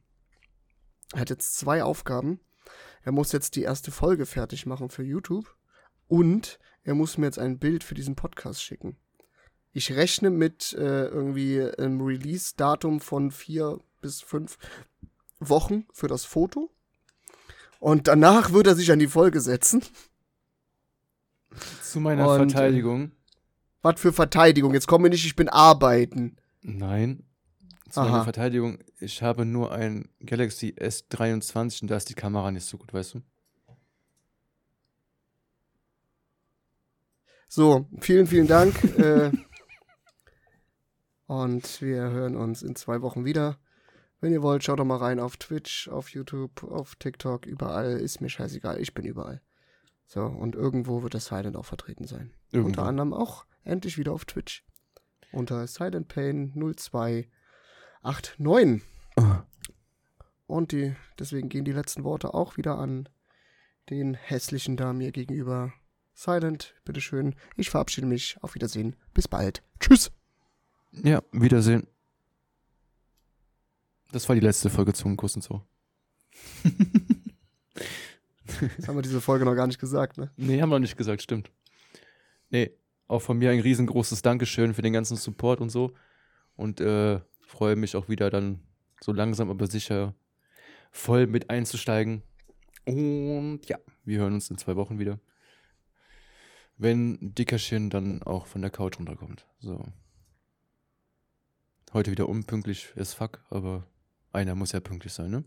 Er 1.13 1.21
hat 1.21 1.31
jetzt 1.31 1.57
zwei 1.57 1.83
Aufgaben. 1.83 2.41
Er 3.03 3.13
muss 3.13 3.33
jetzt 3.33 3.57
die 3.57 3.63
erste 3.63 3.91
Folge 3.91 4.27
fertig 4.27 4.67
machen 4.67 4.91
für 4.91 5.03
YouTube 5.03 5.57
und 6.09 6.59
er 6.83 6.95
muss 6.95 7.19
mir 7.19 7.27
jetzt 7.27 7.39
ein 7.39 7.59
Bild 7.59 7.85
für 7.85 7.95
diesen 7.95 8.17
Podcast 8.17 8.63
schicken. 8.63 8.97
Ich 9.73 9.93
rechne 9.93 10.31
mit 10.31 10.73
äh, 10.73 11.07
irgendwie 11.07 11.63
einem 11.63 12.01
Release-Datum 12.01 13.01
von 13.01 13.31
vier 13.31 13.79
bis 14.01 14.21
fünf 14.21 14.59
Wochen 15.39 15.87
für 15.93 16.09
das 16.09 16.25
Foto. 16.25 16.71
Und 17.79 18.09
danach 18.09 18.53
wird 18.53 18.67
er 18.67 18.75
sich 18.75 18.91
an 18.93 18.99
die 18.99 19.09
Folge 19.09 19.41
setzen. 19.41 19.83
Zu 21.83 22.01
meiner 22.01 22.29
Und, 22.29 22.35
äh, 22.35 22.51
Verteidigung. 22.51 23.13
Was 23.83 24.01
für 24.01 24.13
Verteidigung. 24.13 24.75
Jetzt 24.75 24.87
komme 24.87 25.09
nicht, 25.09 25.25
ich 25.25 25.37
bin 25.37 25.49
arbeiten. 25.49 26.37
Nein. 26.63 27.25
Zu 27.89 28.01
Aha. 28.01 28.09
meiner 28.09 28.25
Verteidigung, 28.25 28.79
ich 29.01 29.23
habe 29.23 29.45
nur 29.45 29.73
ein 29.73 30.09
Galaxy 30.25 30.75
S23 30.79 31.83
und 31.83 31.91
da 31.91 31.97
ist 31.97 32.09
die 32.09 32.15
Kamera 32.15 32.51
nicht 32.53 32.67
so 32.67 32.77
gut, 32.77 32.93
weißt 32.93 33.15
du? 33.15 33.23
So, 37.49 37.89
vielen, 38.01 38.29
vielen 38.29 38.47
Dank. 38.47 38.85
äh, 38.99 39.33
und 41.31 41.81
wir 41.81 42.11
hören 42.11 42.35
uns 42.35 42.65
in 42.65 42.75
zwei 42.75 43.03
Wochen 43.03 43.25
wieder. 43.25 43.61
Wenn 44.21 44.33
ihr 44.33 44.43
wollt, 44.43 44.65
schaut 44.65 44.81
doch 44.81 44.85
mal 44.85 44.97
rein 44.97 45.21
auf 45.21 45.37
Twitch, 45.37 45.89
auf 45.89 46.09
YouTube, 46.09 46.65
auf 46.65 46.97
TikTok, 46.97 47.47
überall. 47.47 48.01
Ist 48.01 48.21
mir 48.21 48.29
scheißegal, 48.29 48.81
ich 48.81 48.95
bin 48.95 49.05
überall. 49.05 49.41
So, 50.07 50.25
und 50.25 50.57
irgendwo 50.57 51.05
wird 51.05 51.15
das 51.15 51.27
Silent 51.27 51.57
auch 51.57 51.67
vertreten 51.67 52.09
sein. 52.09 52.33
Irgendwo. 52.51 52.71
Unter 52.71 52.83
anderem 52.83 53.15
auch 53.15 53.47
endlich 53.63 53.97
wieder 53.97 54.13
auf 54.13 54.25
Twitch. 54.25 54.65
Unter 55.31 55.69
Silent 55.69 56.09
Pain 56.09 56.53
0289. 56.53 58.83
Ah. 59.15 59.45
Und 60.49 60.73
die, 60.73 60.97
deswegen 61.17 61.49
gehen 61.49 61.65
die 61.65 61.71
letzten 61.71 62.03
Worte 62.03 62.35
auch 62.35 62.57
wieder 62.57 62.77
an 62.77 63.09
den 63.89 64.15
hässlichen 64.15 64.77
da 64.77 64.93
mir 64.93 65.13
gegenüber. 65.13 65.73
Silent, 66.13 66.75
bitteschön. 66.85 67.37
Ich 67.57 67.71
verabschiede 67.71 68.09
mich. 68.09 68.37
Auf 68.43 68.57
Wiedersehen. 68.57 68.97
Bis 69.15 69.29
bald. 69.29 69.63
Tschüss. 69.79 70.11
Ja, 70.93 71.23
Wiedersehen. 71.33 71.87
Das 74.13 74.29
war 74.29 74.35
die 74.35 74.41
letzte 74.41 74.71
Folge 74.71 74.93
Zungenkuss 74.93 75.37
und 75.37 75.43
so. 75.43 75.63
Das 78.77 78.89
haben 78.89 78.97
wir 78.97 79.03
diese 79.03 79.21
Folge 79.21 79.45
noch 79.45 79.55
gar 79.55 79.67
nicht 79.67 79.79
gesagt, 79.79 80.19
ne? 80.19 80.31
Nee, 80.37 80.61
haben 80.61 80.71
wir 80.71 80.79
nicht 80.79 80.97
gesagt, 80.97 81.23
stimmt. 81.23 81.51
Nee, 82.51 82.73
auch 83.07 83.21
von 83.21 83.39
mir 83.39 83.51
ein 83.51 83.61
riesengroßes 83.61 84.23
Dankeschön 84.23 84.75
für 84.75 84.83
den 84.83 84.93
ganzen 84.93 85.17
Support 85.17 85.61
und 85.61 85.71
so. 85.71 85.93
Und 86.57 86.81
äh, 86.81 87.21
freue 87.41 87.77
mich 87.77 87.97
auch 87.97 88.09
wieder 88.09 88.29
dann 88.31 88.61
so 89.01 89.13
langsam, 89.13 89.51
aber 89.51 89.67
sicher 89.67 90.15
voll 90.91 91.27
mit 91.27 91.49
einzusteigen. 91.49 92.23
Und 92.85 93.61
ja, 93.67 93.79
wir 94.05 94.19
hören 94.19 94.35
uns 94.35 94.51
in 94.51 94.59
zwei 94.59 94.77
Wochen 94.77 94.99
wieder. 94.99 95.21
Wenn 96.77 97.35
Dickerchen 97.35 97.91
dann 97.91 98.23
auch 98.23 98.47
von 98.47 98.63
der 98.63 98.71
Couch 98.71 98.99
runterkommt. 98.99 99.47
So. 99.61 99.85
Heute 101.93 102.13
wieder 102.13 102.29
unpünktlich 102.29 102.93
as 102.97 103.15
fuck, 103.15 103.41
aber 103.51 103.85
einer 104.33 104.55
muss 104.55 104.71
ja 104.73 104.79
pünktlich 104.79 105.13
sein, 105.13 105.31
ne? 105.31 105.45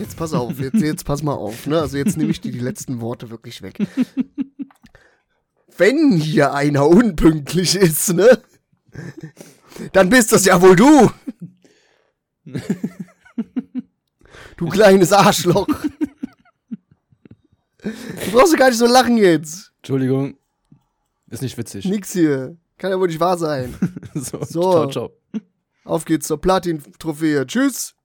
Jetzt 0.00 0.16
pass 0.16 0.32
auf, 0.32 0.58
jetzt, 0.58 0.80
jetzt 0.80 1.04
pass 1.04 1.22
mal 1.22 1.34
auf, 1.34 1.68
ne? 1.68 1.80
Also 1.80 1.96
jetzt 1.96 2.16
nehme 2.16 2.30
ich 2.30 2.40
dir 2.40 2.50
die 2.50 2.58
letzten 2.58 3.00
Worte 3.00 3.30
wirklich 3.30 3.62
weg. 3.62 3.78
Wenn 5.76 6.16
hier 6.16 6.52
einer 6.52 6.88
unpünktlich 6.88 7.76
ist, 7.76 8.12
ne? 8.12 8.42
Dann 9.92 10.10
bist 10.10 10.32
das 10.32 10.44
ja 10.44 10.60
wohl 10.60 10.74
du. 10.74 11.10
Du 14.56 14.68
kleines 14.68 15.12
Arschloch. 15.12 15.68
Du 17.78 18.32
brauchst 18.32 18.52
ja 18.52 18.58
gar 18.58 18.70
nicht 18.70 18.78
so 18.78 18.86
lachen 18.86 19.16
jetzt. 19.16 19.72
Entschuldigung. 19.76 20.36
Ist 21.28 21.42
nicht 21.42 21.56
witzig. 21.56 21.84
Nix 21.84 22.12
hier. 22.12 22.56
Kann 22.78 22.90
ja 22.90 22.98
wohl 22.98 23.08
nicht 23.08 23.20
wahr 23.20 23.36
sein. 23.36 23.74
so, 24.14 24.42
So. 24.44 24.72
ciao, 24.72 24.90
ciao. 24.90 25.12
Auf 25.84 26.04
geht's 26.04 26.26
zur 26.26 26.40
Platin-Trophäe. 26.40 27.46
Tschüss. 27.46 27.94